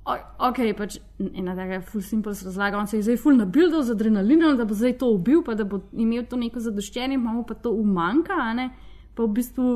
ok, 0.05 0.59
pač 0.77 0.99
ena 1.35 1.55
taka 1.55 1.81
full 1.87 2.03
simple 2.03 2.35
razlaga, 2.35 2.79
on 2.79 2.87
se 2.87 2.99
je 2.99 3.07
zdaj 3.07 3.21
full 3.23 3.39
nabil 3.39 3.71
z 3.83 3.95
adrenalinom, 3.95 4.57
da 4.57 4.65
bo 4.65 4.75
zdaj 4.75 4.99
to 4.99 5.13
ubil, 5.15 5.45
pa 5.47 5.55
da 5.55 5.65
bo 5.65 5.81
imel 5.93 6.27
to 6.27 6.37
neko 6.37 6.61
zadoščenje, 6.61 7.15
imamo 7.15 7.45
pa 7.47 7.55
to 7.55 7.71
umanka, 7.71 8.35
a 8.35 8.53
ne, 8.55 8.71
pa 9.15 9.23
v 9.23 9.35
bistvu. 9.39 9.73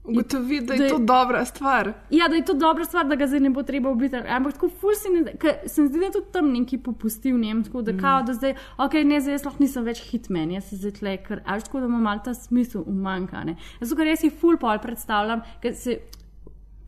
Ugotovi, 0.00 0.62
da 0.64 0.74
je 0.74 0.86
to 0.88 0.98
dobra 1.04 1.42
stvar. 1.44 1.92
Ja, 2.10 2.28
da 2.32 2.38
je 2.38 2.44
to 2.48 2.54
dobra 2.56 2.86
stvar, 2.88 3.04
da 3.04 3.18
ga 3.20 3.26
zdaj 3.28 3.42
ne 3.44 3.50
bo 3.52 3.62
treba 3.62 3.90
ubiti. 3.92 4.16
Ampak 4.16 4.54
tako 4.56 4.70
ful 4.80 4.96
se 4.96 5.10
mi 5.12 5.20
zdi, 5.68 5.98
da 5.98 6.06
je 6.06 6.12
tudi 6.14 6.32
tam 6.32 6.48
neki 6.52 6.78
popustil 6.78 7.36
njem, 7.38 7.60
tako 7.64 7.82
da, 7.82 7.92
mm. 7.92 8.00
kao, 8.00 8.22
da 8.22 8.34
zdaj, 8.34 8.54
ok, 8.80 8.96
ne, 9.04 9.20
zdaj 9.20 9.36
jaz 9.36 9.44
lahko 9.44 9.62
nisem 9.62 9.84
več 9.84 10.00
hitmen, 10.08 10.54
jaz 10.56 10.70
se 10.70 10.80
zdaj 10.80 10.94
tle, 10.98 11.12
ker 11.26 11.42
až 11.44 11.68
tako, 11.68 11.84
da 11.84 11.92
ima 11.92 12.00
mal 12.00 12.24
ta 12.24 12.34
smisel 12.34 12.88
umanka. 12.88 13.44
Zato, 13.80 14.00
ker 14.00 14.08
jaz 14.08 14.24
si 14.24 14.32
ful 14.32 14.56
pol 14.58 14.80
predstavljam, 14.80 15.44
ker 15.60 15.76
se, 15.76 15.98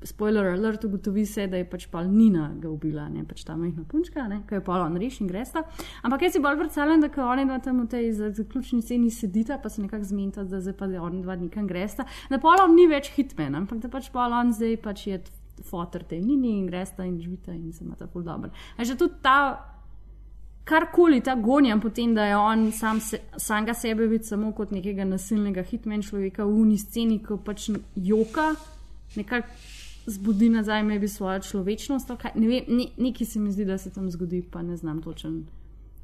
spoiler 0.04 0.46
alert, 0.52 0.84
ugotovi 0.84 1.26
se, 1.26 1.46
da 1.46 1.56
je 1.56 1.64
pač 1.70 1.86
pol 1.90 2.08
Nina 2.10 2.50
ga 2.60 2.70
ubila, 2.70 3.08
ne 3.08 3.24
pač 3.24 3.44
ta 3.44 3.56
majhna 3.56 3.84
punčka, 3.88 4.28
ne, 4.28 4.42
ki 4.48 4.54
je 4.54 4.64
pol 4.64 4.80
on 4.80 4.96
reš 4.96 5.20
in 5.20 5.30
gresta. 5.30 5.62
Ampak 6.02 6.22
jaz 6.22 6.32
si 6.36 6.42
bolj 6.42 6.58
predstavljam, 6.58 7.00
da 7.00 7.08
ko 7.08 7.26
oni 7.26 7.44
dva 7.46 7.58
tam 7.58 7.82
v 7.82 7.88
tej 7.88 8.12
za- 8.12 8.30
zaključni 8.30 8.82
sceni 8.82 9.10
sedita, 9.10 9.58
pa 9.62 9.68
se 9.68 9.82
nekako 9.82 10.04
zmenta, 10.04 10.44
da 10.44 10.60
zdaj 10.60 10.76
pa 10.78 10.86
je 10.86 11.00
on 11.00 11.22
dva 11.22 11.36
nekam 11.36 11.66
gresta, 11.66 12.04
da 12.30 12.38
pol 12.38 12.58
on 12.62 12.74
ni 12.74 12.86
več 12.86 13.12
hitmen, 13.16 13.54
ampak 13.54 13.78
da 13.78 13.88
pač 13.88 14.10
pol 14.10 14.32
on 14.32 14.52
zdaj 14.52 14.76
pač 14.82 15.06
je 15.06 15.20
fotor 15.62 16.02
te 16.02 16.18
Nini 16.20 16.58
in 16.58 16.66
gresta 16.66 17.04
in 17.04 17.20
živita 17.20 17.52
in 17.52 17.72
se 17.72 17.84
ima 17.84 17.94
tako 17.94 18.22
dobro. 18.22 18.50
A 18.76 18.84
že 18.84 18.96
tudi 18.96 19.14
ta 19.22 19.68
karkoli 20.64 21.20
ta 21.20 21.34
gonja, 21.34 21.76
potem 21.82 22.14
da 22.14 22.24
je 22.24 22.36
on 22.36 22.72
sam, 22.72 23.00
se, 23.00 23.18
sam 23.36 23.66
ga 23.66 23.74
sebe 23.74 24.06
vidi 24.06 24.24
samo 24.24 24.52
kot 24.52 24.70
nekega 24.70 25.04
nasilnega 25.04 25.62
hitmen 25.62 26.02
človeka 26.02 26.44
v 26.44 26.60
uni 26.60 26.78
sceni, 26.78 27.18
ko 27.18 27.36
pač 27.36 27.70
joka, 27.94 28.54
nekako 29.16 29.48
zbudi 30.06 30.48
nazaj 30.48 30.82
maybe 30.82 31.08
svojo 31.08 31.40
človečnost. 31.40 32.10
kaj. 32.18 32.32
Ne 32.34 32.48
vem, 32.48 32.64
ne, 32.68 32.86
nekaj 32.96 33.26
se 33.26 33.38
mi 33.38 33.52
zdi, 33.52 33.64
da 33.64 33.78
se 33.78 33.90
tam 33.90 34.10
zgodi, 34.10 34.42
pa 34.42 34.62
ne 34.62 34.76
znam 34.76 35.02
točen. 35.02 35.46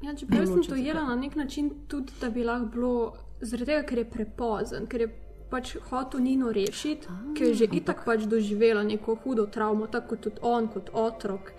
Ja, 0.01 0.15
čeprav 0.15 0.45
sem 0.45 0.63
to 0.63 0.75
jela 0.75 1.03
na 1.03 1.15
nek 1.15 1.35
način 1.35 1.71
tudi, 1.87 2.11
da 2.21 2.29
bi 2.29 2.43
lahko 2.43 2.65
bilo, 2.65 3.13
zaradi 3.41 3.65
tega, 3.65 3.83
ker 3.83 3.97
je 3.97 4.09
prepozen, 4.09 4.87
ker 4.87 5.01
je 5.01 5.09
pač 5.49 5.75
hotel 5.89 6.21
Nino 6.23 6.51
rešiti, 6.51 7.07
ker 7.37 7.47
je 7.47 7.53
že 7.53 7.67
itak 7.73 8.05
pač 8.05 8.23
doživela 8.29 8.83
neko 8.83 9.17
hudo 9.23 9.45
travmo, 9.45 9.87
tako 9.87 10.15
kot 10.15 10.21
tudi 10.21 10.39
on, 10.41 10.67
kot 10.67 10.89
otrok. 10.93 11.51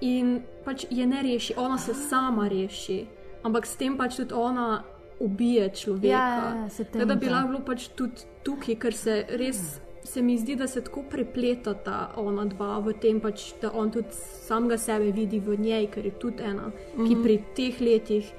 In 0.00 0.40
pač 0.64 0.86
je 0.90 1.06
ne 1.06 1.22
reši, 1.22 1.54
ona 1.56 1.78
se 1.78 1.94
sama 1.94 2.48
reši, 2.48 3.04
ampak 3.44 3.66
s 3.66 3.76
tem 3.76 3.96
pač 3.96 4.16
tudi 4.16 4.34
ona 4.34 4.82
ubije 5.20 5.68
človeka. 5.74 6.08
Ja, 6.08 6.56
ja, 6.62 6.68
se 6.68 6.84
Tako 6.84 7.04
da 7.04 7.14
bi 7.14 7.28
lahko 7.28 7.48
bilo 7.48 7.60
pač 7.64 7.88
tudi 7.94 8.26
tukaj, 8.44 8.78
ker 8.80 8.96
se 8.96 9.24
res. 9.36 9.80
Se 10.02 10.22
mi 10.22 10.38
zdi, 10.38 10.56
da 10.56 10.66
se 10.66 10.80
tako 10.80 11.02
prepletata 11.04 11.96
ona 12.16 12.44
dva 12.46 12.78
v 12.80 12.92
tem, 12.94 13.20
pač, 13.20 13.52
da 13.60 13.70
on 13.72 13.90
tudi 13.90 14.08
samega 14.40 14.76
sebe 14.76 15.12
vidi 15.12 15.38
v 15.38 15.56
njej, 15.58 15.86
ker 15.88 16.04
je 16.04 16.12
tudi 16.12 16.42
ena, 16.42 16.70
ki 16.96 17.02
Mhm. 17.10 17.22
pri 17.22 17.36
teh 17.54 17.80
letih 17.80 18.32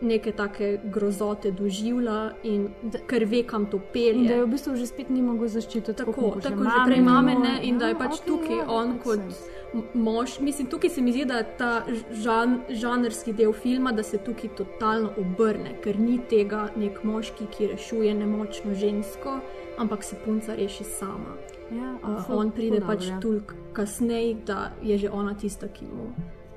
neke 0.00 0.30
take 0.32 0.66
grozote 0.86 1.50
doživlja 1.52 2.18
in 2.44 2.60
da, 2.84 2.98
ker 3.00 3.24
ve, 3.24 3.42
kam 3.42 3.66
to 3.66 3.80
pelje. 3.92 4.14
In 4.14 4.26
da 4.26 4.34
je 4.34 4.44
v 4.44 4.48
bistvu 4.48 4.76
že 4.76 4.86
spet 4.86 5.10
ni 5.10 5.20
mogel 5.20 5.48
zaščititi 5.48 5.92
tako, 5.94 6.12
kot 6.14 6.42
tako 6.42 6.54
že 6.54 6.64
mame 6.64 6.86
prej 6.86 7.00
mame 7.02 7.34
mogel. 7.34 7.42
ne, 7.44 7.60
in 7.62 7.78
da 7.78 7.86
je 7.86 7.92
Ja, 7.92 7.98
pač 7.98 8.14
okej, 8.14 8.26
tukaj 8.26 8.56
ja, 8.56 8.66
on 8.70 8.98
kot 8.98 9.18
sense. 9.18 9.50
m- 9.74 9.82
mož. 9.96 10.38
Mislim, 10.40 10.66
tukaj 10.68 10.90
se 10.90 11.02
mi 11.02 11.12
zdi, 11.12 11.24
da 11.24 11.34
je 11.36 11.46
ta 11.58 11.82
žan, 12.14 12.60
žanrski 12.70 13.32
del 13.34 13.52
filma, 13.52 13.92
da 13.92 14.02
se 14.04 14.18
tukaj 14.18 14.50
totalno 14.50 15.10
obrne, 15.18 15.74
ker 15.82 15.98
ni 15.98 16.18
tega 16.20 16.70
nek 16.76 17.02
moški, 17.04 17.46
ki 17.48 17.66
rešuje 17.68 18.14
nemočno 18.14 18.74
žensko, 18.76 19.40
ampak 19.78 20.04
se 20.04 20.16
punca 20.24 20.54
reši 20.54 20.84
sama. 20.84 21.36
Ja, 21.70 21.94
Uh, 22.02 22.30
on 22.30 22.50
pride 22.50 22.80
pač 22.80 23.08
ja. 23.08 23.20
toliko 23.20 23.54
kasneje, 23.72 24.36
da 24.46 24.70
je 24.82 24.98
že 24.98 25.10
ona 25.10 25.34
tista, 25.34 25.68
ki 25.68 25.84
mu 25.84 26.14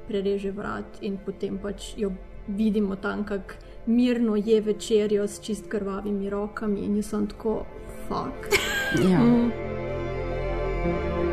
prereže 0.08 0.52
vrat 0.52 0.86
in 1.02 1.18
potem 1.18 1.58
pač 1.58 1.94
jo 1.98 2.12
vidimo 2.48 2.96
tam, 2.96 3.26
kako 3.26 3.54
mirno 3.86 4.36
je 4.36 4.62
večerjo 4.62 5.28
s 5.28 5.42
čist 5.42 5.68
krvavimi 5.68 6.30
rokami 6.30 6.86
in 6.86 6.96
jaz 6.96 7.10
sem 7.10 7.28
tako 7.28 7.66
fuk. 8.08 8.48
Ja. 9.12 9.20
Mm. 9.20 11.31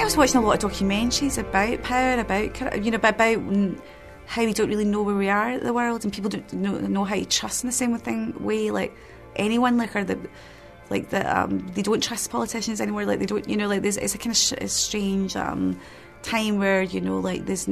I 0.00 0.04
was 0.04 0.16
watching 0.16 0.36
a 0.36 0.40
lot 0.40 0.64
of 0.64 0.70
documentaries 0.70 1.36
about 1.36 1.82
power, 1.82 2.18
about 2.18 2.82
you 2.82 2.90
know, 2.90 2.96
about 2.96 3.18
how 4.24 4.44
we 4.44 4.54
don't 4.54 4.70
really 4.70 4.86
know 4.86 5.02
where 5.02 5.14
we 5.14 5.28
are 5.28 5.50
in 5.50 5.62
the 5.62 5.74
world, 5.74 6.04
and 6.04 6.12
people 6.12 6.30
don't 6.30 6.50
know, 6.54 6.78
know 6.78 7.04
how 7.04 7.16
to 7.16 7.24
trust 7.26 7.64
in 7.64 7.68
the 7.68 7.72
same 7.72 7.94
thing 7.98 8.32
way. 8.42 8.70
Like 8.70 8.96
anyone, 9.36 9.76
like 9.76 9.94
or 9.94 10.04
the 10.04 10.18
like 10.88 11.10
the 11.10 11.38
um, 11.38 11.68
they 11.74 11.82
don't 11.82 12.02
trust 12.02 12.30
politicians 12.30 12.80
anymore. 12.80 13.04
Like 13.04 13.18
they 13.18 13.26
don't, 13.26 13.46
you 13.46 13.58
know, 13.58 13.68
like 13.68 13.82
there's 13.82 13.98
it's 13.98 14.14
a 14.14 14.18
kind 14.18 14.30
of 14.30 14.38
sh- 14.38 14.52
a 14.52 14.68
strange 14.68 15.36
um, 15.36 15.78
time 16.22 16.56
where 16.56 16.82
you 16.82 17.02
know, 17.02 17.18
like 17.18 17.44
there's 17.44 17.66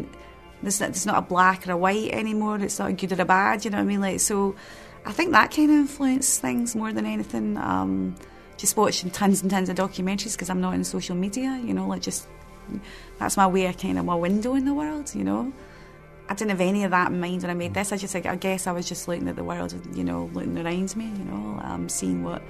there's 0.62 0.80
not, 0.80 0.90
there's 0.90 1.06
not 1.06 1.16
a 1.16 1.22
black 1.22 1.66
or 1.66 1.72
a 1.72 1.76
white 1.78 2.12
anymore. 2.12 2.56
It's 2.56 2.78
not 2.78 2.90
a 2.90 2.92
good 2.92 3.18
or 3.18 3.22
a 3.22 3.24
bad. 3.24 3.64
You 3.64 3.70
know 3.70 3.78
what 3.78 3.84
I 3.84 3.86
mean? 3.86 4.02
Like 4.02 4.20
so, 4.20 4.54
I 5.06 5.12
think 5.12 5.32
that 5.32 5.50
kind 5.50 5.70
of 5.70 5.76
influenced 5.76 6.42
things 6.42 6.76
more 6.76 6.92
than 6.92 7.06
anything. 7.06 7.56
Um, 7.56 8.16
just 8.58 8.76
watching 8.76 9.10
tons 9.10 9.40
and 9.40 9.50
tons 9.50 9.70
of 9.70 9.76
documentaries 9.76 10.32
because 10.32 10.50
I'm 10.50 10.60
not 10.60 10.74
in 10.74 10.84
social 10.84 11.16
media, 11.16 11.58
you 11.64 11.72
know, 11.72 11.86
like 11.86 12.02
just 12.02 12.28
that's 13.18 13.38
my 13.38 13.46
way 13.46 13.64
of 13.66 13.78
kind 13.78 13.98
of 13.98 14.04
my 14.04 14.14
window 14.14 14.54
in 14.54 14.66
the 14.66 14.74
world, 14.74 15.14
you 15.14 15.24
know. 15.24 15.52
I 16.28 16.34
didn't 16.34 16.50
have 16.50 16.60
any 16.60 16.84
of 16.84 16.90
that 16.90 17.10
in 17.10 17.20
mind 17.20 17.40
when 17.40 17.50
I 17.50 17.54
made 17.54 17.72
this. 17.72 17.90
I 17.90 17.96
just, 17.96 18.14
like, 18.14 18.26
I 18.26 18.36
guess, 18.36 18.66
I 18.66 18.72
was 18.72 18.86
just 18.86 19.08
looking 19.08 19.28
at 19.28 19.36
the 19.36 19.44
world, 19.44 19.74
you 19.94 20.04
know, 20.04 20.28
looking 20.34 20.58
around 20.58 20.94
me, 20.94 21.06
you 21.06 21.24
know, 21.24 21.58
um, 21.62 21.88
seeing 21.88 22.22
what, 22.22 22.42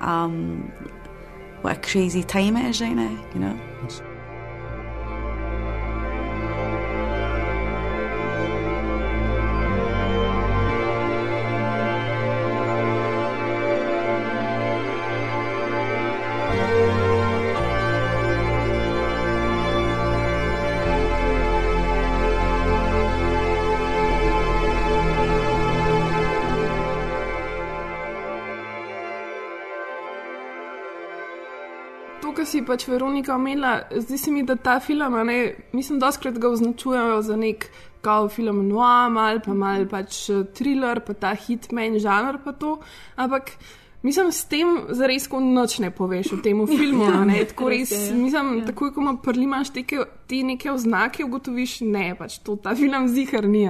um, 0.00 0.72
what 1.60 1.76
a 1.76 1.80
crazy 1.80 2.24
time 2.24 2.56
it 2.56 2.68
is 2.68 2.80
right 2.80 2.96
now, 2.96 3.24
you 3.32 3.38
know. 3.38 4.15
Si 32.56 32.64
pač 32.64 32.86
Veronika 32.88 33.34
omenila, 33.36 33.74
zdi 33.92 34.18
se 34.18 34.32
mi, 34.32 34.42
da 34.46 34.56
ta 34.56 34.78
film, 34.80 35.18
ne, 35.28 35.40
mislim, 35.76 36.00
da 36.00 36.12
skrat 36.12 36.38
ga 36.40 36.48
označujejo 36.48 37.20
za 37.22 37.36
nek 37.36 37.68
kao 38.06 38.28
film 38.32 38.62
noir, 38.68 39.10
mal 39.12 39.40
pa 39.44 39.54
mal 39.54 39.84
pač 39.90 40.28
eh, 40.30 40.44
thriller, 40.56 41.02
pa 41.04 41.14
ta 41.14 41.34
hitman 41.36 41.98
žanr 42.02 42.40
pa 42.44 42.56
to, 42.56 42.78
ampak. 43.16 43.56
Mislim, 44.06 44.28
s 44.32 44.44
tem 44.46 44.68
zares 44.94 45.24
noč 45.30 45.78
ne 45.82 45.88
poveš 45.90 46.32
o 46.32 46.36
tem 46.38 46.60
filmu. 46.66 47.04
a 47.10 47.24
ne, 47.26 47.40
tako 47.44 47.70
res, 47.72 47.90
je, 47.90 47.98
ja. 48.12 48.14
mislim, 48.14 48.60
takoj, 48.66 48.92
ko 48.94 49.02
ima 49.02 49.16
prlimaš 49.18 49.72
te, 49.74 49.82
te 50.30 50.42
neke 50.46 50.70
oznake, 50.70 51.24
ugotoviš, 51.24 51.80
ne, 51.90 52.12
pač 52.14 52.38
to 52.46 52.54
ta 52.62 52.76
film 52.78 53.08
zihar 53.10 53.48
ni. 53.50 53.64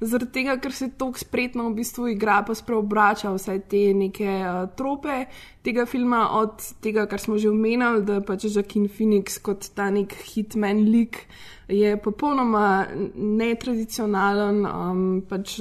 Zaradi 0.00 0.32
tega, 0.34 0.58
ker 0.60 0.76
se 0.76 0.90
tako 0.92 1.16
spretno 1.22 1.70
v 1.70 1.78
bistvu 1.80 2.10
igra, 2.12 2.42
pa 2.44 2.52
spreobrača 2.58 3.32
vse 3.32 3.56
te 3.72 3.80
neke 3.96 4.28
uh, 4.28 4.66
trope 4.76 5.24
tega 5.64 5.86
filma, 5.88 6.26
od 6.36 6.60
tega, 6.84 7.06
kar 7.08 7.22
smo 7.22 7.38
že 7.40 7.48
omenjali, 7.48 8.04
da 8.04 8.20
pač 8.20 8.50
Jacqueline 8.50 8.92
Phoenix 8.92 9.40
kot 9.40 9.70
ta 9.72 9.88
nek 9.94 10.12
hitman 10.34 10.84
lik 10.92 11.24
je 11.72 11.96
popolnoma 11.96 12.84
netradicionalen, 13.16 14.66
um, 14.68 15.04
pač 15.28 15.56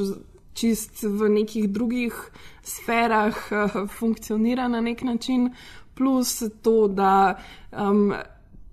čist 0.57 1.05
v 1.07 1.29
nekih 1.31 1.69
drugih 1.71 2.17
sferah 2.63 3.35
uh, 3.51 3.89
funkcionira 3.89 4.67
na 4.67 4.81
nek 4.81 5.01
način, 5.01 5.49
plus 5.93 6.43
to, 6.61 6.87
da 6.87 7.37
um, 7.71 8.13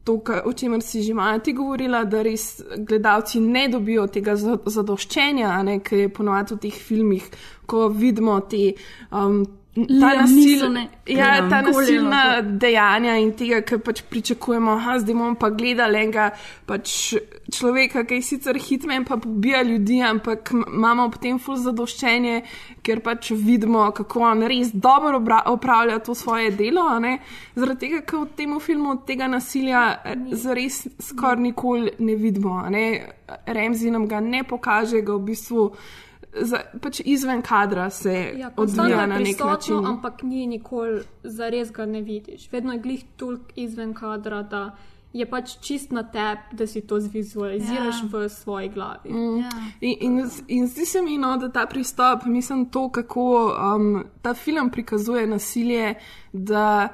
to, 0.05 0.23
o 0.45 0.53
čemer 0.53 0.83
si 0.83 1.03
že 1.03 1.15
malo 1.15 1.39
ti 1.39 1.53
govorila, 1.53 2.05
da 2.05 2.23
res 2.23 2.63
gledalci 2.77 3.41
ne 3.41 3.69
dobijo 3.69 4.07
tega 4.07 4.37
za- 4.37 4.59
zadoščenja, 4.67 5.63
ne, 5.63 5.79
ki 5.85 6.05
je 6.05 6.09
ponovadi 6.09 6.55
v 6.55 6.59
teh 6.59 6.75
filmih, 6.75 7.31
ko 7.67 7.89
vidimo 7.89 8.41
te. 8.41 8.73
Um, 9.11 9.45
ta, 9.87 9.95
Liam 9.95 10.23
nasil, 10.23 10.37
Neeson-e, 10.37 10.89
ja, 11.07 11.49
ta 11.49 11.61
nasilna 11.63 12.23
to. 12.43 12.57
dejanja 12.63 13.17
in 13.21 13.33
tega, 13.37 13.61
kar 13.63 13.79
pač 13.85 14.03
pričakujemo. 14.11 14.73
Aha, 14.79 14.99
zdaj 15.03 15.15
bomo 15.15 15.35
pa 15.39 15.51
gledali 15.51 16.01
enega 16.03 16.31
pač 16.67 17.15
človeka, 17.55 18.05
ki 18.09 18.19
je 18.19 18.27
sicer 18.27 18.59
hitmen, 18.61 19.05
pa 19.05 19.17
pobija 19.21 19.63
ljudi, 19.63 20.01
ampak 20.03 20.53
imamo 20.55 21.09
ob 21.09 21.19
tem 21.23 21.39
ful 21.39 21.59
zadoščenje, 21.61 22.41
ker 22.83 23.03
pač 23.05 23.31
vidimo, 23.37 23.87
kako 23.95 24.25
on 24.31 24.43
res 24.49 24.73
dobro 24.73 25.21
opravlja 25.53 26.01
to 26.05 26.15
svoje 26.15 26.51
delo. 26.51 26.89
ne. 26.99 27.19
Zaradi 27.55 27.87
tega, 27.87 28.03
ker 28.03 28.25
v 28.25 28.33
tem 28.37 28.59
filmu 28.61 28.99
tega 29.07 29.29
nasilja 29.29 29.85
zares 30.33 30.87
skoraj 31.11 31.43
nikoli 31.43 31.95
ne 31.99 32.17
vidimo. 32.17 32.61
Ne. 32.71 32.85
Remzi 33.47 33.91
nam 33.91 34.09
ga 34.09 34.21
ne 34.21 34.43
pokaže, 34.45 35.03
ga 35.03 35.15
v 35.15 35.27
bistvu. 35.31 35.71
Za, 36.33 36.61
pač 36.81 37.01
izven 37.01 37.43
kadra 37.43 37.91
se 37.91 38.33
Ja, 38.37 38.51
odvija 38.57 39.07
na 39.07 39.19
nek 39.19 39.41
način. 39.41 39.87
ampak 39.87 40.23
ni 40.23 40.47
nikoli 40.47 41.01
zares 41.23 41.73
ga 41.73 41.87
ne 41.87 42.01
vidiš. 42.03 42.53
Vedno 42.53 42.73
je 42.73 42.79
glih 42.79 43.05
toliko 43.17 43.45
izven 43.57 43.95
kadra, 43.95 44.43
da 44.43 44.77
je 45.13 45.27
pač 45.27 45.59
čist 45.61 45.91
na 45.91 46.03
tebi, 46.03 46.41
da 46.53 46.67
si 46.67 46.81
to 46.81 47.01
zvizualiziraš 47.01 47.97
Ja. 48.03 48.09
v 48.13 48.29
svoji 48.29 48.69
glavi. 48.69 49.11
Mm. 49.11 49.45
In, 49.81 49.97
in, 50.01 50.19
in 50.49 50.67
zdi 50.67 50.87
se 50.87 51.03
mi, 51.03 51.19
no, 51.19 51.37
da 51.37 51.49
ta 51.49 51.67
pristop, 51.67 52.25
mislim, 52.27 52.67
to, 52.67 52.89
kako 52.91 53.25
um, 53.77 54.05
ta 54.23 54.35
film 54.35 54.71
prikazuje 54.71 55.27
nasilje, 55.27 55.95
da, 56.33 56.89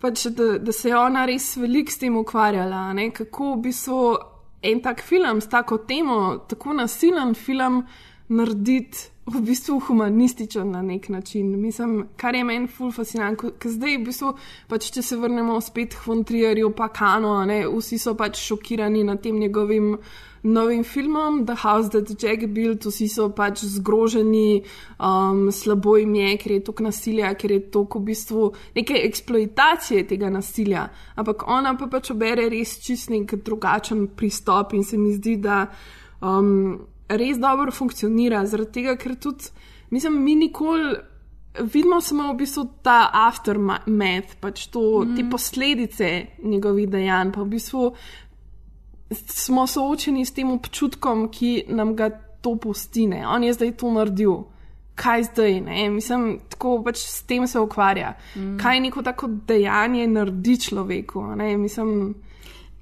pač, 0.00 0.26
da, 0.26 0.58
da 0.58 0.72
se 0.72 0.88
je 0.88 0.96
ona 0.98 1.26
res 1.26 1.56
veliko 1.56 1.90
s 1.92 1.98
tem 1.98 2.16
ukvarjala. 2.16 2.92
Ne? 2.92 3.10
Kako 3.10 3.54
v 3.54 3.60
bistvu 3.60 4.16
en 4.62 4.80
tak 4.82 5.00
film 5.02 5.40
s 5.40 5.48
tako 5.48 5.78
temo, 5.78 6.38
tako 6.48 6.72
nasilen 6.72 7.34
film, 7.34 7.84
narediti 8.28 9.08
v 9.28 9.40
bistvu 9.44 9.78
humanističen 9.80 10.70
na 10.70 10.82
nek 10.82 11.08
način. 11.08 11.60
Mislim, 11.60 12.06
kar 12.16 12.34
je 12.34 12.44
meni 12.44 12.66
ful 12.66 12.92
fascinantno, 12.92 13.50
ker 13.60 13.72
zdaj 13.72 13.98
v 13.98 14.04
bistvu, 14.06 14.32
pač, 14.68 14.88
če 14.94 15.02
se 15.04 15.18
vrnemo 15.20 15.60
spet 15.60 15.96
k 15.96 16.04
Fontrierju, 16.04 16.72
pa 16.76 16.88
Kano, 16.88 17.34
ne, 17.48 17.64
vsi 17.68 17.98
so 18.00 18.16
pač 18.16 18.40
šokirani 18.40 19.04
nad 19.04 19.20
tem 19.22 19.38
njegovim 19.38 19.96
novim 20.42 20.84
filmom 20.84 21.44
The 21.46 21.56
House 21.60 21.90
That 21.90 22.22
Jack 22.22 22.46
Built, 22.54 22.86
vsi 22.86 23.08
so 23.10 23.28
pač 23.36 23.64
zgroženi, 23.66 24.62
um, 24.96 25.48
slabo 25.52 25.96
jim 25.98 26.14
je, 26.14 26.36
ker 26.38 26.52
je 26.52 26.64
toliko 26.64 26.88
nasilja, 26.88 27.32
ker 27.34 27.52
je 27.52 27.62
toliko 27.74 27.98
v 27.98 28.10
bistvu 28.10 28.50
neke 28.76 29.00
eksploitacije 29.02 30.06
tega 30.08 30.30
nasilja. 30.30 30.88
Ampak 31.16 31.44
ona 31.48 31.74
pa 31.76 31.90
pač 31.90 32.12
obere 32.14 32.48
res 32.48 32.78
čist 32.84 33.10
nek 33.10 33.34
drugačen 33.44 34.06
pristop 34.16 34.72
in 34.78 34.84
se 34.84 34.96
mi 34.96 35.12
zdi, 35.16 35.36
da 35.42 35.66
um, 36.22 36.78
res 37.08 37.38
dobro 37.40 37.72
funkcionira, 37.72 38.44
zaradi 38.46 38.72
tega, 38.80 38.96
ker 39.00 39.16
tudi, 39.20 39.52
mislim, 39.90 40.22
mi 40.24 40.36
nikoli. 40.36 40.96
Vidimo 41.58 41.96
samo 42.04 42.28
v 42.30 42.36
bistvu 42.38 42.62
ta 42.86 43.08
aftermath, 43.26 44.36
pač 44.38 44.68
to, 44.70 45.02
mm. 45.02 45.16
te 45.16 45.24
posledice 45.26 46.10
njegovih 46.44 46.86
dejanj, 46.92 47.32
pa 47.34 47.42
v 47.42 47.48
bistvu 47.56 47.88
smo 49.10 49.64
soočeni 49.66 50.22
s 50.26 50.36
tem 50.36 50.52
občutkom, 50.52 51.26
ki 51.32 51.64
nam 51.74 51.96
ga 51.96 52.10
to 52.40 52.54
postine. 52.56 53.24
On 53.26 53.42
je 53.42 53.56
zdaj 53.56 53.72
to 53.80 53.90
naredil. 53.90 54.36
Kaj 54.94 55.22
zdaj? 55.32 55.60
Ne? 55.60 55.90
Mislim, 55.90 56.38
tako 56.48 56.82
pač 56.84 57.02
s 57.02 57.22
tem 57.26 57.46
se 57.46 57.60
ukvarja. 57.60 58.14
Mm. 58.36 58.56
Kaj 58.60 58.80
neko 58.80 59.02
tako 59.02 59.28
dejanje 59.48 60.06
naredi 60.06 60.58
človeku? 60.60 61.22
Ne? 61.38 61.56
Mislim, 61.56 62.14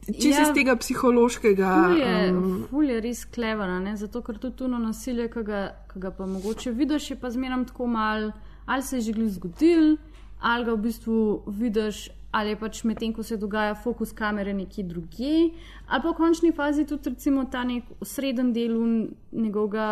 če 0.07 0.29
ja, 0.29 0.39
Ja. 0.39 0.43
iz 0.43 0.55
tega 0.55 0.77
psihološkega. 0.77 1.71
Ful 1.85 1.99
je, 1.99 2.33
um, 2.33 2.67
ful 2.71 2.91
je 2.91 3.01
res 3.01 3.25
klevera, 3.25 3.79
ne? 3.81 3.97
zato 3.97 4.23
ker 4.23 4.39
tudi 4.39 4.57
tuno 4.57 4.79
nasilje, 4.79 5.29
ki 5.31 5.43
ga, 5.43 5.63
ki 5.93 6.01
ga 6.01 6.11
pa 6.11 6.27
mogoče 6.27 6.71
vidiš, 6.71 7.11
je 7.11 7.17
pa 7.17 7.31
zmeraj 7.31 7.67
tako 7.73 7.87
mal, 7.87 8.31
ali 8.67 8.83
se 8.83 8.97
je 8.97 9.09
že 9.09 9.13
glih 9.13 9.33
zgodil, 9.35 9.97
ali 10.41 10.65
ga 10.65 10.73
v 10.75 10.83
bistvu 10.87 11.43
vidiš, 11.47 12.09
ali 12.33 12.51
je 12.53 12.57
pač 12.61 12.85
medtem, 12.85 13.13
ko 13.13 13.23
se 13.23 13.37
dogaja 13.37 13.75
fokus 13.75 14.13
kamere 14.13 14.53
nekje 14.55 14.85
drugje, 14.85 15.51
ali 15.89 16.03
pa 16.03 16.11
v 16.11 16.15
končni 16.15 16.53
fazi 16.53 16.85
tudi 16.85 17.09
recimo 17.09 17.45
ta 17.45 17.65
nek 17.65 17.85
sreden 18.03 18.53
del 18.53 18.75
njegovega 19.33 19.87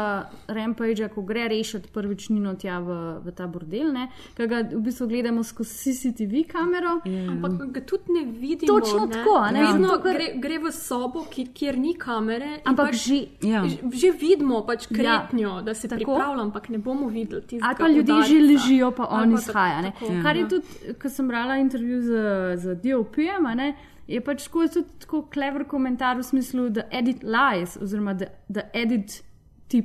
rampagea, 0.48 1.08
ko 1.08 1.22
gre 1.22 1.48
rešiti 1.48 1.88
prvič 1.88 2.28
Nino 2.28 2.54
tja 2.54 2.78
v, 2.78 2.88
v 3.20 3.32
ta 3.32 3.46
bordel, 3.46 3.92
ne? 3.92 4.06
ki 4.34 4.46
ga 4.46 4.62
v 4.64 4.80
bistvu 4.80 5.06
gledamo 5.06 5.42
skozi 5.42 5.92
CCTV 5.92 6.44
kamero. 6.48 6.94
Ampak 7.28 7.52
ga 7.68 7.80
tudi 7.82 8.12
ne 8.12 8.22
vidimo. 8.24 8.72
Točno 8.72 9.06
ne? 9.06 9.12
tako, 9.12 9.34
ne? 9.46 9.60
Vedno 9.62 9.88
Zato, 9.88 10.02
ker- 10.02 10.14
gre, 10.14 10.28
gre 10.38 10.58
v 10.58 10.72
sobo, 10.72 11.24
ki, 11.26 11.46
kjer 11.48 11.78
ni 11.78 11.94
kamere. 11.94 12.60
Ampak 12.64 12.86
pač, 12.86 12.96
že- 12.96 13.28
Ja. 13.42 13.62
že 13.92 14.10
vidimo 14.12 14.62
pač 14.62 14.86
Ja. 14.86 14.96
kretnjo, 15.20 15.62
da 15.62 15.74
se 15.74 15.88
Tako. 15.88 15.98
pripravlja, 15.98 16.42
ampak 16.42 16.68
ne 16.68 16.78
bomo 16.80 17.08
videli 17.08 17.42
tistega. 17.42 17.66
Ali 17.66 17.76
pa 17.76 17.88
ljudje 17.88 18.14
že 18.24 18.34
udarca. 18.34 18.46
ležijo, 18.46 18.90
pa 18.92 19.04
on 19.06 19.28
pa 19.28 19.38
izhaja. 19.38 19.80
ne. 19.82 19.92
tako, 19.92 20.12
Kar 20.22 20.36
je 20.36 20.42
ja. 20.42 20.48
tudi, 20.48 20.66
ko 20.94 21.08
sem 21.10 21.28
brala 21.28 21.56
intervju 21.56 22.00
z, 22.00 22.08
z 22.56 22.64
DOP-jem, 22.76 23.44
ne, 23.54 23.74
je 24.06 24.20
pač 24.20 24.44
tako, 24.44 24.66
tudi 24.68 24.98
tako 25.00 25.22
klever 25.32 25.64
komentar 25.68 26.18
v 26.18 26.22
smislu, 26.22 26.68
da 26.70 26.86
edit 26.92 27.22
lies, 27.22 27.76
oziroma 27.80 28.14
da, 28.14 28.30
da 28.48 28.68
edit 28.72 29.22
ti 29.68 29.82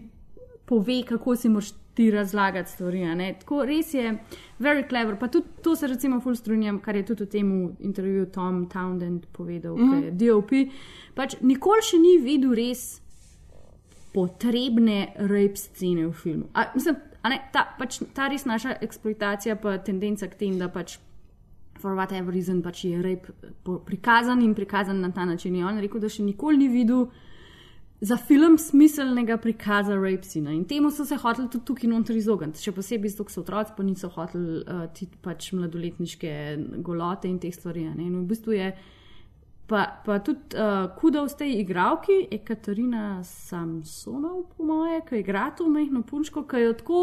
pove, 0.70 1.04
kako 1.08 1.36
si 1.36 1.50
moraš 1.50 1.72
ti 2.00 2.12
razlagati 2.12 2.72
stvari. 2.72 3.04
Tako 3.40 3.66
res 3.66 3.94
je, 3.94 4.14
very 4.60 4.88
clever. 4.90 5.18
Pa 5.20 5.28
tudi 5.28 5.48
to 5.64 5.76
se 5.76 5.88
recimo 5.88 6.22
ful 6.22 6.36
strinjam, 6.36 6.80
kar 6.80 6.96
je 6.96 7.06
tudi 7.06 7.24
v 7.24 7.30
tem 7.30 7.50
intervjuju 7.80 8.26
Tom 8.26 8.70
Townsend 8.70 9.26
povedal, 9.32 9.76
mm 9.78 9.92
-hmm. 9.92 10.04
je 10.04 10.12
DOP. 10.12 10.52
Pač 11.16 11.36
nikoli 11.42 11.82
še 11.82 11.98
ni 11.98 12.18
videl 12.18 12.54
res 12.54 13.02
potrebne 14.14 15.14
rape 15.16 15.56
scene 15.56 16.08
v 16.08 16.14
filmu. 16.14 16.46
A, 16.54 16.66
mislim, 16.76 16.96
ne, 17.30 17.42
ta, 17.54 17.76
pač, 17.80 18.00
ta 18.14 18.28
res 18.28 18.46
naša 18.46 18.78
eksploitacija, 18.82 19.56
pa 19.56 19.78
tendenca 19.78 20.28
k 20.28 20.36
temu, 20.36 20.58
da 20.58 20.70
pač 20.70 21.00
for 21.80 21.96
whatever 21.96 22.34
reason 22.34 22.62
pač 22.62 22.84
je 22.86 23.02
rape 23.02 23.32
prikazan 23.86 24.42
in 24.42 24.54
prikazan 24.56 25.02
na 25.02 25.12
ta 25.12 25.26
način. 25.26 25.56
Je 25.56 25.66
on 25.66 25.80
rekel, 25.80 26.00
da 26.00 26.10
še 26.10 26.24
nikoli 26.24 26.58
ni 26.58 26.68
videl 26.68 27.08
za 28.02 28.18
film 28.18 28.58
smiselnega 28.58 29.38
prikaza 29.38 29.96
rape 29.96 30.24
scene. 30.24 30.54
In 30.56 30.66
temu 30.66 30.92
so 30.92 31.06
se 31.06 31.18
hoteli 31.20 31.50
tudi 31.50 31.66
tukaj 31.66 31.90
noter 31.92 32.16
izogniti. 32.16 32.64
Še 32.64 32.72
posebej 32.76 33.12
zato, 33.12 33.28
ker 33.28 33.36
so 33.36 33.44
otroci, 33.44 33.76
pa 33.76 33.84
niso 33.84 34.12
hoteli 34.14 34.62
uh, 34.62 34.86
ti 34.96 35.10
pač 35.22 35.52
mladoletniške 35.58 36.32
golote 36.86 37.28
in 37.28 37.40
te 37.40 37.52
stvari. 37.52 37.90
ne. 37.90 38.08
In 38.08 38.22
v 38.22 38.26
bistvu 38.30 38.58
je 38.60 38.72
Pa, 39.70 40.02
pa 40.02 40.18
tudi 40.18 40.58
uh, 40.58 40.90
kuda 40.98 41.22
v 41.30 41.36
tej 41.38 41.52
igralki, 41.62 42.16
je 42.32 42.40
Katarina 42.42 43.22
Samsonov, 43.22 44.48
po 44.58 44.66
moje, 44.66 45.04
ki 45.06 45.20
igra 45.22 45.52
to 45.54 45.68
mehko 45.70 46.02
punčko, 46.10 46.42
ki 46.50 46.64
jo 46.64 46.72
tako 46.74 47.02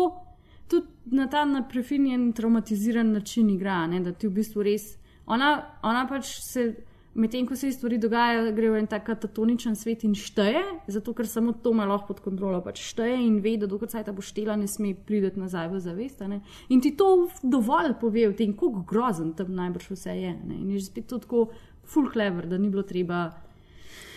tudi 0.69 0.87
na 1.17 1.27
ta 1.31 1.45
na 1.45 1.63
prefinjen, 1.69 2.33
traumatiziran 2.33 3.13
način 3.13 3.51
igra. 3.51 3.87
Ne, 3.87 4.01
da 4.01 4.13
ti 4.13 4.29
v 4.29 4.39
bistvu 4.41 4.63
res. 4.67 4.97
Ona, 5.27 5.51
ona 5.83 6.05
pač 6.07 6.29
se, 6.43 6.67
medtem 7.15 7.47
ko 7.47 7.57
se 7.57 7.73
stvari 7.73 7.99
dogajajo, 7.99 8.53
gre 8.55 8.71
v 8.71 8.81
en 8.81 8.89
tak 8.91 9.07
katatoničen 9.07 9.77
svet 9.79 10.05
in 10.07 10.15
šteje, 10.19 10.63
zato 10.93 11.15
ker 11.15 11.27
samo 11.27 11.55
to 11.63 11.73
ima 11.75 11.87
lahko 11.87 12.13
pod 12.13 12.23
kontrolo. 12.25 12.61
Pač 12.63 12.83
šteje 12.93 13.19
in 13.27 13.41
ve, 13.43 13.57
da 13.59 13.71
dokaj 13.71 14.05
ta 14.07 14.15
bo 14.15 14.23
štela, 14.23 14.57
ne 14.59 14.69
sme 14.71 14.95
priti 14.95 15.39
nazaj 15.41 15.71
v 15.73 15.81
zavest. 15.83 16.23
a 16.23 16.29
ne. 16.31 16.41
In 16.69 16.81
ti 16.81 16.97
to 16.97 17.29
dovolj 17.43 17.97
pove 18.01 18.29
o 18.29 18.35
tem, 18.35 18.55
kako 18.55 18.85
grozen 18.87 19.35
tam 19.35 19.55
najbrž 19.55 19.91
vse 19.95 20.15
je. 20.15 20.35
Ne. 20.45 20.61
In 20.63 20.71
je 20.71 20.79
že 20.79 20.91
spet 20.91 21.07
to 21.07 21.19
tako 21.19 21.49
full 21.85 22.11
clever, 22.13 22.47
da 22.47 22.59
ni 22.59 22.71
bilo 22.71 22.83
treba. 22.83 23.31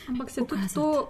Ampak 0.09 0.29
se 0.29 0.41
tudi 0.41 0.65
to 0.73 1.09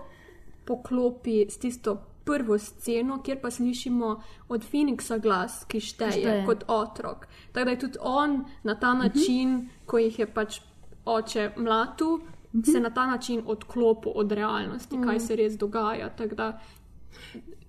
poklopi 0.66 1.48
s 1.50 1.58
tisto 1.58 2.09
prvo 2.30 2.58
sceno, 2.60 3.18
kjer 3.20 3.42
pa 3.42 3.50
slišimo 3.50 4.10
od 4.50 4.62
Phoenixa 4.64 5.18
glas, 5.20 5.66
ki 5.66 5.80
šteje, 5.82 6.12
Šteje. 6.14 6.46
kot 6.46 6.64
otrok. 6.70 7.24
Tako 7.52 7.66
da 7.66 7.72
je 7.72 7.80
tudi 7.80 7.98
on 8.02 8.36
na 8.64 8.76
ta 8.76 8.94
način, 8.96 9.50
uh 9.50 9.62
-huh. 9.62 9.86
ko 9.86 9.98
jih 10.00 10.20
je 10.20 10.28
pač 10.30 10.60
oče 11.08 11.52
mlatu, 11.58 12.06
uh 12.08 12.22
-huh. 12.54 12.72
se 12.72 12.80
na 12.80 12.90
ta 12.92 13.06
način 13.08 13.42
odklopil 13.46 14.12
od 14.16 14.32
realnosti, 14.34 14.96
uh 14.96 15.02
-huh. 15.02 15.06
kaj 15.06 15.20
se 15.22 15.36
res 15.36 15.54
dogaja. 15.56 16.10
Tako 16.12 16.36
da 16.36 16.60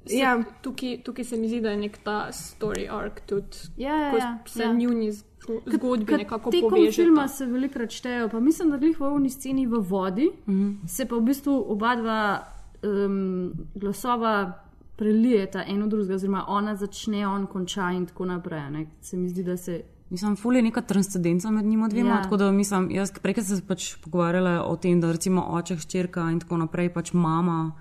se, 0.07 0.17
Ja. 0.17 0.43
tukaj, 0.63 1.03
tukaj 1.03 1.25
se 1.25 1.37
mi 1.37 1.49
zdi, 1.49 1.61
da 1.61 1.71
je 1.71 1.77
nek 1.79 1.99
ta 1.99 2.29
story 2.31 2.89
arc 2.93 3.13
tudi, 3.23 3.57
Ja, 3.77 3.97
ja, 3.97 4.09
ja, 4.11 4.39
se 4.47 4.63
ja. 4.63 4.73
njuni 4.73 5.13
zgo- 5.13 5.63
zgodbi 5.69 6.07
Ker 6.07 6.19
nekako 6.19 6.51
tekom 6.51 6.71
povežejo. 6.71 6.93
filma 7.05 7.29
se 7.29 7.47
velikokrat 7.47 7.91
štejejo, 7.93 8.29
pa 8.29 8.41
mislim, 8.41 8.71
da 8.71 8.77
glih 8.79 9.01
v 9.01 9.05
ovni 9.05 9.31
sceni 9.31 9.67
v 9.67 9.79
vodi, 9.81 10.31
mm 10.47 10.53
Mhm. 10.53 10.63
-hmm. 10.63 10.89
se 10.89 11.05
pa 11.07 11.17
v 11.17 11.21
bistvu 11.23 11.65
oba 11.69 11.97
dva 11.97 12.45
um, 12.83 13.53
glasova 13.75 14.53
prelijeta 14.97 15.65
eno 15.67 15.87
drugega, 15.87 16.15
oziroma 16.15 16.45
ona 16.49 16.77
začne, 16.77 17.27
on 17.29 17.47
konča 17.47 17.91
in 17.91 18.07
tako 18.07 18.25
naprej. 18.25 18.71
Ne? 18.71 18.87
Se 19.01 19.17
mi 19.17 19.29
zdi, 19.29 19.43
da 19.45 19.57
se. 19.57 19.83
Mislim, 20.11 20.37
ful 20.37 20.57
je 20.57 20.63
neka 20.63 20.81
transcendenca 20.81 21.51
med 21.51 21.65
njima 21.65 21.89
dvema. 21.89 22.09
Ja. 22.09 22.17
Ja. 22.17 22.23
Tako 22.23 22.37
da 22.37 22.51
mislim, 22.53 22.91
jaz 22.91 23.13
prej 23.23 23.35
sem 23.35 23.57
se 23.57 23.67
pač 23.67 23.95
pogovarjala 24.05 24.65
o 24.67 24.77
tem, 24.77 25.01
da 25.01 25.13
recimo 25.13 25.47
oče, 25.49 25.77
hčerka 25.77 26.27
in 26.31 26.41
tako 26.41 26.57
naprej, 26.57 26.93
pač 26.93 27.13
mama. 27.13 27.73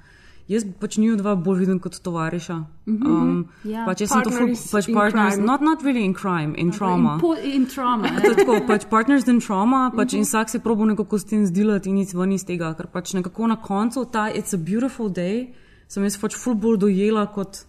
Jaz 0.50 0.64
pač 0.82 0.98
njiju 0.98 1.16
dva 1.16 1.36
bolj 1.38 1.60
vidim 1.60 1.80
kot 1.80 2.00
tovariša. 2.00 2.56
Um, 2.88 3.46
Ja. 3.64 3.86
pač 3.86 4.02
jaz 4.02 4.10
sem 4.10 4.24
to 4.24 4.32
ful, 4.32 4.40
Partners 4.40 4.72
pač 4.72 4.86
partners, 4.90 5.34
crime. 5.36 5.46
not, 5.46 5.62
not 5.62 5.84
really 5.84 6.02
in 6.04 6.14
crime, 6.14 6.56
in 6.58 6.72
trauma. 6.72 7.14
In, 7.14 7.20
po, 7.20 7.36
in 7.38 7.66
trauma. 7.66 8.08
To 8.16 8.24
je 8.24 8.30
ne. 8.30 8.36
tako, 8.36 8.66
pač 8.66 8.86
partners 8.88 9.28
in 9.28 9.40
trauma, 9.40 9.92
pač 9.92 10.14
in 10.14 10.24
vsak 10.24 10.50
se 10.50 10.60
probo 10.60 10.86
nekako 10.86 11.20
s 11.20 11.26
tem 11.26 11.46
zdilati 11.46 11.90
in 11.90 11.96
nič 11.96 12.14
ven 12.14 12.32
iz 12.32 12.44
tega, 12.44 12.74
ker 12.74 12.88
pač 12.88 13.14
nekako 13.14 13.48
na 13.48 13.56
koncu 13.58 14.06
ta 14.06 14.26
It's 14.28 14.52
a 14.52 14.58
beautiful 14.60 15.08
day 15.08 15.54
sem 15.88 16.04
jaz 16.04 16.18
pač 16.18 16.34
ful 16.36 16.56
bolj 16.56 16.78
dojela 16.80 17.28
kot 17.28 17.66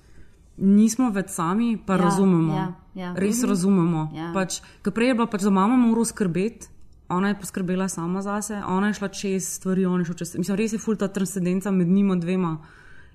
nismo 0.57 1.11
več 1.11 1.29
sami, 1.31 1.77
pa 1.77 1.95
Ja, 1.95 2.01
razumemo. 2.01 2.55
ja, 2.55 2.67
ja. 2.95 3.13
Res 3.15 3.43
Mhm. 3.43 3.49
razumemo. 3.49 4.11
Ja. 4.15 4.33
Pač, 4.35 4.61
ker 4.83 4.93
prej 4.93 5.09
je 5.09 5.15
bila 5.15 5.27
pač 5.27 5.41
za 5.41 5.51
mamo 5.51 5.77
moral 5.77 6.05
skrbeti. 6.05 6.69
Ona 7.11 7.29
je 7.29 7.39
poskrbela 7.39 7.89
sama 7.89 8.23
zase, 8.23 8.63
ona 8.67 8.87
je 8.87 8.95
šla 8.95 9.09
čez 9.09 9.49
stvari, 9.49 9.87
on 9.87 10.01
je 10.01 10.05
šel 10.05 10.15
čez. 10.15 10.37
Mislim, 10.39 10.57
res 10.57 10.73
je 10.73 10.79
fulta 10.79 11.09
transcendenca 11.09 11.71
med 11.71 11.89
njima 11.89 12.17
dvema 12.17 12.59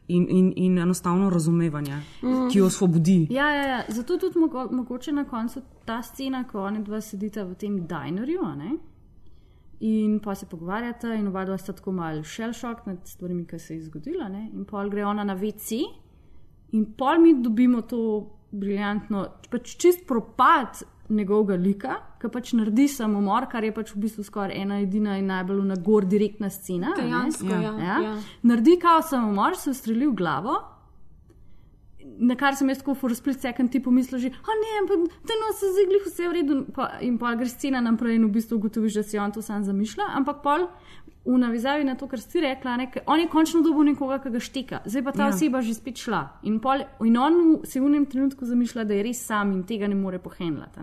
in, 0.07 0.27
in, 0.29 0.53
in 0.55 0.77
enostavno 0.77 1.29
razumevanje, 1.29 2.01
Mm. 2.23 2.49
ki 2.51 2.57
jo 2.59 2.65
osvobodi. 2.65 3.27
Ja, 3.31 3.49
ja, 3.49 3.67
ja. 3.67 3.83
Zato 3.89 4.17
tudi 4.17 4.39
mogo, 4.39 4.67
mogoče 4.71 5.11
na 5.11 5.23
koncu 5.25 5.61
ta 5.85 6.01
scena, 6.03 6.43
ko 6.47 6.63
oni 6.63 6.83
dva 6.83 7.01
sedita 7.01 7.43
v 7.43 7.55
tem 7.55 7.87
dinerju 7.87 8.41
in 9.79 10.19
pa 10.19 10.35
se 10.35 10.45
pogovarjata, 10.45 11.13
in 11.13 11.27
oba 11.27 11.45
dva 11.45 11.57
sta 11.57 11.73
tako 11.73 11.91
malo 11.91 12.23
shell 12.23 12.53
shock 12.53 12.85
nad 12.85 12.97
stvarmi, 13.07 13.45
ki 13.45 13.59
se 13.59 13.75
je 13.75 13.83
zgodila. 13.83 14.29
Ne? 14.29 14.49
In 14.53 14.65
pol 14.65 14.89
gre 14.89 15.05
ona 15.05 15.23
na 15.23 15.33
VC, 15.33 15.71
in 16.71 16.85
pol 16.97 17.19
mi 17.19 17.33
dobimo 17.43 17.81
to 17.81 17.99
briljantno, 18.51 19.25
pač 19.51 19.75
čist 19.77 20.07
propad 20.07 20.83
njegovega 21.09 21.55
lika, 21.55 21.95
ki 22.21 22.29
pač 22.33 22.53
naredi 22.57 22.87
samomor, 22.87 23.49
kar 23.51 23.63
je 23.63 23.73
pač 23.73 23.91
v 23.95 24.01
bistvu 24.05 24.23
skoraj 24.23 24.55
ena 24.61 24.79
edina 24.81 25.17
in 25.19 25.27
najbolj 25.29 25.65
na 25.65 25.75
gor 25.75 26.05
direktna 26.05 26.49
scena. 26.49 26.93
Dejansko, 26.97 27.49
ja, 27.51 27.73
ja. 27.79 27.97
ja. 28.03 28.15
Naredi 28.43 28.79
kao 28.81 29.01
samomor, 29.01 29.57
se 29.57 29.69
ustreli 29.69 30.07
v 30.07 30.15
glavo. 30.15 30.74
Na 32.19 32.35
kar 32.39 32.55
sem 32.55 32.69
jaz 32.69 32.79
tako 32.79 32.93
v 32.95 33.15
split 33.17 33.41
second 33.41 33.71
ti 33.71 33.79
pomislil, 33.79 34.19
že, 34.19 34.29
a 34.29 34.51
ne, 34.55 34.71
ampak 34.81 35.09
te 35.25 35.33
no 35.41 35.51
se 35.57 35.67
zigli 35.73 35.99
vse 36.05 36.27
v 36.29 36.33
redu, 36.37 36.55
pa, 36.71 36.99
in 37.01 37.17
pa 37.17 37.33
gre 37.35 37.49
scena 37.49 37.81
naprej 37.81 38.15
in 38.15 38.27
v 38.27 38.31
bistvu 38.37 38.59
ugotoviš, 38.61 38.93
da 38.93 39.03
si 39.03 39.17
on 39.19 39.31
to 39.33 39.41
sam 39.41 39.63
zamišlja, 39.65 40.05
ampak 40.15 40.43
pol 40.45 40.67
v 41.25 41.37
navezavi 41.41 41.83
na 41.83 41.95
to, 41.97 42.07
kar 42.07 42.21
si 42.21 42.39
rekla, 42.39 42.77
ne, 42.77 42.85
ker 42.93 43.01
on 43.09 43.19
je 43.19 43.27
končno 43.27 43.63
dobil 43.65 43.89
nekoga, 43.89 44.19
ki 44.21 44.29
ga 44.29 44.39
štika, 44.39 44.81
zdaj 44.85 45.03
pa 45.03 45.11
ta 45.11 45.23
Ja. 45.25 45.33
oseba 45.33 45.61
že 45.65 45.73
spet 45.73 45.97
šla. 45.97 46.21
In, 46.43 46.59
pol, 46.61 46.85
in 47.01 47.17
on 47.17 47.65
se 47.65 47.81
v 47.81 47.89
enem 47.89 48.05
trenutku 48.05 48.45
zamišlja, 48.45 48.85
da 48.85 48.93
je 48.93 49.03
res 49.03 49.25
sam 49.25 49.51
in 49.51 49.63
tega 49.65 49.87
ne 49.87 49.95
more 49.95 50.19
pohendlati. 50.19 50.79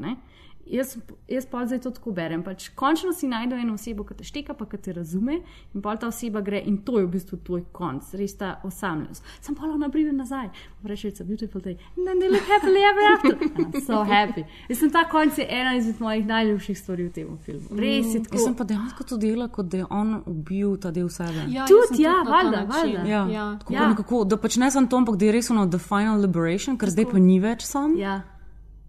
Jaz, 0.66 0.96
jaz 1.28 1.46
pa 1.46 1.66
zdaj 1.66 1.80
to 1.80 1.90
tako 1.90 2.12
berem. 2.12 2.42
Pač 2.42 2.68
končno 2.74 3.12
si 3.12 3.28
najdeš 3.28 3.60
eno 3.62 3.74
osebo, 3.74 4.04
ki 4.04 4.14
te 4.14 4.24
šteka, 4.24 4.54
pa 4.54 4.64
ki 4.66 4.78
te 4.78 4.92
razume, 4.92 5.40
in 5.74 5.82
pol 5.82 5.96
ta 5.98 6.06
oseba 6.08 6.40
gre, 6.40 6.60
in 6.66 6.78
to 6.86 6.98
je 6.98 7.06
v 7.06 7.10
bistvu 7.10 7.38
tvoj 7.44 7.64
konc, 7.72 8.14
res 8.14 8.36
ta 8.38 8.60
osamljenost. 8.64 9.24
Sam 9.40 9.54
pa 9.54 9.66
ona 9.66 9.88
pride 9.90 10.12
nazaj, 10.12 10.48
reče: 10.84 11.10
It's 11.10 11.20
a 11.20 11.24
beautiful 11.24 11.60
day. 11.60 11.76
And 11.96 12.06
then 12.06 12.18
they 12.20 12.30
live 12.30 12.46
happily 12.48 12.80
ever 12.90 13.02
after. 13.14 13.34
And 13.42 13.74
I'm 13.74 13.84
so 13.86 14.04
happy. 14.04 14.44
Mislim, 14.68 14.90
ta 14.90 15.04
konc 15.10 15.38
je 15.38 15.46
ena 15.50 15.74
izmed 15.76 16.00
mojih 16.00 16.26
najljubših 16.26 16.78
stvari 16.78 17.08
v 17.08 17.12
tem 17.12 17.38
filmu. 17.44 17.68
Res 17.76 18.14
je 18.14 18.22
tako. 18.22 18.36
Jaz 18.36 18.44
sem 18.44 18.54
pa 18.54 18.64
dejansko 18.64 19.04
to 19.04 19.16
delala, 19.16 19.48
kot 19.48 19.66
da 19.66 19.76
je 19.76 19.86
on 19.90 20.22
ubil 20.26 20.76
ta 20.76 20.90
del 20.90 21.08
sebe. 21.08 21.46
Ja, 21.50 21.66
jaz 21.66 21.68
Tudi, 21.68 21.96
sem 21.96 22.04
ja, 22.04 22.14
valjda, 22.28 22.64
valjda. 22.70 23.04
Ja, 23.08 23.26
Ja. 23.28 23.58
Tako, 23.58 23.72
Ja. 23.74 23.88
nekako, 23.88 24.24
da 24.24 24.36
pač 24.36 24.56
ne 24.56 24.70
samo 24.70 24.86
to, 24.86 24.96
ampak 24.96 25.16
da 25.16 25.24
je 25.26 25.32
res 25.32 25.50
ono 25.50 25.66
the 25.66 25.78
final 25.78 26.20
liberation, 26.20 26.78
ker 26.78 26.90
zdaj 26.90 27.10
pa 27.10 27.18
ni 27.18 27.40
več 27.40 27.62
sam. 27.66 27.96
Ja. 27.98 28.22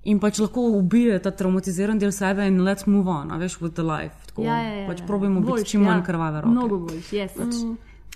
In 0.03 0.19
pač 0.19 0.39
lahko 0.39 0.61
ubije 0.77 1.19
ta 1.23 1.31
traumatiziran 1.31 1.99
del 1.99 2.11
sebe 2.11 2.47
in 2.47 2.59
let's 2.61 2.87
move 2.87 3.09
on, 3.09 3.31
a 3.31 3.37
veš, 3.37 3.59
with 3.61 3.73
the 3.73 3.83
life. 3.83 4.15
Tako, 4.27 4.43
Ja, 4.43 4.57
ja, 4.59 4.73
ja, 4.81 4.87
pač 4.87 4.99
ja. 4.99 5.05
probujmo 5.07 5.39
biti 5.39 5.51
Boljš, 5.51 5.69
čim 5.69 5.81
manj 5.81 6.01
ja. 6.01 6.03
krvave 6.03 6.41
roke. 6.41 6.51
Mnogo 6.51 6.79
boljš, 6.87 7.11
yes. 7.15 7.37
Pač, 7.37 7.61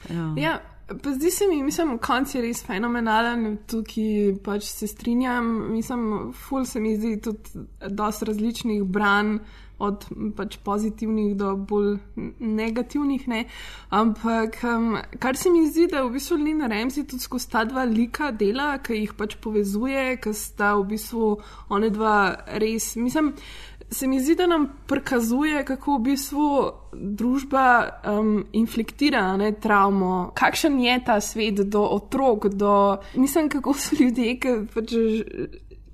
ja. 0.09 0.25
Ja, 0.37 0.57
pa 1.03 1.13
zdi 1.13 1.31
se 1.31 1.47
mi, 1.47 1.61
mislim, 1.63 1.97
konc 1.97 2.35
je 2.35 2.41
res 2.41 2.63
fenomenalen, 2.65 3.57
tukaj 3.67 4.35
pač 4.43 4.67
se 4.67 4.87
strinjam. 4.87 5.47
Mislim, 5.71 6.33
ful 6.35 6.65
se 6.65 6.79
mi 6.79 6.97
zdi 6.97 7.21
tudi 7.21 7.65
dosti 7.87 8.25
različnih 8.25 8.83
branj, 8.83 9.37
od 9.79 10.05
pač 10.35 10.57
pozitivnih 10.63 11.35
do 11.37 11.53
bolj 11.55 11.97
negativnih. 12.39 13.27
Ne? 13.27 13.45
Ampak 13.89 14.59
um, 14.63 14.97
kar 15.19 15.37
se 15.37 15.51
mi 15.53 15.67
zdi, 15.69 15.87
da 15.91 16.03
v 16.03 16.15
bistvu 16.17 16.37
Lina 16.41 16.67
Remzi 16.67 17.05
tudi 17.07 17.23
skozi 17.23 17.51
ta 17.51 17.63
dva 17.65 17.85
lika 17.85 18.31
dela, 18.31 18.77
ki 18.83 19.01
jih 19.03 19.15
pač 19.17 19.37
povezuje, 19.41 20.17
ki 20.21 20.33
sta 20.33 20.75
v 20.79 20.87
bistvu 20.93 21.33
one 21.69 21.91
dva 21.93 22.17
res, 22.57 22.95
mislim. 22.97 23.33
Se 23.89 24.03
mi 24.07 24.17
zdi, 24.19 24.33
da 24.35 24.49
nam 24.51 24.65
prikazuje, 24.87 25.61
kako 25.63 25.95
v 25.95 26.03
bistvu 26.09 26.47
družba 26.91 27.67
um, 28.03 28.41
infliktira 28.51 29.21
ne, 29.39 29.53
travmo, 29.63 30.33
kakšen 30.35 30.75
je 30.83 30.97
ta 31.07 31.21
svet 31.23 31.61
do 31.71 31.85
otrok, 31.95 32.49
do, 32.51 32.97
mislim, 33.15 33.47
kako 33.49 33.77
so 33.79 33.95
ljudje, 33.95 34.33
ki, 34.43 34.55
pač, 34.73 34.97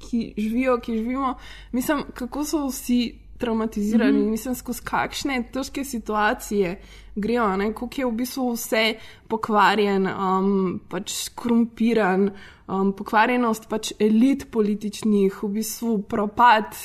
ki 0.07 0.23
živijo, 0.37 0.79
ki 0.81 0.97
živimo, 0.97 1.35
mislim, 1.71 2.07
kako 2.17 2.45
so 2.49 2.63
vsi 2.71 3.22
traumatizirani, 3.43 4.17
mm 4.17 4.25
-hmm. 4.25 4.31
mislim, 4.37 4.55
skozi 4.55 4.81
kakšne 4.87 5.43
težke 5.53 5.83
situacije 5.83 6.77
grejo, 7.15 7.47
ne, 7.57 7.73
koliko 7.73 8.01
je 8.01 8.05
v 8.05 8.11
bistvu 8.11 8.49
vse 8.53 8.83
pokvarjen, 9.27 10.07
um, 10.07 10.79
pač 10.89 11.13
skorumpiran, 11.13 12.29
um, 12.67 12.93
pokvarjenost 12.97 13.69
pač 13.69 13.91
elit 13.99 14.47
političnih, 14.51 15.43
v 15.43 15.49
bistvu 15.59 15.97
propad 16.01 16.75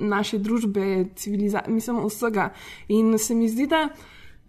naše 0.00 0.38
družbe, 0.38 1.06
civilizacije, 1.16 1.74
mislim, 1.74 2.04
vsega. 2.06 2.52
In 2.88 3.18
se 3.18 3.34
mi 3.34 3.48
zdi, 3.48 3.66
da 3.66 3.88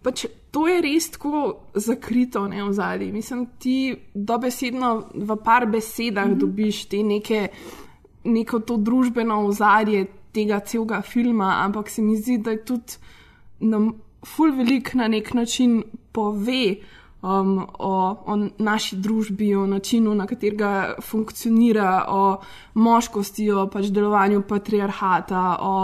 pač 0.02 0.26
to 0.50 0.66
je 0.68 0.80
res 0.82 1.10
tako 1.14 1.56
zakrito 1.74 2.46
ne, 2.48 2.62
v 2.64 2.72
zadnji. 2.72 3.12
Mislim, 3.12 3.46
ti 3.58 3.94
dobesedno 4.14 5.10
v 5.14 5.36
par 5.44 5.66
besedah 5.66 6.26
mm 6.26 6.34
-hmm. 6.34 6.40
dobiš 6.40 6.84
te 6.84 7.02
neke, 7.02 7.48
neko 8.24 8.60
to 8.60 8.76
družbeno 8.76 9.46
ozadje 9.46 10.06
tega 10.32 10.60
celega 10.60 11.02
filma, 11.02 11.64
ampak 11.64 11.90
se 11.90 12.02
mi 12.02 12.16
zdi, 12.16 12.38
da 12.38 12.50
je 12.50 12.64
tudi 12.64 12.98
nam 13.60 13.92
ful 14.26 14.52
velik 14.56 14.94
na 14.94 15.08
nek 15.08 15.34
način 15.34 15.82
pove. 16.12 16.76
Um, 17.20 17.66
o, 17.78 18.16
o 18.26 18.34
naši 18.58 18.96
družbi, 18.96 19.50
o 19.54 19.66
načinu, 19.68 20.14
na 20.16 20.24
katerega 20.26 20.94
funkcionira, 21.04 22.06
o 22.08 22.38
moškosti, 22.80 23.50
o 23.52 23.66
pač 23.68 23.90
delovanju 23.92 24.40
patriarhata, 24.48 25.42
o 25.60 25.74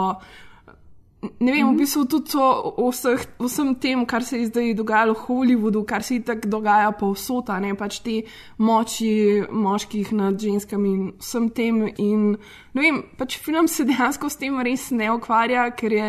ne 1.41 1.53
vem, 1.53 1.69
v 1.69 1.79
bistvu 1.79 2.05
tudi 2.11 2.39
o, 2.39 2.89
vseh, 2.91 3.23
vsem 3.41 3.75
tem, 3.81 4.05
kar 4.07 4.25
se 4.25 4.39
je 4.39 4.49
zdaj 4.51 4.75
dogajalo 4.79 5.15
v 5.15 5.25
Hollywoodu, 5.27 5.85
kar 5.87 6.03
se 6.03 6.21
tako 6.25 6.49
dogaja 6.49 6.93
povsod, 6.93 7.51
ne 7.61 7.75
pač 7.75 8.01
te 8.05 8.17
moči 8.59 9.45
moških 9.51 10.13
nad 10.13 10.41
ženskami 10.41 10.89
in 10.89 11.05
vsem 11.19 11.51
tem. 11.51 11.83
In 11.99 12.37
ne 12.75 12.81
vem, 12.83 13.03
pač 13.19 13.39
film 13.39 13.69
se 13.69 13.85
dejansko 13.85 14.31
s 14.31 14.41
tem 14.41 14.59
res 14.61 14.91
ne 14.91 15.11
ukvarja, 15.15 15.71
ker 15.77 15.93
je 15.93 16.09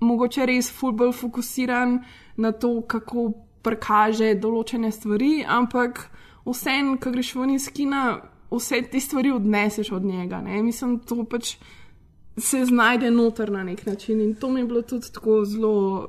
mogoče 0.00 0.46
res 0.46 0.70
fulbol 0.70 1.12
fokusiran 1.12 2.00
na 2.36 2.52
to, 2.52 2.80
kako 2.88 3.30
prikaže 3.62 4.34
določene 4.40 4.90
stvari, 4.92 5.44
ampak 5.46 6.08
vseeno, 6.44 6.98
ko 7.00 7.12
greš 7.14 7.34
ven 7.38 7.54
iz 7.54 7.68
kina, 7.72 8.20
vse 8.52 8.82
te 8.90 9.00
stvari 9.00 9.30
odneseš 9.32 9.92
od 9.92 10.04
njega. 10.04 10.42
Ne? 10.42 10.62
Mislim, 10.62 10.98
to 11.06 11.24
pač 11.24 11.56
se 12.36 12.64
znajde 12.64 13.10
noter 13.10 13.52
na 13.52 13.64
nek 13.64 13.86
način 13.86 14.20
in 14.20 14.34
to 14.34 14.48
mi 14.48 14.60
je 14.60 14.66
bilo 14.66 14.82
tudi 14.82 15.12
tako 15.12 15.44
zelo. 15.44 16.08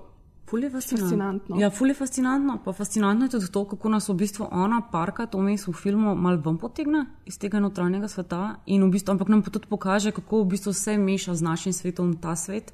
Ful 0.49 0.63
je 0.63 0.69
fascinantno. 0.69 1.07
fascinantno. 1.07 1.59
Ja, 1.59 1.69
ful 1.69 1.87
je 1.87 1.93
fascinantno. 1.93 2.57
Pa 2.65 2.73
fascinantno 2.73 3.25
je 3.25 3.29
tudi 3.29 3.51
to, 3.51 3.65
kako 3.67 3.89
nas 3.89 4.09
v 4.09 4.13
bistvu 4.13 4.47
ona 4.51 4.81
parka 4.91 5.25
to 5.25 5.39
mes 5.41 5.67
v 5.67 5.73
filmu 5.73 6.15
mal 6.15 6.37
ven 6.45 6.57
potegne 6.57 7.05
iz 7.25 7.37
tega 7.37 7.59
notranjega 7.59 8.07
sveta 8.07 8.55
in 8.65 8.83
v 8.83 8.91
bistvu, 8.91 9.11
ampak 9.11 9.27
nam 9.27 9.41
pa 9.41 9.49
tudi 9.49 9.67
pokaže, 9.69 10.11
kako 10.11 10.43
v 10.43 10.47
bistvu 10.47 10.71
vse 10.71 10.97
meša 10.97 11.35
z 11.35 11.41
našim 11.41 11.73
svetom 11.73 12.13
ta 12.21 12.35
svet. 12.35 12.73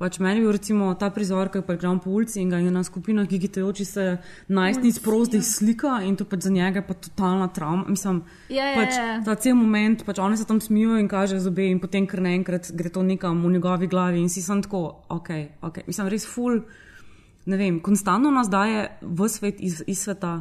Pač 0.00 0.16
meni 0.18 0.40
je 0.40 0.46
bil 0.46 0.54
recimo 0.56 0.94
ta 0.96 1.10
prizor, 1.12 1.50
ki 1.52 1.60
pregram 1.60 1.98
po 2.00 2.14
ulici 2.16 2.38
in 2.40 2.48
ga 2.48 2.56
je 2.56 2.70
ena 2.72 2.80
skupina 2.84 3.26
gigitajoči 3.28 3.84
se 3.84 4.04
najstnic 4.48 4.98
prozdih 5.04 5.44
slika 5.44 5.98
in 6.08 6.16
to 6.16 6.24
pač 6.24 6.46
za 6.48 6.50
njega 6.50 6.80
je 6.80 6.86
pa 6.86 6.94
totalna 6.96 7.48
travma. 7.52 7.84
Mislim, 7.88 8.22
Ja, 8.48 8.64
ja, 8.72 8.76
pač 8.80 8.96
ja. 8.96 9.20
ta 9.24 9.34
cel 9.36 9.54
moment, 9.54 10.04
pač 10.06 10.18
oni 10.18 10.40
se 10.40 10.46
tam 10.48 10.60
smijo 10.60 10.96
in 10.96 11.08
kaže 11.08 11.36
zobe 11.38 11.68
in 11.68 11.82
potem 11.84 12.06
kar 12.08 12.24
naenkrat 12.24 12.72
gre 12.72 12.88
to 12.88 13.02
nekam 13.04 13.44
v 13.44 13.52
njegovi 13.52 13.86
glavi 13.86 14.24
in 14.24 14.32
si 14.32 14.40
sem 14.42 14.62
tako, 14.64 15.04
ok, 15.08 15.30
ok. 15.62 15.84
Mislim, 15.86 16.08
res 16.08 16.24
ful 16.26 16.62
ne 17.44 17.56
vem, 17.60 17.80
konstantno 17.80 18.30
nas 18.32 18.48
daje 18.48 18.88
v 19.02 19.28
svet 19.28 19.60
iz, 19.60 19.82
iz 19.86 20.00
sveta, 20.00 20.40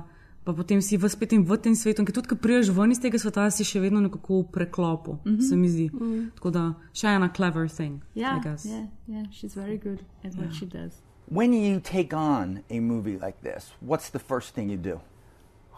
pa 0.50 0.56
potem 0.58 0.82
si 0.82 0.98
v 0.98 1.06
spet 1.06 1.34
in 1.38 1.44
v 1.46 1.58
tem 1.62 1.76
svetu, 1.78 2.02
ki 2.02 2.14
tudi, 2.16 2.30
ko 2.34 2.36
priješ 2.42 2.72
ven 2.74 2.90
iz 2.90 2.98
tega 2.98 3.22
sveta, 3.22 3.46
si 3.54 3.62
še 3.62 3.78
vedno 3.84 4.02
nekako 4.02 4.42
v 4.42 4.46
preklopu, 4.56 5.20
mm. 5.22 5.36
-hmm. 5.36 5.50
se 5.50 5.56
mi 5.56 5.70
zdi. 5.70 5.90
Mm. 5.94 6.08
Mm. 6.08 6.32
Tako 6.36 6.50
da 6.50 6.64
še 6.94 7.08
ena 7.08 7.30
clever 7.30 7.70
thing. 7.70 8.02
I 8.16 8.26
Yeah, 8.26 8.42
yeah, 8.66 8.88
yeah. 9.08 9.26
She's 9.32 9.54
very 9.54 9.78
good 9.78 10.02
at 10.26 10.34
what 10.34 10.54
she 10.54 10.66
does. 10.66 11.02
When 11.30 11.54
you 11.54 11.80
take 11.80 12.16
on 12.16 12.64
a 12.70 12.80
movie 12.80 13.20
like 13.26 13.38
this, 13.44 13.72
what's 13.82 14.10
the 14.10 14.20
first 14.20 14.56
thing 14.56 14.72
you 14.72 14.78
do? 14.78 15.00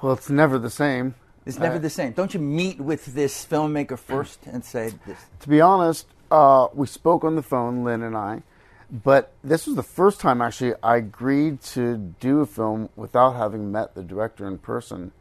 Well, 0.01 0.13
it's 0.13 0.29
never 0.29 0.57
the 0.59 0.69
same. 0.69 1.13
It's 1.45 1.59
never 1.59 1.75
Uh, 1.75 1.81
the 1.81 1.89
same. 1.89 2.13
Don't 2.13 2.33
you 2.33 2.39
meet 2.39 2.79
with 2.79 3.13
this 3.13 3.45
filmmaker 3.45 3.97
first 3.97 4.47
and 4.53 4.63
say 4.63 4.93
this? 5.05 5.19
To 5.39 5.49
be 5.49 5.59
honest, 5.59 6.07
uh, 6.31 6.67
we 6.73 6.87
spoke 6.87 7.27
on 7.27 7.35
the 7.35 7.43
phone, 7.43 7.83
Lynn 7.83 8.03
and 8.03 8.15
I, 8.15 8.43
but 8.91 9.31
this 9.41 9.65
was 9.65 9.77
the 9.77 9.83
first 9.83 10.19
time 10.19 10.41
actually 10.41 10.73
I 10.83 10.97
agreed 10.97 11.61
to 11.61 11.97
do 12.19 12.41
a 12.41 12.45
film 12.45 12.89
without 12.95 13.31
having 13.31 13.71
met 13.71 13.95
the 13.95 14.03
director 14.03 14.45
in 14.45 14.57
person. 14.57 15.13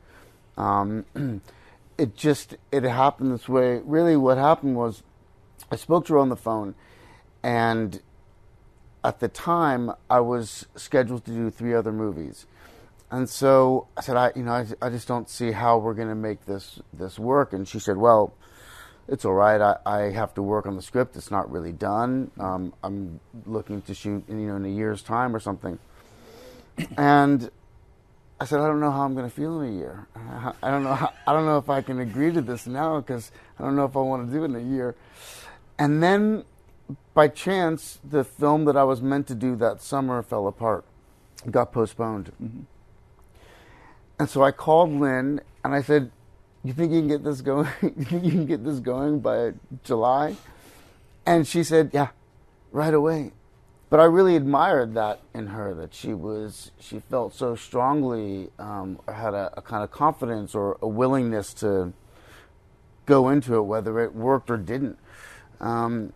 Um, 0.56 1.04
it 1.98 2.16
just 2.16 2.56
it 2.72 2.82
happened 2.82 3.32
this 3.32 3.48
way. 3.48 3.80
Really, 3.84 4.16
what 4.16 4.38
happened 4.38 4.74
was 4.74 5.02
I 5.70 5.76
spoke 5.76 6.06
to 6.06 6.14
her 6.14 6.18
on 6.18 6.30
the 6.30 6.36
phone, 6.36 6.74
and 7.42 8.00
at 9.04 9.20
the 9.20 9.28
time 9.28 9.92
I 10.08 10.20
was 10.20 10.66
scheduled 10.74 11.24
to 11.26 11.30
do 11.30 11.50
three 11.50 11.74
other 11.74 11.92
movies, 11.92 12.46
And 13.10 13.28
so 13.28 13.88
I 13.96 14.02
said, 14.02 14.16
I, 14.16 14.32
you 14.36 14.42
know, 14.42 14.52
I, 14.52 14.66
I 14.82 14.90
just 14.90 15.08
don't 15.08 15.28
see 15.28 15.52
how 15.52 15.78
we're 15.78 15.94
going 15.94 16.08
to 16.08 16.14
make 16.14 16.46
this 16.46 16.80
this 16.92 17.18
work. 17.18 17.52
And 17.52 17.66
she 17.66 17.78
said, 17.78 17.96
Well, 17.96 18.34
it's 19.10 19.24
all 19.24 19.34
right. 19.34 19.60
I, 19.60 19.76
I 19.84 19.98
have 20.12 20.34
to 20.34 20.42
work 20.42 20.66
on 20.66 20.76
the 20.76 20.82
script. 20.82 21.16
It's 21.16 21.30
not 21.30 21.50
really 21.50 21.72
done. 21.72 22.30
Um, 22.38 22.72
I'm 22.84 23.18
looking 23.44 23.82
to 23.82 23.94
shoot, 23.94 24.22
you 24.28 24.34
know, 24.34 24.56
in 24.56 24.64
a 24.64 24.68
year's 24.68 25.02
time 25.02 25.34
or 25.34 25.40
something. 25.40 25.78
And 26.96 27.50
I 28.40 28.44
said, 28.44 28.60
I 28.60 28.68
don't 28.68 28.80
know 28.80 28.92
how 28.92 29.02
I'm 29.02 29.14
going 29.14 29.28
to 29.28 29.34
feel 29.34 29.60
in 29.60 29.74
a 29.74 29.76
year. 29.76 30.06
I 30.62 30.70
don't 30.70 30.84
know. 30.84 30.94
How, 30.94 31.12
I 31.26 31.32
don't 31.32 31.44
know 31.44 31.58
if 31.58 31.68
I 31.68 31.82
can 31.82 31.98
agree 31.98 32.32
to 32.32 32.40
this 32.40 32.66
now 32.66 33.00
because 33.00 33.32
I 33.58 33.64
don't 33.64 33.74
know 33.74 33.84
if 33.84 33.96
I 33.96 34.00
want 34.00 34.26
to 34.28 34.32
do 34.32 34.42
it 34.44 34.46
in 34.46 34.56
a 34.56 34.60
year. 34.60 34.94
And 35.78 36.02
then, 36.02 36.44
by 37.12 37.28
chance, 37.28 37.98
the 38.08 38.22
film 38.22 38.64
that 38.66 38.76
I 38.76 38.84
was 38.84 39.02
meant 39.02 39.26
to 39.26 39.34
do 39.34 39.56
that 39.56 39.82
summer 39.82 40.22
fell 40.22 40.46
apart, 40.46 40.84
got 41.50 41.72
postponed. 41.72 42.32
Mm-hmm. 42.40 42.60
And 44.20 44.30
so 44.30 44.42
I 44.42 44.52
called 44.52 44.90
Lynn 44.90 45.40
and 45.64 45.74
I 45.74 45.82
said, 45.82 46.12
"You 46.62 46.72
think 46.72 46.92
you 46.92 47.00
can 47.00 47.08
get 47.08 47.24
this 47.24 47.40
going? 47.40 47.68
you 47.82 48.04
think 48.04 48.24
you 48.24 48.30
can 48.30 48.46
get 48.46 48.64
this 48.64 48.78
going 48.78 49.20
by 49.20 49.52
July?" 49.84 50.36
And 51.26 51.46
she 51.46 51.62
said, 51.62 51.90
"Yeah, 51.92 52.08
right 52.72 52.94
away." 52.94 53.32
But 53.90 53.98
I 53.98 54.04
really 54.04 54.36
admired 54.36 54.94
that 54.94 55.20
in 55.34 55.48
her 55.48 55.74
that 55.74 55.92
she 55.94 56.14
was 56.14 56.70
she 56.78 57.00
felt 57.00 57.34
so 57.34 57.56
strongly 57.56 58.50
um, 58.58 59.00
or 59.06 59.14
had 59.14 59.34
a, 59.34 59.52
a 59.56 59.62
kind 59.62 59.82
of 59.82 59.90
confidence 59.90 60.54
or 60.54 60.78
a 60.80 60.86
willingness 60.86 61.52
to 61.54 61.92
go 63.06 63.28
into 63.28 63.56
it, 63.56 63.62
whether 63.62 63.98
it 63.98 64.14
worked 64.14 64.48
or 64.48 64.56
didn't. 64.56 64.96
Um, 65.60 66.12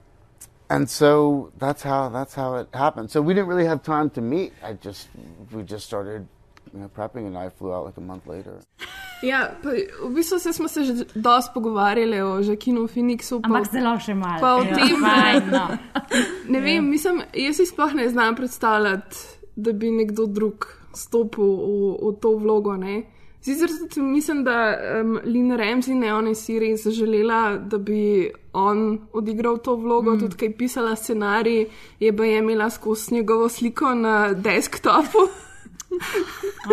and 0.70 0.88
so 0.88 1.52
that's 1.58 1.82
how 1.82 2.08
that's 2.08 2.34
how 2.34 2.54
it 2.54 2.68
happened. 2.72 3.10
So 3.10 3.20
we 3.20 3.34
didn't 3.34 3.48
really 3.48 3.66
have 3.66 3.82
time 3.82 4.08
to 4.10 4.20
meet. 4.20 4.52
I 4.62 4.74
just 4.74 5.08
we 5.50 5.64
just 5.64 5.84
started 5.84 6.28
you 6.74 6.80
know, 6.80 6.88
prepping, 6.88 7.26
and 7.26 7.38
I 7.38 7.48
flew 7.50 7.72
out 7.72 7.86
like 7.86 7.96
a 7.96 8.00
month 8.00 8.26
later. 8.26 8.60
Ja, 9.22 9.50
pa, 9.62 9.70
v 10.08 10.14
bistvu 10.14 10.38
se 10.38 10.52
smo 10.52 10.68
se 10.68 10.84
že 10.84 10.92
dosti 11.14 11.50
pogovarjali 11.54 12.22
o 12.22 12.42
Žakinu 12.42 12.88
Phoenixu. 12.88 13.40
Pa, 13.40 13.48
Ampak 13.48 13.72
zelo 13.72 13.98
še 13.98 14.14
malo. 14.14 14.40
Pa 14.40 14.54
o 14.56 14.64
Ja, 14.64 14.74
tem, 14.74 14.96
fajn, 15.00 15.50
no. 15.50 15.68
ne 16.52 16.60
vem, 16.60 16.90
mislim, 16.90 17.22
jaz 17.32 17.56
si 17.56 17.66
sploh 17.66 17.94
ne 17.94 18.08
znam 18.08 18.36
predstavljati, 18.36 19.16
da 19.56 19.72
bi 19.72 19.90
nekdo 19.90 20.26
drug 20.26 20.66
stopil 20.94 21.44
v, 21.44 21.94
v 22.02 22.12
to 22.20 22.34
vlogo. 22.42 22.76
Ne? 22.76 23.04
Sicer 23.44 23.70
tudi 23.78 24.02
mislim, 24.02 24.44
da 24.44 24.74
um, 25.00 25.18
Lina 25.24 25.56
Ramsey 25.56 25.94
ne 25.94 26.12
ona 26.14 26.34
si 26.34 26.58
res 26.58 26.86
želela, 26.86 27.56
da 27.58 27.78
bi 27.78 28.30
on 28.52 28.98
odigral 29.12 29.58
to 29.58 29.76
vlogo, 29.76 30.14
mm. 30.14 30.20
tudi 30.20 30.36
kaj 30.36 30.52
pisala 30.58 30.96
scenarij, 30.96 31.66
je 32.00 32.12
pa 32.16 32.24
je 32.24 32.38
imela 32.38 32.70
skozi 32.70 33.14
njegovo 33.14 33.48
sliko 33.48 33.94
na 33.94 34.32
desktopu. 34.32 35.28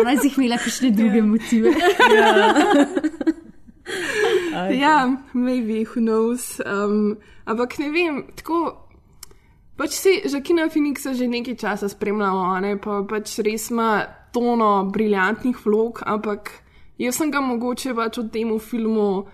Ona 0.00 0.14
je 0.16 0.30
imela 0.36 0.56
kakšne 0.58 0.90
druge 0.90 1.22
motive. 1.22 1.72
ja, 4.70 5.16
maybe, 5.32 5.84
who 5.84 6.00
knows. 6.00 6.60
Um, 6.66 7.16
ampak 7.46 7.78
ne 7.78 7.90
vem, 7.90 8.24
tako. 8.36 8.78
Pač 9.76 9.96
si 9.96 10.12
Žakina 10.28 10.68
Phoenixa 10.68 11.14
že 11.16 11.26
nekaj 11.26 11.56
časa 11.56 11.88
spremljamo, 11.88 12.60
ne? 12.60 12.76
pa 12.76 13.02
pač 13.08 13.38
res 13.40 13.70
ima 13.72 14.04
tono 14.32 14.84
briljantnih 14.92 15.56
vlog, 15.64 16.02
ampak 16.06 16.50
jaz 17.00 17.16
sem 17.16 17.32
ga 17.32 17.40
mogoče 17.40 17.94
pač 17.96 18.20
v 18.20 18.28
tem 18.30 18.52
filmu, 18.60 19.24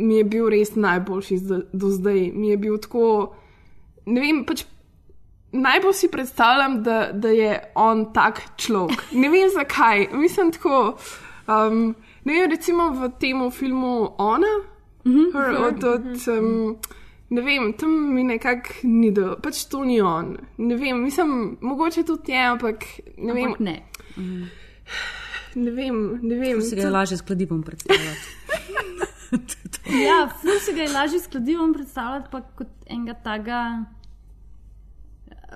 mi 0.00 0.16
je 0.16 0.24
bil 0.24 0.48
res 0.50 0.72
najboljši 0.74 1.36
zda- 1.38 1.66
do 1.72 1.88
zdaj. 1.92 2.32
Mi 2.32 2.48
je 2.48 2.56
bil 2.56 2.78
tako, 2.80 3.34
ne 4.08 4.20
vem, 4.24 4.40
pač 4.48 4.64
najbolj 5.52 5.92
si 5.92 6.08
predstavljam, 6.08 6.82
da, 6.82 7.10
da 7.12 7.28
je 7.28 7.60
on 7.74 8.12
tak 8.12 8.40
človek. 8.56 9.04
Ne 9.12 9.28
vem 9.28 9.50
zakaj, 9.54 10.08
mislim 10.12 10.52
tako. 10.52 10.96
Um, 11.46 11.94
ne 12.24 12.32
vem, 12.32 12.50
recimo 12.50 12.90
v 12.90 13.10
tem 13.20 13.50
filmu 13.50 14.14
Ona, 14.18 14.52
mm 15.04 15.12
-hmm, 15.12 15.32
her, 15.32 15.56
od, 15.66 15.84
od, 15.84 16.28
um, 16.38 16.76
ne 17.30 17.42
vem, 17.42 17.72
tam 17.72 18.14
mi 18.14 18.24
nekako 18.24 18.68
ni 18.82 19.10
do, 19.10 19.36
pač 19.42 19.64
to 19.64 19.84
ni 19.84 20.00
on. 20.00 20.36
Ne 20.58 20.76
vem, 20.76 21.02
mislim, 21.02 21.58
mogoče 21.60 22.02
tudi 22.02 22.32
je, 22.32 22.46
ampak 22.46 22.84
ne 23.16 23.32
vem. 23.32 23.46
Ampak 23.46 23.60
ne. 23.60 23.82
Ne 25.54 25.70
vem, 25.70 26.18
ne 26.22 26.34
vem. 26.34 26.62
Si 26.62 26.76
ga 26.76 26.82
je 26.82 26.90
lažje 26.90 27.16
s 27.16 27.22
kladivom 27.22 27.62
predstavljati. 27.62 28.28
Ja, 29.92 30.28
ful 30.40 30.58
si 30.60 30.72
ga 30.72 30.82
je 30.82 30.92
lažje 30.92 31.18
s 31.20 31.26
kladivom 31.26 31.72
predstavljati, 31.74 32.28
pa 32.30 32.40
kot 32.40 32.68
enega 32.86 33.14
taga 33.24 33.84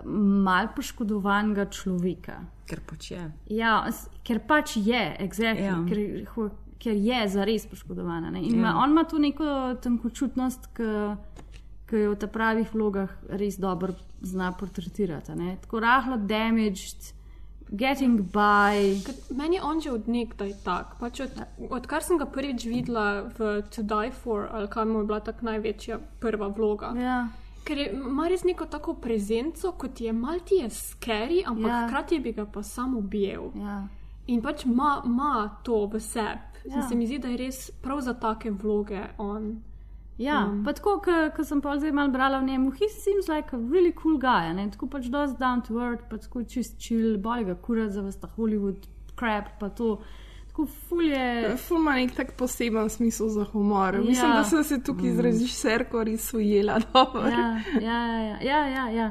mal 0.04 0.68
poškodovanega 0.76 1.66
človeka. 1.70 2.40
Ker 2.66 2.80
pač 2.86 3.10
je. 3.10 3.32
Ja, 3.46 3.86
ker 4.24 4.40
pač 4.40 4.76
je, 4.76 5.16
exactly, 5.20 5.64
Ja. 5.64 5.78
ker, 5.88 6.50
ker 6.78 6.94
je 6.94 7.28
zares 7.28 7.66
poškodovana. 7.66 8.30
Ne? 8.30 8.42
In 8.42 8.60
Ja. 8.60 8.68
ja. 8.70 8.76
on 8.76 8.90
ima 8.90 9.04
tu 9.04 9.18
neko 9.18 9.74
tenkočutnost, 9.82 10.66
ki 11.86 11.96
jo 11.96 12.10
v 12.12 12.16
ta 12.18 12.26
pravih 12.26 12.66
vlogah 12.74 13.08
res 13.30 13.56
dobro 13.58 13.94
zna 14.22 14.52
portretirati. 14.52 15.32
a 15.32 15.34
ne. 15.34 15.56
Tako 15.62 15.80
rahlo 15.80 16.16
damaged, 16.16 17.14
getting 17.70 18.20
by. 18.20 18.98
Meni 19.30 19.56
je 19.56 19.62
on 19.62 19.80
že 19.80 19.90
od 19.92 20.08
nekdaj 20.08 20.52
tak. 20.64 20.98
Pač 21.00 21.20
od, 21.20 21.30
odkar 21.70 22.02
sem 22.02 22.18
ga 22.18 22.26
prvič 22.26 22.64
videla 22.66 23.30
v 23.38 23.62
To 23.70 23.82
Die 23.82 24.10
For, 24.10 24.48
ali 24.52 24.68
kaj 24.68 24.84
mu 24.84 24.98
je 24.98 25.04
bila 25.06 25.20
tako 25.20 25.44
največja 25.46 25.98
prva 26.20 26.48
vloga. 26.48 26.92
Ja. 26.98 27.28
Ker 27.66 27.78
je, 27.78 27.90
ima 27.92 28.28
res 28.30 28.44
neko 28.46 28.66
tako 28.70 28.94
prezenco, 29.02 29.72
kot 29.78 30.00
je 30.00 30.12
malti 30.12 30.60
je 30.62 30.68
scary, 30.70 31.42
ampak 31.46 31.70
Ja. 31.70 31.86
hkrati 31.88 32.18
bi 32.22 32.32
ga 32.32 32.46
pa 32.46 32.62
samo 32.62 32.98
objel. 32.98 33.50
Ja. 33.58 33.88
In 34.26 34.42
pač 34.42 34.64
ima, 34.64 35.02
to 35.62 35.86
v 35.86 36.00
sebi. 36.00 36.62
Ja. 36.64 36.82
Se 36.88 36.94
mi 36.94 37.06
zdi, 37.06 37.18
da 37.18 37.28
je 37.28 37.36
res 37.36 37.70
prav 37.82 38.00
za 38.00 38.14
take 38.14 38.50
vloge 38.50 39.02
on. 39.18 39.62
Ja, 40.18 40.46
um. 40.46 40.62
pa 40.64 40.72
tako, 40.72 41.00
ko 41.36 41.44
sem 41.44 41.60
pa 41.60 41.74
zdaj 41.76 41.92
malo 41.92 42.10
brala 42.12 42.38
v 42.40 42.44
njemu, 42.48 42.70
he 42.70 42.88
seems 42.88 43.28
like 43.28 43.52
a 43.52 43.58
really 43.58 43.92
cool 43.92 44.16
guy, 44.18 44.52
ne? 44.54 44.70
tako 44.70 44.86
pač 44.86 45.10
dosti 45.12 45.36
down 45.38 45.60
to 45.62 45.76
earth, 45.76 46.06
pa 46.10 46.16
tako 46.16 46.42
čist 46.42 46.78
chill, 46.80 47.18
boli 47.18 47.44
ga 47.44 47.54
kurat 47.54 47.92
za 47.92 48.02
vsta 48.02 48.30
Hollywood 48.36 48.88
crap, 49.18 49.58
pa 49.60 49.68
to. 49.68 49.98
Tako 50.56 50.68
fulje. 50.88 51.56
Ful 51.58 51.76
ima 51.76 51.94
nek 51.94 52.14
tak 52.16 52.32
poseben 52.32 52.88
smisel 52.88 53.28
za 53.28 53.44
humor. 53.44 53.94
Ja. 53.94 54.00
Mislim, 54.00 54.30
da 54.30 54.44
sem 54.44 54.64
se 54.64 54.82
tukaj 54.82 55.10
z 55.10 55.14
Mm. 55.14 55.20
režiserko 55.20 56.04
res 56.04 56.34
ujela. 56.34 56.80
Ja, 56.94 57.60
ja, 57.80 58.06
ja, 58.06 58.38
ja, 58.40 58.66
ja, 58.66 58.88
ja. 58.88 59.10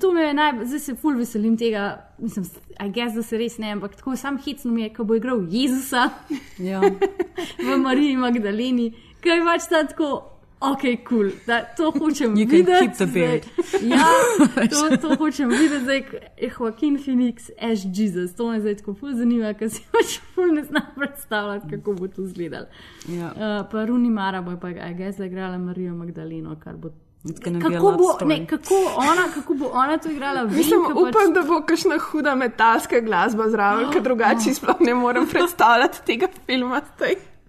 To 0.00 0.12
me 0.12 0.22
je 0.22 0.34
najbolj, 0.34 0.66
zdaj 0.66 0.78
se 0.80 0.94
ful 0.94 1.16
veselim 1.16 1.56
tega, 1.56 1.86
mislim, 2.18 2.44
I 2.80 2.90
guess, 2.90 3.14
da 3.14 3.22
se 3.22 3.38
res 3.38 3.58
ne, 3.58 3.72
ampak 3.72 3.96
tako 3.96 4.16
sam 4.16 4.38
hecno 4.38 4.70
mi 4.70 4.82
je, 4.82 4.92
ko 4.92 5.04
bo 5.04 5.14
igral 5.14 5.40
Jezusa 5.50 6.10
Ja. 6.58 6.80
v 7.66 7.78
Mariji 7.78 8.16
Magdaleni, 8.16 8.92
kaj 9.20 9.40
pač 9.44 9.68
ta 9.68 9.86
tako. 9.86 10.33
Ok, 10.72 10.80
kul, 11.04 11.30
cool. 11.30 11.30
to 11.76 11.90
hočem 11.90 12.36
You 12.36 12.46
can 12.46 12.64
videti. 12.64 12.86
keep 12.86 12.96
the 12.96 13.06
beard. 13.06 13.44
Zdaj. 13.44 13.88
Ja, 13.88 14.06
to, 14.72 14.96
to 14.96 15.16
hočem 15.16 15.48
videti, 15.48 15.80
zdaj 15.84 16.02
je 16.40 16.50
Joaquin 16.58 16.98
Phoenix, 16.98 17.50
as 17.60 17.84
Jesus. 17.84 18.34
To 18.34 18.50
me 18.50 18.60
zdaj 18.60 18.76
tako 18.80 18.94
ful 18.94 19.12
zanima, 19.12 19.54
ker 19.54 19.70
si 19.70 19.82
pač 19.92 20.18
ful 20.34 20.54
ne 20.54 20.64
znam 20.64 20.86
predstavljati, 20.96 21.70
kako 21.70 21.92
bo 21.92 22.08
to 22.08 22.24
izgledalo. 22.24 22.66
Ja. 23.08 23.32
Uh, 23.36 23.66
pa 23.70 23.84
Runi 23.84 24.10
Mara 24.10 24.42
bo 24.42 24.56
pa, 24.60 24.68
a 24.68 24.92
ga 24.92 25.04
je 25.04 25.12
zagrala 25.12 25.58
Marijo 25.58 25.94
Magdaleno, 25.94 26.56
kar 26.64 26.76
bo. 26.76 26.90
Kako 27.24 27.92
bo, 27.96 28.26
ne, 28.26 28.46
kako, 28.46 28.74
ona, 28.96 29.22
kako 29.34 29.54
bo 29.54 29.70
ona 29.72 29.98
to 29.98 30.10
igrala? 30.10 30.42
Vem, 30.42 30.56
Mislim, 30.56 30.80
upam, 30.80 31.12
pač, 31.12 31.30
da 31.34 31.42
bo 31.48 31.62
kakšna 31.66 31.96
huda 31.98 32.34
metalska 32.34 33.00
glasba 33.00 33.48
zraven, 33.48 33.88
ker 33.92 34.02
drugače 34.04 34.52
sploh 34.58 34.82
ne 34.84 34.94
morem 34.94 35.28
predstavljati 35.32 36.04
tega 36.04 36.28
filma. 36.46 36.82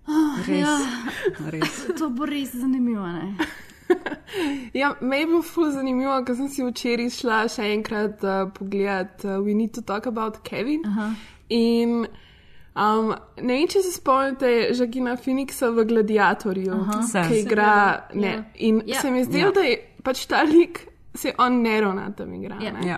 Zdaj. 0.05 0.47
Res, 0.47 0.59
Ja. 0.59 0.75
res. 1.51 1.85
To 1.99 2.09
bo 2.09 2.25
res 2.25 2.51
zanimivo. 2.53 3.05
Ne? 3.07 3.35
Ja, 4.73 4.95
me 5.01 5.19
je 5.19 5.25
bilo 5.25 5.41
ful 5.41 5.69
zanimivo, 5.71 6.15
ker 6.25 6.35
sem 6.35 6.47
si 6.49 6.63
včeraj 6.63 7.09
šla 7.13 7.43
še 7.47 7.67
enkrat 7.71 8.23
uh, 8.23 8.47
pogledat 8.51 9.21
uh, 9.23 9.35
We 9.39 9.53
Need 9.53 9.73
to 9.73 9.81
Talk 9.83 10.07
About 10.07 10.39
Kevin. 10.43 10.81
Aha. 10.85 11.05
In 11.49 11.93
um, 12.75 13.11
ne 13.37 13.53
vem, 13.53 13.67
če 13.67 13.81
se 13.81 13.93
spomnite 13.93 14.49
Žagina 14.73 15.13
Phoenixa 15.17 15.69
v 15.69 15.85
Gladiatorju, 15.85 16.73
Aha. 16.79 17.01
Se. 17.03 17.23
ki 17.23 17.43
igra. 17.43 17.69
Seveda, 18.09 18.15
Ne, 18.15 18.31
ja. 18.31 18.43
in 18.59 18.81
Ja. 18.85 19.01
se 19.01 19.11
mi 19.11 19.23
zdi, 19.23 19.39
Ja. 19.39 19.51
da 19.51 19.61
je 19.61 19.77
pač 20.03 20.25
ta 20.25 20.41
lik, 20.43 20.81
se 21.13 21.31
on 21.37 21.61
Nerona 21.61 22.09
tam 22.11 22.33
igra. 22.33 22.57
Ja. 22.59 22.73
ne. 22.73 22.87
Ja. 22.87 22.97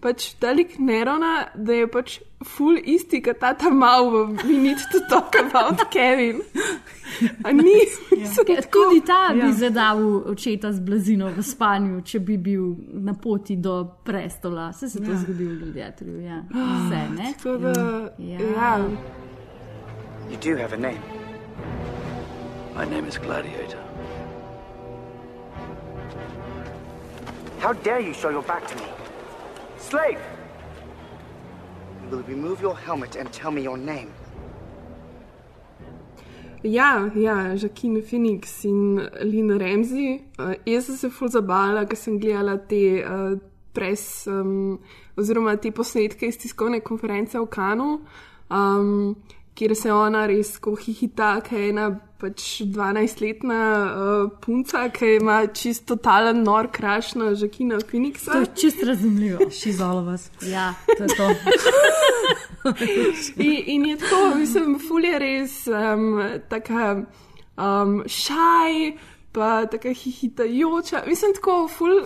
Pač 0.00 0.34
ta 0.40 0.52
lik 0.52 0.78
Nerona, 0.78 1.30
da 1.54 1.72
je 1.76 1.86
pač 1.86 2.14
ful 2.46 2.78
isti, 2.78 3.18
kot 3.20 3.36
ta 3.38 3.50
tam 3.52 3.74
mal 3.78 4.06
v 4.08 4.20
We 4.38 4.56
Need 4.56 4.78
to 4.92 5.00
Talk 5.10 5.36
About 5.36 5.82
Kevin. 5.92 6.40
A 7.44 7.52
ni, 7.52 7.74
mislim, 8.10 8.46
Ker 8.46 8.62
tako. 8.62 8.84
Tudi 8.86 9.00
ta 9.04 9.18
Ja. 9.28 9.44
bi 9.44 9.52
zadal 9.52 10.00
očeta 10.24 10.72
z 10.72 10.80
blazino 10.80 11.28
v 11.28 11.42
spanju, 11.42 12.00
če 12.02 12.18
bi 12.20 12.38
bil 12.38 12.64
na 12.96 13.12
poti 13.14 13.56
do 13.56 13.74
prestola. 14.02 14.72
Se 14.72 14.88
to 14.88 15.04
Ja. 15.04 15.18
zgodi 15.18 15.44
v 15.44 15.58
Gladiatorju. 15.58 16.20
Ja. 16.22 16.38
Vse, 16.48 17.02
ne? 17.12 17.34
Tako 17.36 17.56
da, 17.58 17.74
Ja. 18.18 18.38
ja. 18.40 18.72
You 20.30 20.38
do 20.40 20.56
have 20.56 20.72
a 20.72 20.78
name. 20.78 21.02
My 22.74 22.86
name 22.86 23.04
is 23.06 23.18
Gladiator. 23.18 23.82
How 27.60 27.72
dare 27.74 28.00
you 28.00 28.14
show 28.14 28.30
your 28.30 28.42
back 28.42 28.66
to 28.66 28.74
me? 28.76 28.99
Slave! 29.80 30.20
will 32.10 32.18
you 32.18 32.24
remove 32.26 32.60
your 32.60 32.76
helmet 32.76 33.16
and 33.16 33.32
tell 33.32 33.50
me 33.50 33.62
your 33.62 33.78
name? 33.78 34.10
Ja, 36.62 37.10
ja, 37.14 37.56
Žakin 37.56 38.02
Phoenix 38.02 38.64
in 38.64 39.08
Lina 39.22 39.58
Ramsey. 39.58 40.20
Uh, 40.38 40.54
jaz 40.66 40.86
sem 40.86 40.96
se 40.96 41.10
ful 41.10 41.28
zabavila, 41.28 41.86
ker 41.88 41.96
sem 41.96 42.18
gledala 42.20 42.58
te 42.68 43.00
uh, 43.00 43.38
pres 43.72 44.26
um, 44.28 44.76
oziroma 45.16 45.56
te 45.56 45.72
posnetke 45.72 46.28
iz 46.28 46.36
tiskovne 46.36 46.82
konference 46.84 47.38
v 47.38 47.46
Kanu, 47.48 48.00
um, 48.50 49.16
kjer 49.60 49.76
se 49.76 49.92
ona 49.92 50.24
res 50.26 50.54
ko 50.56 50.72
hihita, 50.72 51.42
ker 51.44 51.58
je 51.60 51.68
ena 51.74 51.90
pač 52.20 52.62
12-letna 52.72 53.60
uh, 53.60 54.28
punca, 54.40 54.86
ki 54.92 55.16
ima 55.18 55.42
čisto 55.56 55.96
totalen 55.96 56.40
nor 56.44 56.70
kraš 56.72 57.14
na 57.20 57.34
Žakina 57.36 57.80
Phoenixa. 57.84 58.32
To 58.32 58.40
je 58.40 58.46
čisto 58.56 58.86
razumljivo. 58.88 59.38
She's 59.52 59.82
all 59.84 59.98
of 60.00 60.08
us. 60.08 60.30
Ja, 60.48 60.72
to 60.96 61.04
je 61.04 61.08
to. 61.16 61.28
in, 63.36 63.52
in 63.66 63.84
je 63.90 63.96
tako, 64.00 64.20
mislim, 64.38 64.78
ful 64.88 65.04
je 65.04 65.18
res 65.18 65.66
um, 65.68 66.22
taka 66.48 67.02
um, 67.56 68.00
šaj, 68.06 68.96
pa 69.32 69.66
taka 69.66 69.92
hihitajoča. 69.92 71.04
Mislim, 71.08 71.36
tako 71.36 71.68
ful. 71.68 72.00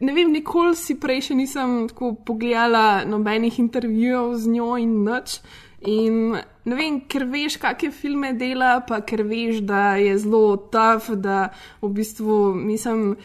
Ne 0.00 0.16
vem, 0.16 0.32
nikoli 0.32 0.72
si 0.80 0.96
prej 0.96 1.28
še 1.28 1.36
nisem 1.36 1.76
tako 1.92 2.14
pogledala 2.24 3.04
nobenih 3.04 3.60
intervjujev 3.60 4.32
z 4.40 4.56
njo 4.56 4.72
in 4.80 4.96
nič. 5.04 5.38
In 5.84 6.40
ne 6.64 6.76
vem, 6.76 6.98
ker 7.10 7.26
veš, 7.28 7.58
kakšne 7.60 7.90
filme 7.92 8.32
dela, 8.38 8.78
pa 8.88 9.00
ker 9.04 9.24
veš, 9.28 9.60
da 9.68 9.96
je 10.00 10.16
zelo 10.22 10.56
tough, 10.72 11.10
da 11.20 11.50
v 11.82 11.90
bistvu 11.98 12.38
mislim, 12.56 13.16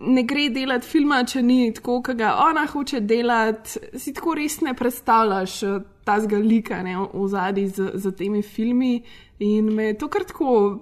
ne 0.00 0.24
gre 0.28 0.48
delati 0.54 0.88
filma, 0.88 1.20
če 1.28 1.42
ni 1.44 1.60
tako, 1.76 2.00
kot 2.08 2.18
ga 2.20 2.34
ona 2.46 2.64
hoče 2.70 3.02
delati. 3.04 3.84
Si 4.00 4.14
tako 4.16 4.38
res 4.38 4.60
ne 4.64 4.74
predstavljaš 4.78 5.62
eh, 5.68 5.80
ta 6.08 6.18
zgalika 6.24 6.80
v 7.12 7.28
zadnji 7.28 7.68
z, 7.68 7.90
z 7.94 8.14
temi 8.16 8.42
filmi. 8.42 9.02
In 9.44 9.68
me 9.74 9.92
je 9.92 9.98
to 9.98 10.08
kar 10.08 10.24
tako. 10.26 10.80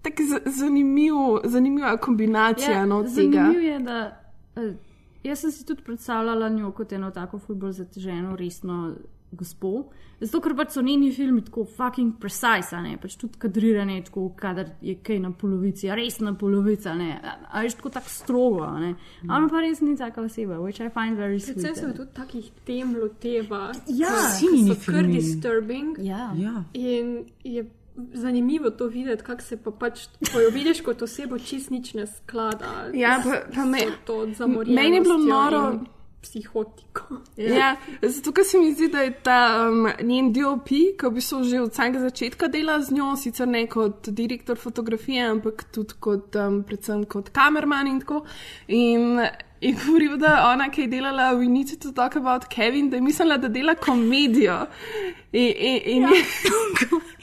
Tako 0.00 0.24
zanimiv, 0.48 1.16
zanimiva 1.44 1.96
kombinacija. 2.00 2.78
Ja, 2.78 2.84
no, 2.88 3.02
zanimivo 3.04 3.60
je, 3.60 3.78
da 3.84 3.98
uh, 4.56 4.70
jaz 5.22 5.42
sem 5.42 5.52
si 5.52 5.66
tudi 5.66 5.82
predstavljala 5.84 6.48
njo 6.48 6.70
kot 6.72 6.92
eno 6.92 7.10
tako 7.10 7.38
fulbol 7.38 7.72
zateženo, 7.76 8.36
resno 8.36 8.94
gospo. 9.32 9.90
Zato, 10.20 10.40
ker 10.44 10.52
pač 10.56 10.74
so 10.74 10.82
njeni 10.84 11.08
filmi 11.16 11.40
tako 11.46 11.64
fucking 11.64 12.18
precise, 12.20 12.76
ne 12.84 12.96
pač 13.00 13.16
tudi 13.20 13.40
kadrirane, 13.40 13.96
tako 14.04 14.26
kadar 14.36 14.68
je 14.84 14.98
kaj 15.00 15.20
na 15.22 15.30
polovici, 15.32 15.88
a 15.88 15.96
res 15.96 16.18
na 16.20 16.34
polovici, 16.36 16.92
ne, 16.98 17.14
a 17.24 17.62
veš 17.64 17.78
tako 17.78 17.94
tako 17.94 18.12
strogo, 18.12 18.68
ne. 18.82 18.92
Mm. 19.22 19.32
Ona 19.32 19.48
pa 19.48 19.64
res 19.64 19.80
ni 19.80 19.96
taka 19.96 20.26
oseba, 20.26 20.60
which 20.60 20.82
I 20.84 20.90
find 20.92 21.16
very 21.16 21.40
sweet. 21.40 21.62
Predvsem 21.62 21.92
se 21.92 21.96
tudi 21.96 22.12
takih 22.16 22.50
tem 22.68 22.92
loteva. 23.00 23.70
Ja, 23.88 24.12
vsi 24.28 24.66
so 24.68 24.76
kar 24.84 25.08
disturbing. 25.08 25.96
Ja. 26.04 26.32
ja. 26.36 26.64
In 26.76 27.24
je 27.44 27.64
zanimivo 28.12 28.70
to 28.70 28.86
videti, 28.86 29.24
kako 29.24 29.42
se 29.42 29.56
pa 29.56 29.70
pač, 29.70 30.04
ko 30.32 30.40
jo 30.40 30.50
vidiš 30.52 30.82
kot 30.84 31.02
osebo, 31.02 31.38
čist 31.38 31.70
nič 31.70 31.94
ne 31.94 32.04
sklada. 32.06 32.90
Ja, 32.94 33.16
pa, 33.24 33.40
pa 33.54 33.64
me, 33.64 33.86
to 34.04 34.26
zamorjeno. 34.36 34.82
Meni 34.82 35.00
je 35.00 35.06
bilo 35.08 35.18
noro. 35.18 35.64
Psihotiko. 36.22 37.20
Ja, 37.36 37.76
zato, 38.02 38.32
ker 38.36 38.44
se 38.44 38.58
mi 38.60 38.72
zdi, 38.74 38.90
da 38.92 39.04
je 39.06 39.12
ta 39.24 39.38
um, 39.68 39.86
njen 40.04 40.32
DOP, 40.36 40.68
ki 40.68 41.08
v 41.08 41.12
bistvu 41.16 41.42
že 41.48 41.62
od 41.64 41.74
samega 41.74 42.02
začetka 42.04 42.50
dela 42.52 42.76
z 42.84 42.92
njo, 42.96 43.14
sicer 43.16 43.48
ne 43.48 43.64
kot 43.70 44.10
direktor 44.12 44.58
fotografije, 44.60 45.30
ampak 45.32 45.64
tudi 45.72 45.96
kot, 46.00 46.36
um, 46.36 46.60
predvsem 46.68 47.06
kot 47.08 47.32
kamerman 47.36 47.88
in 47.88 48.02
tako. 48.04 48.24
In 48.68 49.22
je 49.60 49.72
govoril, 49.76 50.18
da 50.20 50.50
ona, 50.52 50.68
ki 50.72 50.86
je 50.86 50.92
delala 50.96 51.32
v 51.36 51.48
Need 51.48 51.78
to 51.80 51.92
Talk 51.96 52.16
About 52.20 52.48
Kevin, 52.52 52.90
da 52.90 53.00
je 53.00 53.02
mislila, 53.02 53.38
da 53.40 53.48
dela 53.48 53.74
komedijo. 53.74 54.66
In, 55.32 55.48
in, 55.56 55.80
in 55.84 56.02
ja. 56.02 56.20
je. 56.20 57.00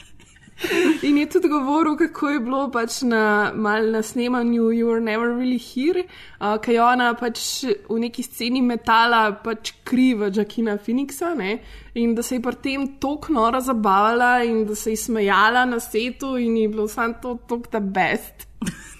In 1.06 1.18
je 1.18 1.26
tudi 1.26 1.48
govoril, 1.48 1.96
kako 1.96 2.28
je 2.28 2.40
bilo 2.40 2.70
pač 2.70 3.02
na, 3.02 3.52
na 3.54 4.02
snemanju 4.02 4.62
You 4.62 4.86
Were 4.90 5.00
Never 5.00 5.28
Really 5.28 5.58
Here, 5.58 6.04
uh, 6.40 6.58
kaj 6.58 6.74
je 6.74 6.82
ona 6.82 7.12
pač 7.14 7.42
v 7.88 7.98
neki 8.02 8.22
sceni 8.26 8.62
metala 8.62 9.30
pač 9.44 9.72
kriva 9.86 10.30
Jacquina 10.34 10.78
Phoenixa 10.78 11.34
ne? 11.38 11.58
in 11.94 12.14
da 12.14 12.22
se 12.22 12.36
je 12.36 12.42
pri 12.42 12.56
tem 12.62 12.86
tako 13.00 13.32
nora 13.32 13.60
zabavala 13.60 14.44
in 14.44 14.64
da 14.66 14.74
se 14.74 14.90
je 14.90 14.96
smejala 14.96 15.64
na 15.64 15.80
svetu 15.80 16.36
in 16.38 16.56
je 16.56 16.68
bilo 16.68 16.88
samo 16.88 17.14
to, 17.22 17.38
to, 17.48 17.62
the 17.70 17.80
best. 17.80 18.46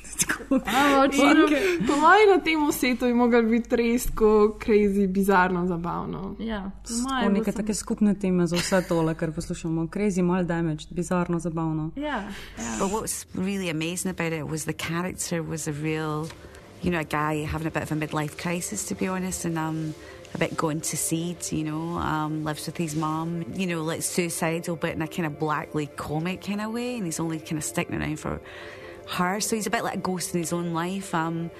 Po 1.86 1.96
mojem, 1.96 2.28
na 2.30 2.38
tem 2.44 2.72
svetu 2.72 3.06
je 3.06 3.14
mogel 3.14 3.42
biti 3.42 3.76
res 3.76 4.06
tako 4.06 4.58
crazy, 4.64 5.06
bizarno, 5.06 5.66
zabavno. 5.66 6.36
Ja, 6.38 6.70
Tako 6.88 7.28
neke 7.32 7.52
take 7.52 7.74
skupne 7.74 8.14
teme 8.14 8.46
za 8.46 8.56
vse 8.56 8.82
tole, 8.88 9.14
kar 9.14 9.32
poslušamo. 9.32 9.88
Crazy, 9.88 10.22
mal 10.22 10.44
damage, 10.44 10.86
bizarno, 10.90 11.38
zabavno. 11.38 11.90
Yeah, 11.96 12.32
yeah. 12.58 12.78
But 12.78 12.90
what's 12.90 13.26
really 13.34 13.70
amazing 13.70 14.10
about 14.10 14.32
it 14.32 14.46
was 14.46 14.64
the 14.64 14.72
character 14.72 15.42
was 15.42 15.68
a 15.68 15.72
real, 15.72 16.28
you 16.82 16.90
know, 16.90 17.00
a 17.00 17.04
guy 17.04 17.44
having 17.44 17.66
a 17.66 17.70
bit 17.70 17.82
of 17.82 17.92
a 17.92 17.94
midlife 17.94 18.36
crisis, 18.42 18.86
to 18.86 18.94
be 18.94 19.08
honest, 19.08 19.44
and 19.44 19.58
um, 19.58 19.94
a 20.34 20.38
bit 20.38 20.56
going 20.56 20.80
to 20.80 20.96
seed, 20.96 21.36
you 21.52 21.64
know, 21.64 21.98
um, 21.98 22.44
lives 22.44 22.66
with 22.66 22.76
his 22.76 22.94
mom, 22.94 23.44
you 23.54 23.66
know, 23.66 23.82
like 23.82 24.02
suicidal, 24.02 24.76
but 24.76 24.90
in 24.90 25.02
a 25.02 25.08
kind 25.08 25.26
of 25.26 25.38
blackly 25.38 25.86
comic 25.96 26.42
kind 26.42 26.60
of 26.60 26.72
way, 26.72 26.96
and 26.96 27.06
he's 27.06 27.20
only 27.20 27.38
kind 27.38 27.58
of 27.58 27.64
sticking 27.64 28.00
around 28.00 28.18
for 28.18 28.40
her. 29.08 29.40
So 29.40 29.56
he's 29.56 29.66
a 29.66 29.70
bit 29.70 29.84
like 29.84 29.96
a 29.96 30.00
ghost 30.00 30.34
in 30.34 30.40
his 30.40 30.52
own 30.52 30.72
life. 30.72 31.14
Um, 31.14 31.50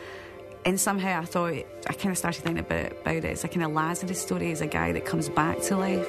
and 0.64 0.78
somehow 0.78 1.20
I 1.20 1.24
thought, 1.24 1.53
I 1.53 1.92
kind 1.94 2.11
of 2.11 2.18
started 2.18 2.42
thinking 2.42 2.61
about, 2.61 2.92
about 2.92 3.16
it. 3.16 3.24
It's 3.24 3.44
a 3.44 3.49
kind 3.49 3.64
of 3.64 3.72
Lazarus 3.72 4.20
story 4.20 4.53
as 4.53 4.61
a 4.61 4.66
guy 4.66 4.92
that 4.92 5.05
comes 5.05 5.28
back 5.28 5.61
to 5.62 5.76
life. 5.76 6.09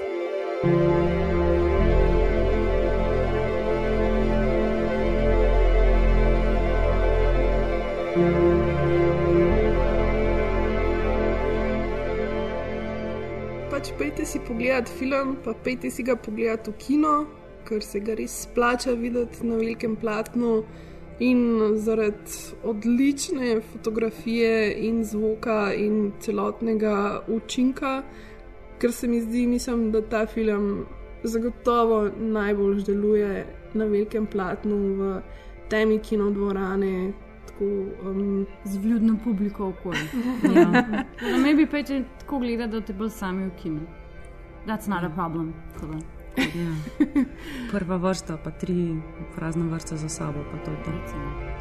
Pač 13.70 13.96
pejte 13.96 14.28
si 14.28 14.44
pogledat 14.44 14.90
film, 14.92 15.40
pa 15.40 15.56
pejte 15.56 15.88
si 15.88 16.04
ga 16.04 16.20
pogledat 16.20 16.68
v 16.68 16.76
kino, 16.76 17.32
ker 17.64 17.80
se 17.80 18.04
ga 18.04 18.18
res 18.20 18.44
splača 18.44 18.92
videti 18.92 19.48
na 19.48 19.56
velikem 19.56 19.96
platnu. 19.96 20.66
In 21.20 21.60
zaradi 21.76 22.56
odlične 22.64 23.62
fotografije 23.62 24.74
in 24.88 25.04
zvoka 25.04 25.74
in 25.74 26.12
celotnega 26.20 27.24
učinka, 27.28 28.04
ker 28.80 28.92
se 28.92 29.08
mi 29.08 29.22
zdi, 29.22 29.48
mislim, 29.48 29.92
da 29.92 30.02
ta 30.02 30.26
film 30.26 30.86
zagotovo 31.24 32.10
najbolj 32.20 32.84
deluje 32.84 33.46
na 33.74 33.86
velikem 33.86 34.26
platnu, 34.26 34.78
v 34.96 35.22
temi 35.70 36.00
kinodvorane. 36.00 37.12
Tako, 37.48 37.66
um, 37.66 38.46
Z 38.64 38.78
vljudno 38.78 39.18
publiko 39.24 39.68
okolje. 39.68 40.00
ja. 40.56 41.04
No, 41.22 41.56
bi 41.56 41.68
pa 41.68 41.84
če 41.84 42.04
tako 42.20 42.40
gledati, 42.40 42.72
da 42.72 42.82
te 42.82 42.94
bolj 42.94 43.10
sami 43.10 43.50
v 43.50 43.52
kinu. 43.62 43.82
That's 44.68 44.88
not 44.88 45.04
a 45.04 45.10
problem. 45.10 45.54
Tako 45.74 46.19
Ja. 46.40 46.72
Prva 47.72 47.98
vrsta, 47.98 48.38
pa 48.38 48.52
tri 48.52 48.96
prazne 49.36 49.68
vrste 49.70 49.98
za 49.98 50.10
sabo, 50.10 50.44
pa 50.52 50.58
to 50.66 50.72
je 50.72 50.78
to. 50.84 50.92
Okay, 50.92 51.59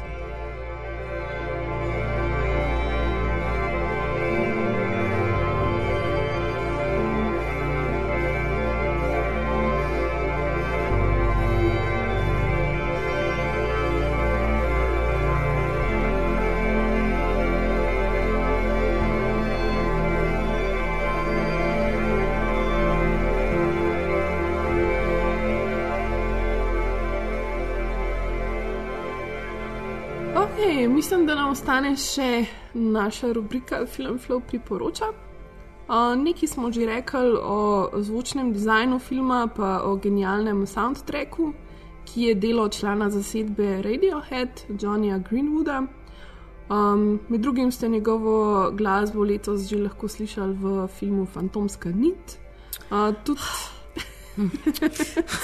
mislim, 30.99 31.25
da 31.25 31.35
nam 31.35 31.51
ostane 31.51 31.93
še 31.95 32.45
naša 32.73 33.31
rubrika 33.31 33.85
Film 33.87 34.17
Flow 34.19 34.41
priporoča. 34.47 35.05
Uh, 35.07 35.95
nekaj 36.19 36.47
smo 36.51 36.71
že 36.75 36.85
rekli 36.85 37.37
o 37.39 37.87
zvočnem 38.03 38.49
dizajnu 38.53 38.97
filma, 38.99 39.47
pa 39.47 39.79
o 39.87 39.95
genialnem 39.95 40.65
soundtracku, 40.67 41.53
ki 42.05 42.23
je 42.23 42.33
delo 42.35 42.65
člana 42.69 43.07
zasedbe 43.09 43.81
Radiohead, 43.81 44.65
Johnnyja 44.69 45.21
Greenwooda. 45.29 45.85
Um, 46.69 47.19
med 47.29 47.41
drugim 47.41 47.71
ste 47.71 47.87
njegovo 47.89 48.71
glasbo 48.71 49.23
letos 49.23 49.69
že 49.69 49.79
lahko 49.79 50.07
slišali 50.07 50.53
v 50.53 50.87
filmu 50.99 51.25
Fantomska 51.25 51.89
nit. 51.95 52.35
Uh, 52.91 53.15
tudi... 53.23 53.47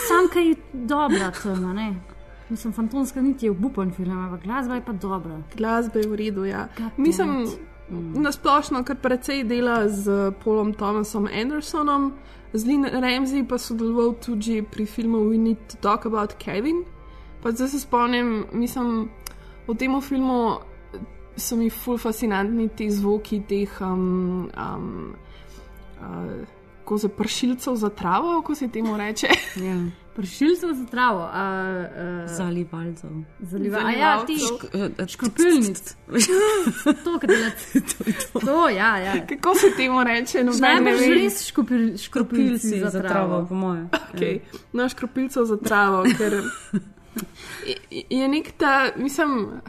Sam 0.08 0.28
kaj 0.34 0.50
je 0.50 0.56
dobra 0.74 1.32
tema, 1.32 1.74
ne? 1.74 2.15
Mislim, 2.50 2.74
fantomska 2.74 3.22
niti 3.22 3.46
je 3.46 3.52
obupen 3.52 3.92
film, 3.92 4.18
ampak 4.18 4.44
glasba 4.44 4.76
je 4.76 4.86
pa 4.86 4.94
dobra. 4.94 5.42
Glasba 5.58 6.00
je 6.00 6.08
v 6.08 6.16
redu, 6.16 6.46
ja. 6.46 6.68
Mislim, 6.98 7.48
mm. 7.90 8.22
na 8.22 8.32
splošno 8.32 8.84
kar 8.84 8.96
precej 9.02 9.44
dela 9.44 9.90
z 9.90 10.32
Paulom 10.44 10.74
Thomasom 10.74 11.28
Andersonom. 11.42 12.14
Z 12.54 12.66
Lynn 12.66 12.86
Ramsey 12.86 13.44
pa 13.48 13.58
sodeloval 13.58 14.16
tudi 14.26 14.62
pri 14.62 14.86
filmu 14.86 15.18
We 15.18 15.38
Need 15.38 15.58
to 15.68 15.78
Talk 15.82 16.06
About 16.06 16.34
Kevin. 16.38 16.86
Pa 17.44 17.52
zdaj 17.52 17.68
se 17.68 17.80
spomnim, 17.80 18.46
mislim, 18.54 19.10
v 19.68 19.76
tem 19.76 20.02
filmu 20.02 20.60
so 21.38 21.56
mi 21.56 21.70
ful 21.70 21.98
fascinantni 21.98 22.70
ti 22.70 22.92
zvoki 22.92 23.42
teh. 23.48 23.82
Um, 23.82 24.50
um, 24.58 25.16
uh, 26.00 26.48
Ko 26.86 26.98
se 26.98 27.10
pršilcev 27.10 27.76
za 27.76 27.90
travo, 27.90 28.42
ko 28.42 28.56
se 28.56 28.68
temu 28.68 28.98
reče. 28.98 29.28
Ja. 29.58 29.78
Pršilcev 30.16 30.74
za 30.74 30.86
travo, 30.86 31.20
uh, 31.20 31.30
uh, 32.24 32.36
Zalivalcev. 32.36 33.10
Zaliva, 33.40 33.80
a 33.86 33.92
ja, 33.92 34.26
ti 34.26 34.38
škropilnic. 35.08 35.96
to, 37.04 37.20
kar 37.20 37.30
delate. 37.30 37.82
To, 38.46 38.70
ja, 38.70 38.98
ja. 38.98 39.28
Kako 39.28 39.56
se 39.56 39.68
temu 39.78 40.04
reče? 40.04 40.44
No, 40.44 40.52
Najbolj 40.60 40.98
že 40.98 41.10
res 41.14 41.48
škropil, 41.48 41.98
škropilci 41.98 42.80
za, 42.80 42.90
za 42.90 43.02
travo. 43.02 43.46
po 43.50 43.56
mojem. 43.56 43.90
Okay. 44.14 44.40
No, 44.74 44.90
škropilcev 44.90 45.46
za 45.46 45.58
travo, 45.58 46.04
ker 46.18 46.34
je, 47.92 48.04
je 48.10 48.28
nek 48.28 48.52
ta, 48.58 48.92
mislim, 48.96 49.60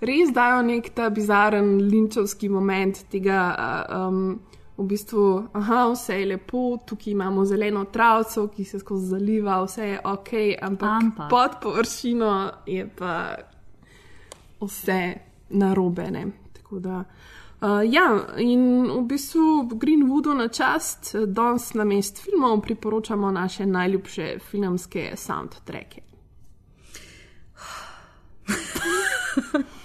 res 0.00 0.34
dajo 0.34 0.62
nek 0.62 0.90
ta 0.94 1.08
bizaren 1.10 1.78
linčovski 1.80 2.48
moment 2.48 3.06
tega. 3.08 3.56
Uh, 3.56 4.08
um, 4.08 4.40
v 4.78 4.84
bistvu, 4.84 5.48
aha, 5.52 5.88
vse 5.92 6.20
je 6.20 6.26
lepo, 6.26 6.76
tukaj 6.86 7.12
imamo 7.12 7.44
zeleno 7.44 7.84
travco, 7.84 8.48
ki 8.48 8.64
se 8.64 8.78
skozi 8.78 9.06
zaliva, 9.06 9.62
vse 9.64 9.88
je 9.88 10.00
ok, 10.04 10.32
ampak, 10.62 11.02
ampak. 11.02 11.30
pod 11.30 11.50
površino 11.62 12.50
je 12.66 12.88
pa 12.98 13.34
vse 14.60 15.14
narobene. 15.48 16.26
Da, 16.70 17.04
uh, 17.60 17.68
ja, 17.92 18.26
in 18.36 18.90
v 18.90 19.02
bistvu 19.06 19.68
Greenwoodu 19.72 20.34
na 20.34 20.48
čast, 20.48 21.14
danes 21.26 21.74
na 21.74 21.84
mest 21.84 22.18
filmov 22.18 22.60
priporočamo 22.60 23.30
naše 23.30 23.66
najljubše 23.66 24.38
filmske 24.50 25.12
soundtracke. 25.16 26.02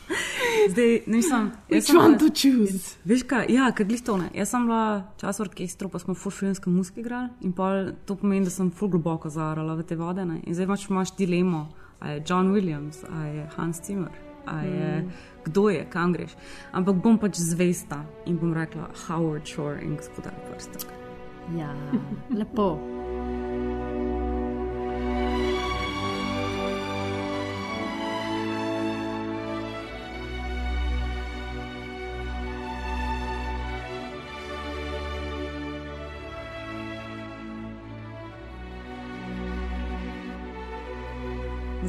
Zdaj, 0.70 1.01
nisem. 1.07 1.51
Which 1.70 1.93
one 1.95 2.18
to 2.18 2.30
choose? 2.30 2.97
Veš 3.05 3.24
kaj, 3.28 3.45
ja, 3.49 3.72
ker 3.76 3.88
glistone. 3.89 4.30
Jaz 4.36 4.51
sem 4.53 4.66
bila 4.68 5.12
čas 5.22 5.39
v 5.39 5.47
orkestru, 5.47 5.89
pa 5.89 5.99
smo 5.99 6.16
full 6.16 6.34
filmske 6.36 6.70
muzike 6.70 7.01
igrali 7.01 7.30
in 7.41 7.53
pa 7.55 7.91
to 8.05 8.16
pomeni, 8.16 8.45
da 8.45 8.53
sem 8.53 8.72
full 8.72 8.91
globoko 8.91 9.30
zarala 9.30 9.76
v 9.80 9.86
te 9.88 9.95
vode. 9.95 10.26
Ne? 10.26 10.41
In 10.45 10.57
zdaj 10.57 10.70
imaš, 10.70 10.88
imaš 10.89 11.16
dilemo, 11.18 11.68
a 11.99 12.16
je 12.16 12.24
John 12.28 12.51
Williams, 12.53 13.03
a 13.09 13.26
je 13.26 13.49
Hans 13.55 13.82
Zimmer, 13.86 14.12
a 14.45 14.62
je 14.62 15.01
mm. 15.01 15.12
kdo 15.45 15.70
je, 15.70 15.86
kam 15.89 16.14
greš. 16.14 16.36
Ampak 16.72 16.95
bom 17.03 17.20
pač 17.22 17.38
zvesta 17.41 18.03
in 18.26 18.38
bom 18.41 18.53
rekla 18.53 18.89
Howard 19.07 19.47
Shore 19.47 19.82
in 19.82 19.95
gospodar 19.95 20.34
Prstek. 20.49 20.89
Ja, 21.57 21.74
lepo. 22.30 22.78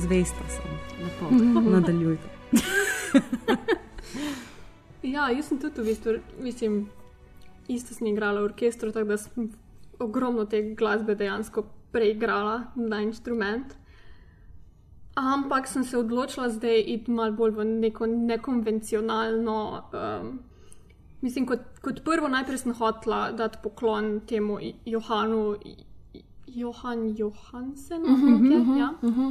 Zvesta 0.02 0.44
sem, 0.48 0.70
lepo. 1.04 1.28
Nadaljujte. 1.70 2.28
ja, 5.14 5.28
jaz 5.30 5.48
sem 5.48 5.60
tudi 5.62 5.80
v 5.80 5.84
bistvu, 5.84 6.12
mislim, 6.42 6.88
isto 7.68 7.94
sem 7.94 8.06
igrala 8.10 8.40
v 8.40 8.48
orkestru, 8.50 8.90
tako 8.92 9.12
da 9.12 9.18
sem 9.22 9.52
ogromno 10.02 10.44
te 10.50 10.62
glasbe 10.74 11.14
dejansko 11.14 11.62
preigrala 11.92 12.72
na 12.74 12.98
instrument. 13.02 13.76
Ampak 15.14 15.68
sem 15.68 15.84
se 15.84 15.98
odločila 15.98 16.48
zdaj 16.50 16.82
iti 16.86 17.10
malo 17.10 17.36
bolj 17.36 17.54
v 17.60 17.64
neko 17.64 18.06
nekonvencionalno. 18.06 19.58
Um, 19.92 20.40
mislim, 21.20 21.46
kot, 21.46 21.78
kot 21.84 22.02
prvo, 22.04 22.32
najprej 22.32 22.64
sem 22.64 22.74
hotela 22.74 23.30
dati 23.30 23.62
poklon 23.62 24.20
temu 24.26 24.58
Johanu, 24.84 25.54
Johan 26.46 27.14
Johansen. 27.16 28.02
Mhm, 28.02 28.10
Mm 28.10 28.40
-hmm, 28.40 28.62
mhm, 28.62 28.78
ja. 28.78 28.92
mhm. 29.02 29.30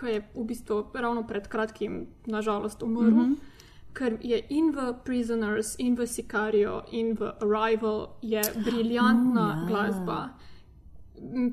Ki 0.00 0.06
je 0.06 0.20
v 0.34 0.44
bistvu 0.44 0.84
ravno 0.94 1.26
pred 1.26 1.48
kratkim, 1.48 2.06
nažalost, 2.26 2.82
umrl. 2.82 3.10
Mm 3.10 3.20
-hmm. 3.20 3.36
Ker 3.92 4.18
je 4.20 4.46
in 4.48 4.70
v 4.70 4.94
Prisoners, 5.04 5.74
in 5.78 5.94
v 5.94 6.06
Sicario, 6.06 6.82
in 6.90 7.14
v 7.14 7.32
Arrival 7.40 8.16
je 8.22 8.42
briljantna 8.64 9.46
Oh, 9.46 9.60
ja. 9.60 9.66
glasba. 9.68 10.28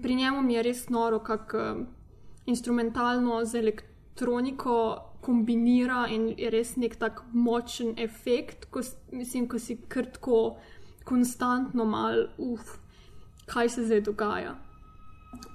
Pri 0.01 0.15
njemu 0.15 0.41
mi 0.41 0.53
je 0.53 0.63
res 0.63 0.89
noro, 0.89 1.20
kako 1.20 1.76
instrumentalno 2.45 3.45
z 3.45 3.55
elektroniko 3.55 5.09
kombinira 5.22 6.07
in 6.07 6.34
je 6.38 6.49
res 6.49 6.76
nek 6.76 6.95
tak 6.95 7.24
močen 7.34 7.93
efekt, 7.97 8.65
ko, 8.65 8.82
mislim, 9.11 9.47
ko 9.47 9.59
si 9.59 9.78
krtko, 9.88 10.57
konstantno 11.03 11.86
mal, 11.86 12.28
uf, 12.38 12.78
kaj 13.45 13.70
se 13.70 13.86
zdaj 13.86 14.01
dogaja. 14.01 14.55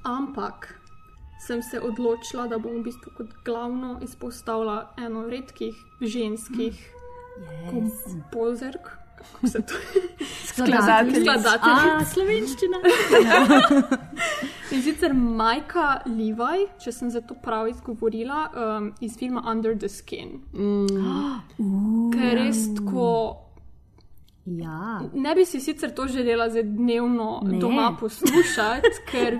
Ampak 0.05 0.84
sem 1.47 1.63
se 1.63 1.81
odločila, 1.81 2.47
da 2.47 2.59
bom 2.59 2.79
v 2.79 2.85
bistvu 2.85 3.13
kot 3.17 3.27
glavno 3.45 3.99
izpostavila 4.03 4.77
eno 4.99 5.27
redkih 5.27 5.75
ženskih 6.01 6.91
Yes. 7.35 7.71
kompozerk. 7.71 8.89
Kako 9.19 9.47
se 9.49 9.63
to 9.63 9.75
Skladateljic. 10.47 11.23
Skladateljic. 11.23 11.93
A, 11.93 12.05
slovenščina. 12.05 12.79
In 14.73 14.83
sicer 14.83 15.13
Majka 15.15 16.01
Levi, 16.07 16.69
če 16.79 16.93
sem 16.93 17.11
za 17.11 17.21
to 17.21 17.35
prav 17.35 17.69
izgovorila, 17.69 18.45
um, 18.53 18.93
iz 19.01 19.17
filma 19.19 19.43
Under 19.51 19.75
the 19.75 19.89
Skin. 19.89 20.41
Uh, 20.53 21.41
Ker 22.15 22.25
je 22.25 22.35
res 22.37 22.63
tako. 22.75 23.09
Ja. 24.47 25.01
Ne 25.15 25.35
bi 25.35 25.45
si 25.45 25.61
sicer 25.61 25.91
to 25.91 26.07
želela 26.07 26.51
zdaj 26.51 26.63
dnevno 26.69 27.41
Ne. 27.43 27.53
ne. 27.53 27.59
doma 27.59 27.97
poslušati, 28.01 28.91
ker 29.11 29.39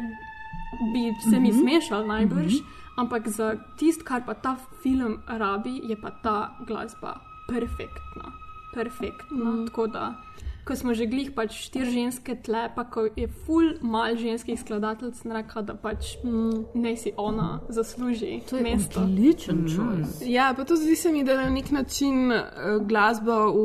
bi 0.93 1.03
se 1.23 1.41
mi 1.41 1.49
Mhm. 1.49 1.59
smešal 1.61 2.07
najbrž. 2.07 2.53
Mhm. 2.55 2.65
Ampak 2.97 3.29
za 3.29 3.47
tisto, 3.77 4.05
kar 4.05 4.23
pa 4.23 4.35
ta 4.35 4.53
film 4.83 5.19
rabi, 5.29 5.81
je 5.85 5.97
pa 5.97 6.11
ta 6.13 6.37
glasba 6.61 7.15
perfektna. 7.49 8.33
Perfektna. 8.73 9.51
Mm. 9.51 9.67
Tako 9.67 9.87
da, 9.87 10.15
ko 10.65 10.77
smo 10.77 10.95
že 10.95 11.07
glih 11.07 11.31
pač 11.31 11.53
štiri 11.61 11.91
ženske 11.91 12.35
tle, 12.43 12.71
pa 12.75 12.85
ko 12.85 13.07
je 13.17 13.29
full 13.29 13.75
mal 13.83 14.17
ženskih 14.17 14.61
skladateljic, 14.61 15.17
sem 15.17 15.33
rekla, 15.33 15.63
da 15.63 15.75
pač 15.75 16.17
mm, 16.25 16.65
ne 16.75 16.97
si 16.97 17.13
ona 17.17 17.61
zasluži 17.69 18.41
To 18.51 18.57
je 18.57 18.63
mesto. 18.63 19.01
odličen 19.01 19.67
choice. 19.67 20.25
Ja, 20.25 20.55
pa 20.57 20.65
to 20.65 20.77
zdi 20.77 20.97
se 20.97 21.13
mi, 21.13 21.25
da 21.25 21.37
na 21.37 21.51
nek 21.51 21.71
način 21.71 22.33
uh, 22.33 22.41
glasba 22.83 23.47
v 23.47 23.59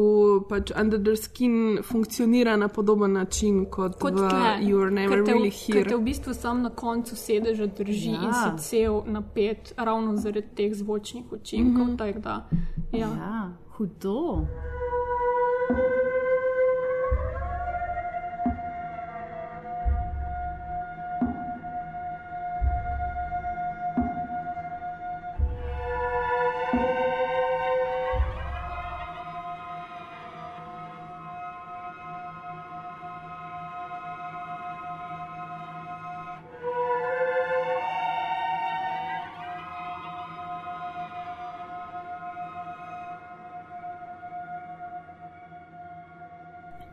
pač 0.50 0.72
Under 0.76 1.00
the 1.00 1.16
Skin 1.16 1.80
funkcionira 1.84 2.58
na 2.58 2.68
podoben 2.68 3.14
način 3.14 3.66
kot, 3.66 3.95
Kot 3.95 4.14
v 4.14 4.30
tle, 4.30 4.58
You're 4.62 4.89
Never 4.91 5.16
ker 5.16 5.26
te, 5.26 5.32
Really 5.32 5.52
ker 5.52 5.76
Here. 5.76 5.89
te 5.89 5.95
v 5.95 6.02
bistvu 6.02 6.34
sam 6.34 6.62
na 6.62 6.70
koncu 6.70 7.16
sedeža 7.16 7.66
drži 7.68 8.10
ja. 8.10 8.22
in 8.22 8.34
si 8.60 8.70
cel 8.70 9.02
napet, 9.08 9.74
ravno 9.78 10.16
zaradi 10.16 10.47
teh 10.56 10.74
zvočnih 10.74 11.32
učinkov. 11.32 11.86
Mm 11.86 11.89
Mhm. 11.89 11.95
-hmm. 11.95 12.20
da, 12.22 12.47
ja. 12.91 13.00
Ja, 13.00 13.52
hudo. 13.78 14.45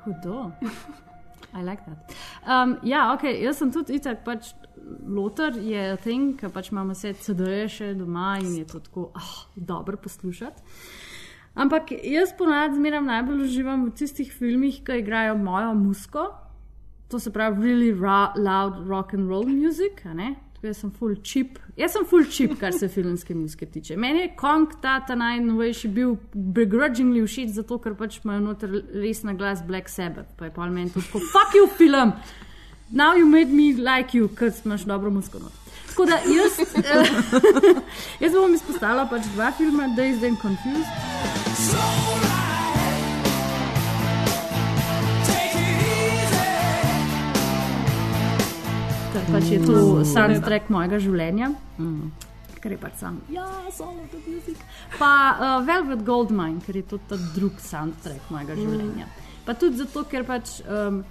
Hudo. 0.07 0.53
I 1.55 1.63
like 1.63 1.83
that. 1.87 2.15
Um, 2.47 2.77
ja, 2.83 3.13
ok, 3.15 3.25
jaz 3.43 3.59
sem 3.59 3.73
tudi 3.75 3.99
itak, 3.99 4.23
pač 4.25 4.53
loter 5.07 5.57
je 5.59 5.97
thing, 6.05 6.37
ker 6.39 6.53
pač 6.55 6.71
imamo 6.71 6.95
vse 6.95 7.15
CD-je 7.25 7.69
še 7.73 7.91
doma 7.99 8.37
in 8.43 8.55
je 8.61 8.67
to 8.71 8.81
tako 8.85 9.11
oh, 9.17 9.35
dobro 9.57 9.99
poslušati. 9.99 10.63
Ampak 11.57 11.95
jaz 12.05 12.35
ponad 12.37 12.75
zmeraj 12.77 13.03
najbolj 13.07 13.47
uživam 13.47 13.87
v 13.89 13.95
tistih 13.97 14.31
filmih, 14.33 14.83
ki 14.85 15.01
igrajo 15.01 15.39
mojo 15.41 15.73
musko, 15.75 16.27
to 17.09 17.19
se 17.19 17.33
pravi 17.33 17.65
really 17.65 17.93
ra 17.97 18.35
loud 18.37 18.83
rock 18.89 19.15
and 19.15 19.29
roll 19.29 19.49
music, 19.49 20.05
ne? 20.05 20.35
Jaz 20.67 20.81
sem 20.83 20.91
full 20.91 21.17
chip. 21.23 21.59
Jaz 21.79 21.95
sem 21.95 22.07
full 22.09 22.27
chip, 22.31 22.57
kar 22.61 22.73
se 22.75 22.89
filmske 22.89 23.35
muzike 23.35 23.69
tiče. 23.71 23.97
Meni 23.97 24.25
je 24.25 24.33
Kong 24.39 24.73
ta, 24.83 24.99
ta 25.07 25.15
najnovejši 25.19 25.93
bil 25.95 26.17
begrudgingly 26.35 27.23
všeč, 27.27 27.55
zato 27.61 27.79
ker 27.83 27.95
pač 27.99 28.19
imajo 28.25 28.43
noter 28.49 28.81
res 28.95 29.23
na 29.27 29.37
glas 29.39 29.63
Black 29.67 29.93
Sabbath, 29.93 30.35
pa 30.37 30.51
je 30.51 30.57
pa 30.57 30.67
meni 30.67 30.91
to 30.91 31.05
tako, 31.05 31.23
fuck 31.33 31.55
you 31.55 31.71
film! 31.79 32.13
now 32.91 33.15
you 33.15 33.27
made 33.27 33.49
me 33.49 33.73
like 33.73 34.15
you, 34.15 34.29
ker 34.29 34.53
imaš 34.65 34.85
dobro 34.85 35.11
musko. 35.11 35.39
not." 35.39 35.53
Tako 35.89 36.05
da 36.05 36.13
jaz, 36.13 36.59
eh, 36.61 37.81
jaz 38.25 38.33
bom 38.33 38.55
izpostavila 38.55 39.07
pač 39.11 39.23
dva 39.35 39.53
filma, 39.53 39.89
Dazed 39.97 40.25
and 40.25 40.39
Confused. 40.43 42.06
Pač 49.33 49.51
je 49.51 49.59
to 49.61 49.77
soundtrack 50.05 50.69
mojega 50.71 50.99
življenja. 50.99 51.51
Mm. 51.79 52.11
Ker 52.61 52.73
je 52.73 52.79
pač 52.79 52.95
sam, 52.99 53.21
ja, 53.31 53.45
solo 53.71 54.07
to 54.11 54.19
music. 54.27 54.59
Pa 54.99 55.11
uh, 55.33 55.67
Velvet 55.67 56.03
Goldmine, 56.03 56.61
ker 56.67 56.77
je 56.77 56.83
to 56.83 56.99
ta 57.09 57.17
drug 57.35 57.61
soundtrack 57.63 58.31
mojega 58.31 58.55
Mm. 58.55 58.65
življenja. 58.65 59.07
Pa 59.47 59.55
tudi 59.55 59.77
zato, 59.79 60.03
ker 60.05 60.25
pač 60.27 60.61
um, 60.67 61.05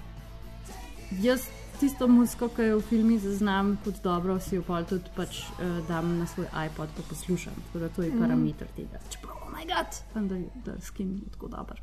jaz 1.22 1.46
tisto 1.80 2.08
muziko, 2.08 2.50
ki 2.50 2.70
jo 2.70 2.80
v 2.80 2.88
filmih 2.90 3.20
zaznam 3.20 3.78
kot 3.84 4.02
dobro, 4.04 4.40
si 4.40 4.56
jo 4.56 4.64
pol 4.64 4.84
tudi 4.88 5.12
pač 5.16 5.44
uh, 5.60 5.80
dam 5.88 6.18
na 6.20 6.26
svoj 6.28 6.48
iPod 6.66 6.90
pa 6.96 7.04
poslušam. 7.10 7.54
Tako 7.68 7.80
da 7.80 7.90
to 7.90 8.02
je 8.04 8.12
Mm. 8.12 8.20
parameter 8.20 8.68
tega. 8.76 9.00
Čeprav, 9.10 9.36
moj 9.56 9.66
bog, 10.14 10.28
da, 10.30 10.36
da 10.66 10.82
skin 10.82 11.16
je 11.16 11.32
tako 11.32 11.48
dober. 11.48 11.82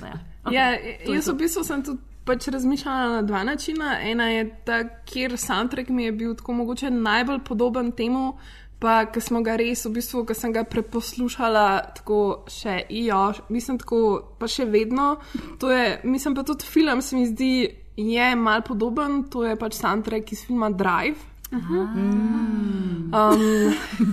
Da 0.00 0.06
ja. 0.06 0.18
Okay, 0.44 0.54
ja, 0.54 0.68
je 0.70 1.14
jaz 1.14 1.28
v 1.28 1.34
bistvu 1.40 1.64
sem 1.64 1.82
tudi 1.84 2.00
pač 2.28 2.48
razmišljala 2.52 3.08
na 3.16 3.22
dva 3.22 3.42
načina. 3.44 3.96
Ena 4.04 4.28
je 4.30 4.46
ta, 4.64 4.82
kjer 5.08 5.38
soundtrack 5.38 5.88
mi 5.88 6.04
je 6.04 6.12
bil 6.12 6.34
tako 6.36 6.52
mogoče 6.62 6.90
najbolj 6.90 7.44
podoben 7.44 7.92
temu. 7.92 8.32
Pa, 8.78 9.08
ki 9.10 9.18
smo 9.20 9.40
ga 9.42 9.56
res, 9.58 9.80
v 9.88 9.96
bistvu, 9.96 10.20
ki 10.22 10.36
sem 10.38 10.52
ga 10.54 10.62
preposlušala, 10.62 11.64
tako 11.96 12.44
še 12.46 12.84
ijo, 12.94 13.24
mislim, 13.50 13.80
tako 13.82 14.02
pa 14.38 14.46
še 14.46 14.68
vedno. 14.70 15.16
To 15.58 15.72
je, 15.72 15.96
mislim 16.06 16.36
pa 16.38 16.44
tudi 16.46 16.62
film, 16.62 17.02
se 17.02 17.16
mi 17.18 17.26
zdi, 17.26 17.50
je 17.98 18.28
mal 18.38 18.62
podoben, 18.62 19.24
to 19.32 19.42
je 19.42 19.56
pač 19.58 19.80
soundtrack 19.80 20.30
iz 20.30 20.44
filma 20.46 20.70
Drive. 20.70 21.18
Um, 21.50 21.60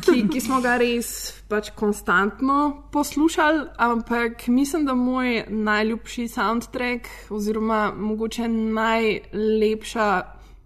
ki, 0.05 0.21
ki 0.31 0.39
smo 0.39 0.61
ga 0.63 0.77
res 0.79 1.35
pač 1.51 1.73
konstantno 1.75 2.87
poslušali, 2.95 3.65
ampak 3.77 4.47
mislim, 4.47 4.85
da 4.87 4.95
moj 4.95 5.43
najljubši 5.49 6.27
soundtrack, 6.31 7.07
oziroma 7.29 7.91
mogoče 7.91 8.47
najlepša 8.47 10.07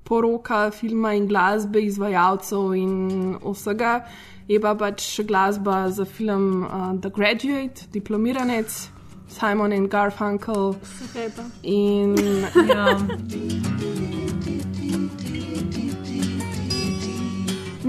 poroka 0.05 0.69
filma 0.71 1.13
in 1.17 1.27
glasbe, 1.29 1.81
izvajalcev 1.85 2.73
in 2.77 3.35
vsega, 3.41 4.05
je 4.49 4.61
pa 4.61 4.75
pač 4.77 5.19
glasba 5.25 5.89
za 5.89 6.05
film 6.05 6.63
uh, 6.63 6.69
The 7.01 7.09
Graduate, 7.09 7.89
diplomiranec, 7.93 8.89
Simon 9.29 9.73
in 9.73 9.89
Garfunkel. 9.89 10.75
Pa. 11.35 11.43
In 11.63 12.15
Ja. 12.69 12.97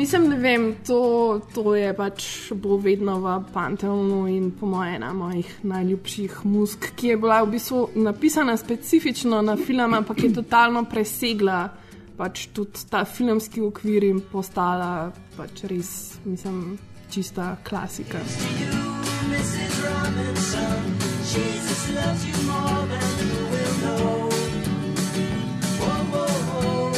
Mislim, 0.01 0.29
ne 0.29 0.37
vem, 0.37 0.75
to, 0.87 1.41
to 1.55 1.75
je 1.75 1.91
pač 1.93 2.25
bo 2.57 2.79
vedno 2.81 3.19
v 3.21 3.35
Panteonu 3.53 4.23
in 4.33 4.47
po 4.57 4.67
mojem 4.67 4.95
ena 4.97 5.11
mojih 5.13 5.51
najljubših 5.63 6.39
musk, 6.49 6.87
ki 6.97 7.11
je 7.11 7.17
bila 7.21 7.43
v 7.45 7.51
bistvu 7.53 7.81
napisana 8.01 8.55
specifično 8.57 9.43
na 9.43 9.59
film, 9.61 9.95
ampak 9.95 10.23
je 10.25 10.33
totalno 10.39 10.87
presegla 10.89 11.59
pač 12.17 12.47
tudi 12.57 12.87
ta 12.89 13.05
filmski 13.05 13.61
okvir 13.61 14.09
in 14.09 14.23
postala 14.33 15.13
pač 15.37 15.67
res, 15.69 15.93
mislim, 16.25 16.79
čista 17.13 17.59
klasika. 17.69 18.25
Jesus 21.31 21.83
loves 21.93 22.25
you 22.25 22.37
more 22.49 22.87
than 22.89 23.09
you 23.21 23.45
will 23.53 23.75
know. 23.85 24.33
Whoa, 25.77 26.03
whoa, 26.09 26.35
whoa. 26.49 26.93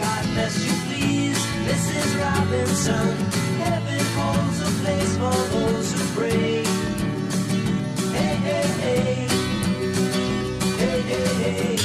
God 0.00 0.24
bless 0.32 0.56
you, 0.64 0.85
Mrs. 1.66 2.08
Robinson. 2.22 3.08
Heaven 3.62 4.04
holds 4.16 4.58
a 4.60 4.70
place 4.80 5.12
for 5.20 5.38
those 5.52 5.88
who 5.94 6.02
pray. 6.16 6.64
Hey, 8.16 8.36
hey, 8.46 8.66
hey. 8.82 9.28
Hey, 10.80 11.00
hey, 11.10 11.26
hey. 11.42 11.76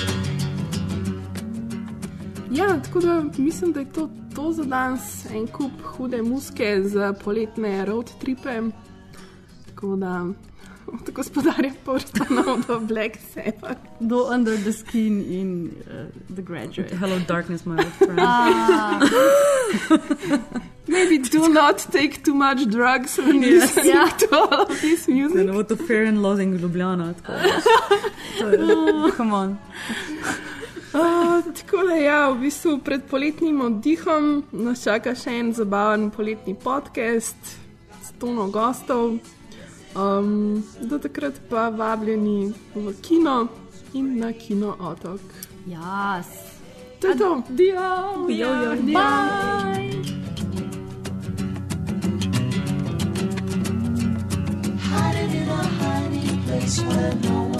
Ja, 2.51 2.79
tako 2.83 2.99
da 2.99 3.23
mislim, 3.37 3.71
da 3.73 3.79
je 3.79 3.91
to, 3.91 4.09
to 4.35 4.51
za 4.51 4.63
danes 4.63 5.25
en 5.25 5.47
kup 5.47 5.71
hude 5.83 6.21
muske 6.21 6.81
za 6.83 7.13
poletne 7.13 7.85
road 7.85 8.11
tripe. 8.19 8.61
Tako 9.65 9.95
da 9.95 10.25
od 10.87 11.11
gospodarja 11.11 11.71
Portana 11.85 12.43
do 12.67 12.79
Black 12.79 13.17
Sabbath. 13.33 13.81
Do 13.99 14.25
Under 14.27 14.57
the 14.57 14.73
Skin 14.73 15.21
in 15.21 15.49
uh, 15.87 16.07
The 16.35 16.41
Graduate. 16.41 16.95
Hello, 16.95 17.19
darkness, 17.27 17.65
my 17.65 17.77
old 17.77 17.93
friend. 17.93 18.19
Ah. 18.19 18.99
Maybe 20.87 21.17
do 21.19 21.47
not 21.49 21.77
take 21.91 22.23
too 22.23 22.33
much 22.35 22.65
drugs 22.67 23.17
when 23.17 23.41
Yes. 23.43 23.51
listening 23.75 23.93
Ja. 23.95 24.07
to 24.09 24.27
all 24.31 24.61
of 24.61 24.81
this 24.81 25.07
music. 25.07 25.45
ne 25.45 25.51
bo 25.53 25.63
to 25.63 25.75
fair 25.77 26.05
and 26.05 26.21
losing 26.21 26.53
Ljubljana. 26.59 27.13
Tako. 27.13 27.31
Je- 27.31 29.11
Come 29.17 29.33
on. 29.33 29.57
Uh, 30.93 30.99
tako 31.55 31.77
da, 31.87 31.95
ja, 31.95 32.29
v 32.29 32.39
bistvu 32.39 32.79
pred 32.79 33.01
poletnim 33.03 33.61
oddihom 33.61 34.43
nas 34.51 34.83
čaka 34.83 35.15
še 35.15 35.31
en 35.39 35.53
zabaven 35.53 36.09
poletni 36.11 36.55
podcast 36.55 37.37
s 38.03 38.11
tono 38.19 38.47
gostov. 38.47 39.15
Um, 39.95 40.63
do 40.81 40.99
takrat 40.99 41.33
pa 41.49 41.69
vabljeni 41.69 42.53
v 42.75 42.93
kino 43.01 43.47
in 43.93 44.19
na 44.19 44.31
kino 44.31 44.75
otok. 44.79 45.21
Yes. 45.67 46.27
To 46.99 47.07
je 47.07 47.15
to. 47.15 47.43
Dio, 47.49 48.27
Jo, 48.29 48.47
jo, 48.63 48.75
dio. 48.75 48.93
Bye. 48.93 49.91
Hiding 54.79 55.35
in 55.41 55.49
a 55.49 55.63
hiding 55.79 56.43
place 56.43 56.81
where 56.81 57.15
no 57.15 57.51